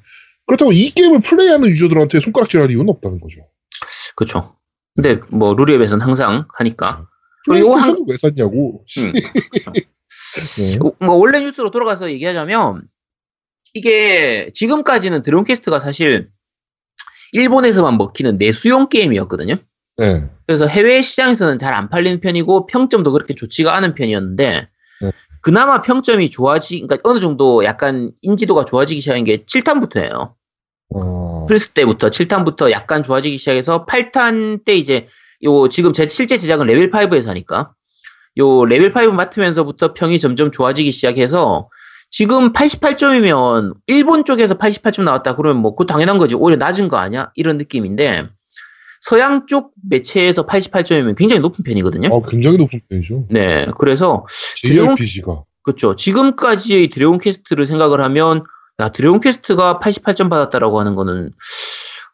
그렇다고 0.48 0.72
이 0.72 0.90
게임을 0.90 1.20
플레이하는 1.22 1.70
유저들한테 1.70 2.20
손가락질 2.20 2.62
할 2.62 2.72
이유는 2.72 2.90
없다는 2.90 3.20
거죠. 3.20 3.42
그렇죠. 4.16 4.56
근데 4.96 5.20
뭐 5.30 5.54
룰앱에서는 5.54 6.04
항상 6.06 6.46
하니까. 6.58 7.08
그리고 7.46 7.76
플레이스테이션을 7.76 8.06
왜 8.08 8.18
샀냐고. 8.18 8.86
음. 9.00 9.14
네. 10.58 10.78
뭐 11.00 11.16
원래 11.16 11.40
뉴스로 11.42 11.72
돌아가서 11.72 12.12
얘기하자면 12.12 12.84
이게 13.74 14.50
지금까지는 14.54 15.22
드론캐스트가 15.24 15.80
사실 15.80 16.30
일본에서만 17.34 17.98
먹히는 17.98 18.38
내수용 18.38 18.90
게임이었거든요. 18.90 19.58
네. 19.98 20.30
그래서 20.48 20.68
해외 20.68 21.02
시장에서는 21.02 21.60
잘 21.60 21.74
안 21.74 21.90
팔리는 21.90 22.20
편이고 22.20 22.68
평점도 22.68 23.12
그렇게 23.12 23.36
좋지가 23.36 23.76
않은 23.76 23.96
편이었는데 23.96 24.68
네. 25.02 25.12
그나마 25.42 25.82
평점이 25.82 26.30
좋아지, 26.30 26.82
그러니까 26.82 27.10
어느 27.10 27.20
정도 27.20 27.64
약간 27.66 28.12
인지도가 28.22 28.66
좋아지기 28.66 29.02
시작한 29.02 29.24
게 29.24 29.44
7탄부터예요. 29.46 30.34
어, 30.96 31.46
플스 31.48 31.72
때부터 31.72 32.10
7탄부터 32.10 32.72
약간 32.72 33.04
좋아지기 33.04 33.38
시작해서 33.38 33.86
8탄 33.86 34.64
때 34.64 34.76
이제 34.76 35.08
요 35.44 35.70
지금 35.70 35.94
제 35.94 36.08
실제 36.10 36.38
제작은 36.38 36.68
레벨 36.68 36.92
5에서 36.92 37.28
하니까 37.28 37.74
요 38.38 38.66
레벨 38.66 38.92
5 38.96 39.12
맡으면서부터 39.12 39.94
평이 39.94 40.20
점점 40.20 40.52
좋아지기 40.52 40.92
시작해서 40.92 41.70
지금 42.10 42.54
88점이면 42.54 43.76
일본 43.88 44.24
쪽에서 44.24 44.56
88점 44.56 45.04
나왔다 45.04 45.36
그러면 45.36 45.62
뭐 45.62 45.72
그거 45.72 45.86
당연한 45.86 46.18
거지 46.18 46.36
오히려 46.36 46.58
낮은 46.58 46.88
거 46.88 46.98
아니야 46.98 47.32
이런 47.36 47.58
느낌인데 47.58 48.28
서양 49.02 49.48
쪽 49.48 49.74
매체에서 49.90 50.46
88점이면 50.46 51.18
굉장히 51.18 51.42
높은 51.42 51.64
편이거든요. 51.64 52.08
어, 52.10 52.22
굉장히 52.22 52.58
높은 52.58 52.80
편이죠. 52.90 53.26
네, 53.30 53.68
그래서 53.78 54.26
JRPG가. 54.56 55.44
그렇죠. 55.62 55.96
지금까지의 55.96 56.88
드래곤 56.88 57.18
퀘스트를 57.20 57.66
생각을 57.66 58.00
하면 58.00 58.44
야 58.80 58.90
드래곤 58.90 59.20
퀘스트가 59.20 59.80
88점 59.82 60.30
받았다라고 60.30 60.80
하는 60.80 60.96
거는 60.96 61.32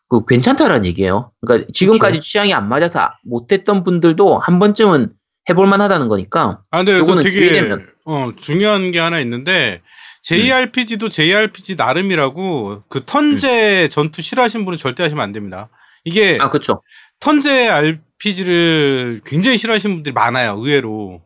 그 0.09 0.25
괜찮다라는 0.25 0.85
얘기예요. 0.85 1.31
그러니까 1.41 1.67
지금까지 1.73 2.13
그렇죠. 2.13 2.27
취향이 2.27 2.53
안 2.53 2.67
맞아서 2.67 3.11
못했던 3.23 3.83
분들도 3.83 4.39
한 4.39 4.59
번쯤은 4.59 5.13
해볼 5.49 5.67
만 5.67 5.81
하다는 5.81 6.07
거니까. 6.07 6.61
아, 6.71 6.77
근데 6.79 6.97
요거는 6.97 7.23
되게. 7.23 7.61
어, 8.05 8.31
중요한 8.35 8.91
게 8.91 8.99
하나 8.99 9.19
있는데 9.19 9.81
JRPG도 10.23 11.09
JRPG 11.09 11.75
나름이라고 11.75 12.83
그 12.89 13.03
턴제 13.05 13.89
전투 13.89 14.21
싫어하시는 14.21 14.65
분은 14.65 14.77
절대 14.77 15.03
하시면 15.03 15.23
안 15.23 15.31
됩니다. 15.31 15.69
이게 16.03 16.37
아 16.41 16.49
그렇죠. 16.49 16.81
턴제 17.19 17.69
RPG를 17.69 19.21
굉장히 19.25 19.57
싫어하시는 19.57 19.95
분들이 19.95 20.13
많아요. 20.13 20.55
의외로. 20.57 21.21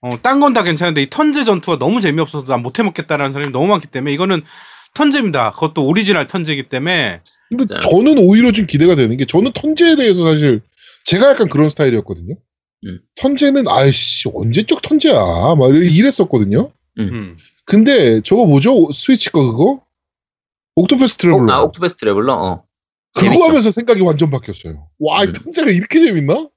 어, 0.00 0.10
딴 0.22 0.38
건 0.40 0.52
다 0.52 0.62
괜찮은데 0.62 1.02
이 1.02 1.10
턴제 1.10 1.44
전투가 1.44 1.78
너무 1.78 2.00
재미없어서 2.00 2.46
난 2.46 2.60
못 2.62 2.78
해 2.78 2.82
먹겠다라는 2.82 3.32
사람이 3.32 3.52
너무 3.52 3.68
많기 3.68 3.86
때문에 3.86 4.12
이거는 4.12 4.42
턴제입니다. 4.94 5.50
그것도 5.52 5.86
오리지널 5.86 6.26
턴제이기 6.26 6.68
때문에 6.68 7.20
근데 7.48 7.66
맞아요. 7.68 7.80
저는 7.80 8.18
오히려 8.18 8.52
좀 8.52 8.66
기대가 8.66 8.94
되는 8.94 9.16
게 9.16 9.24
저는 9.24 9.52
턴제에 9.52 9.96
대해서 9.96 10.24
사실 10.24 10.62
제가 11.04 11.30
약간 11.30 11.48
그런 11.48 11.68
스타일이었거든요. 11.68 12.36
음. 12.86 13.00
턴제는 13.16 13.68
아이씨 13.68 14.28
언제적 14.32 14.82
턴제야 14.82 15.14
막 15.58 15.74
이랬었거든요. 15.74 16.70
음. 16.98 17.36
근데 17.66 18.20
저거 18.22 18.46
뭐죠? 18.46 18.90
스위치 18.92 19.30
거 19.30 19.50
그거? 19.50 19.82
옥토패스 20.76 21.16
트래블러. 21.16 21.52
아 21.52 21.62
옥토패스 21.62 21.96
트래블러. 21.96 22.34
어. 22.34 22.64
그거 23.14 23.26
재밌죠. 23.26 23.44
하면서 23.44 23.70
생각이 23.70 24.00
완전 24.02 24.30
바뀌었어요. 24.30 24.88
와, 24.98 25.24
이 25.24 25.28
음. 25.28 25.32
턴제가 25.32 25.70
이렇게 25.70 25.98
재밌나? 26.00 26.48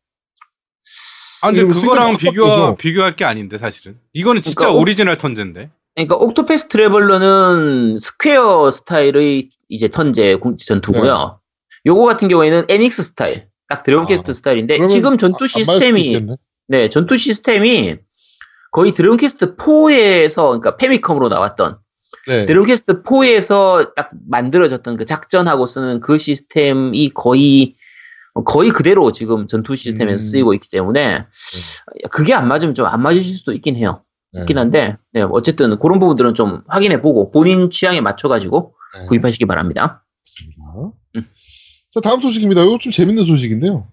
아 1.42 1.52
근데 1.52 1.64
그거랑 1.66 2.18
비교 2.18 2.44
바뀌어서. 2.46 2.76
비교할 2.78 3.16
게 3.16 3.24
아닌데 3.26 3.58
사실은 3.60 4.00
이거는 4.14 4.42
진짜 4.42 4.56
그러니까 4.62 4.76
옥- 4.78 4.82
오리지널 4.82 5.18
턴제인데. 5.18 5.70
그러니까 5.98 6.16
옥토패스 6.16 6.68
트래블러는 6.68 7.98
스퀘어 8.00 8.70
스타일의 8.70 9.50
이제 9.68 9.88
턴제 9.88 10.36
공- 10.36 10.56
전투고요. 10.58 11.40
요거 11.88 12.06
같은 12.06 12.28
경우에는 12.28 12.66
에닉스 12.70 13.02
스타일. 13.04 13.48
딱 13.68 13.84
드래곤 13.84 14.06
아, 14.06 14.08
퀘스트 14.08 14.32
스타일인데 14.34 14.88
지금 14.88 15.18
전투 15.18 15.44
안 15.44 15.50
맞을 15.50 15.50
수도 15.50 15.72
시스템이. 15.74 16.28
네, 16.68 16.88
전투 16.90 17.18
시스템이 17.18 17.98
거의 18.72 18.92
드래곤 18.94 19.18
퀘스트 19.18 19.56
4에서 19.56 20.36
그러니까 20.48 20.78
패미컴으로 20.78 21.28
나왔던 21.30 21.78
네. 22.28 22.46
드래곤 22.46 22.66
퀘스트 22.68 23.02
4에서 23.04 23.94
딱 23.96 24.12
만들어졌던 24.30 24.98
그 24.98 25.06
작전하고 25.06 25.66
쓰는 25.66 26.00
그 26.00 26.18
시스템이 26.18 27.10
거의 27.14 27.76
거의 28.46 28.70
그대로 28.70 29.12
지금 29.12 29.48
전투 29.48 29.76
시스템에서 29.76 30.22
음. 30.22 30.30
쓰이고 30.30 30.54
있기 30.54 30.70
때문에 30.70 31.26
그게 32.12 32.34
안 32.36 32.48
맞으면 32.48 32.76
좀 32.76 32.86
안 32.86 33.02
맞으실 33.02 33.34
수도 33.36 33.52
있긴 33.52 33.76
해요. 33.76 34.04
네. 34.34 34.42
있긴 34.42 34.58
한데 34.58 34.98
네, 35.14 35.22
어쨌든 35.22 35.80
그런 35.80 36.00
부분들은 36.00 36.34
좀 36.34 36.62
확인해 36.68 37.02
보고 37.02 37.32
본인 37.32 37.72
취향에 37.72 38.02
맞춰 38.02 38.28
가지고 38.28 38.76
네. 38.94 39.06
구입하시기 39.08 39.46
바랍니다. 39.46 40.04
그렇습니다. 40.24 40.94
음. 41.16 41.28
자, 41.92 42.02
다음 42.02 42.22
소식입니다. 42.22 42.64
이거 42.64 42.78
좀 42.80 42.92
재밌는 42.92 43.26
소식인데요. 43.26 43.88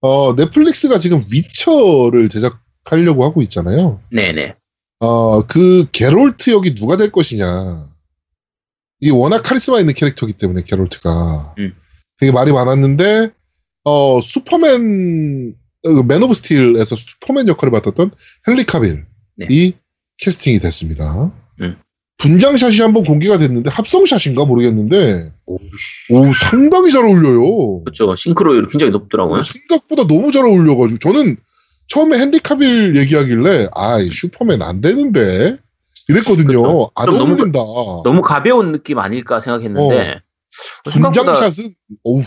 어, 0.00 0.34
넷플릭스가 0.34 0.98
지금 0.98 1.24
위쳐를 1.30 2.28
제작하려고 2.28 3.24
하고 3.24 3.42
있잖아요. 3.42 4.00
네, 4.10 4.32
네. 4.32 4.56
어, 5.00 5.46
그 5.46 5.86
게롤트 5.92 6.50
역이 6.50 6.74
누가 6.74 6.96
될 6.96 7.10
것이냐. 7.10 7.88
이게 9.00 9.10
워낙 9.12 9.42
카리스마 9.42 9.80
있는 9.80 9.94
캐릭터이기 9.94 10.38
때문에 10.38 10.62
게럴트가 10.62 11.54
음. 11.58 11.74
되게 12.18 12.30
말이 12.30 12.52
많았는데 12.52 13.30
어, 13.84 14.20
슈퍼맨, 14.20 15.56
어, 15.84 16.02
맨 16.04 16.22
오브 16.22 16.34
스틸에서 16.34 16.94
슈퍼맨 16.94 17.48
역할을 17.48 17.72
맡았던 17.72 18.12
헨리 18.46 18.64
카빌이 18.64 19.00
네. 19.36 19.72
캐스팅이 20.18 20.58
됐습니다. 20.60 21.32
음. 21.60 21.76
분장샷이 22.18 22.80
한번 22.80 23.04
공개가 23.04 23.36
됐는데 23.38 23.68
합성샷인가 23.70 24.44
모르겠는데 24.44 25.32
오, 25.46 25.58
상당히 26.34 26.92
잘 26.92 27.04
어울려요. 27.04 27.82
그렇죠. 27.82 28.14
싱크로율이 28.14 28.68
굉장히 28.68 28.92
높더라고요. 28.92 29.42
생각보다 29.42 30.06
너무 30.06 30.30
잘 30.30 30.44
어울려가지고 30.44 30.98
저는 30.98 31.36
처음에 31.88 32.20
헨리 32.20 32.38
카빌 32.38 32.96
얘기하길래 32.96 33.68
아 33.74 33.98
슈퍼맨 33.98 34.62
안 34.62 34.80
되는데 34.80 35.56
이랬거든요. 36.08 36.90
안좀 36.94 37.18
너무 37.18 37.32
어울린다. 37.32 37.58
너무 38.04 38.22
가벼운 38.22 38.70
느낌 38.70 38.98
아닐까 38.98 39.40
생각했는데 39.40 40.20
생각보다 40.92 41.22
분장샷은 41.22 41.74
어우. 42.04 42.22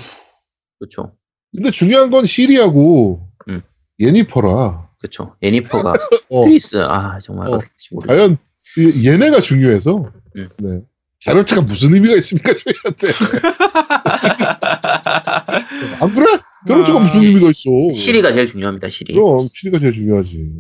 그렇죠. 0.80 1.14
근데 1.56 1.72
중요한 1.72 2.10
건 2.10 2.26
시리하고 2.26 3.26
음. 3.48 3.62
예니퍼라. 4.00 4.85
그렇죠. 5.00 5.36
예니퍼가 5.42 5.94
어, 6.30 6.46
트리스 6.46 6.78
아 6.82 7.18
정말 7.22 7.48
어. 7.50 7.56
어떻게 7.56 7.70
될지 7.72 7.90
모르겠어요. 7.94 8.18
과연 8.18 8.38
이- 8.78 9.08
얘네가 9.08 9.42
중요해서 9.42 10.12
음. 10.38 10.50
네. 10.60 10.82
게럴트가 11.20 11.62
무슨 11.62 11.94
의미가 11.94 12.16
있습니까 12.18 12.52
저희한테? 12.54 13.08
안 16.00 16.14
그래? 16.14 16.26
게럴트가 16.68 16.98
아, 16.98 17.02
무슨 17.02 17.24
의미가 17.24 17.48
있어? 17.50 17.94
시리가 17.94 18.32
제일 18.32 18.46
중요합니다. 18.46 18.90
시리. 18.90 19.14
그럼 19.14 19.48
시리가 19.54 19.80
제일 19.80 19.94
중요하지. 19.94 20.52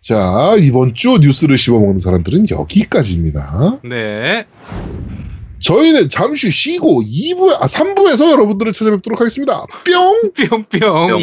자 0.00 0.56
이번 0.58 0.94
주 0.94 1.18
뉴스를 1.20 1.56
씹어먹는 1.58 2.00
사람들은 2.00 2.46
여기까지입니다. 2.50 3.80
네. 3.84 4.46
저희는 5.60 6.08
잠시 6.08 6.50
쉬고 6.50 7.02
2부, 7.04 7.52
아 7.60 7.66
3부에서 7.66 8.28
여러분들을 8.32 8.72
찾아뵙도록 8.72 9.20
하겠습니다. 9.20 9.64
뿅! 9.84 10.32
뿅뿅. 10.48 10.64
뿅. 10.80 11.20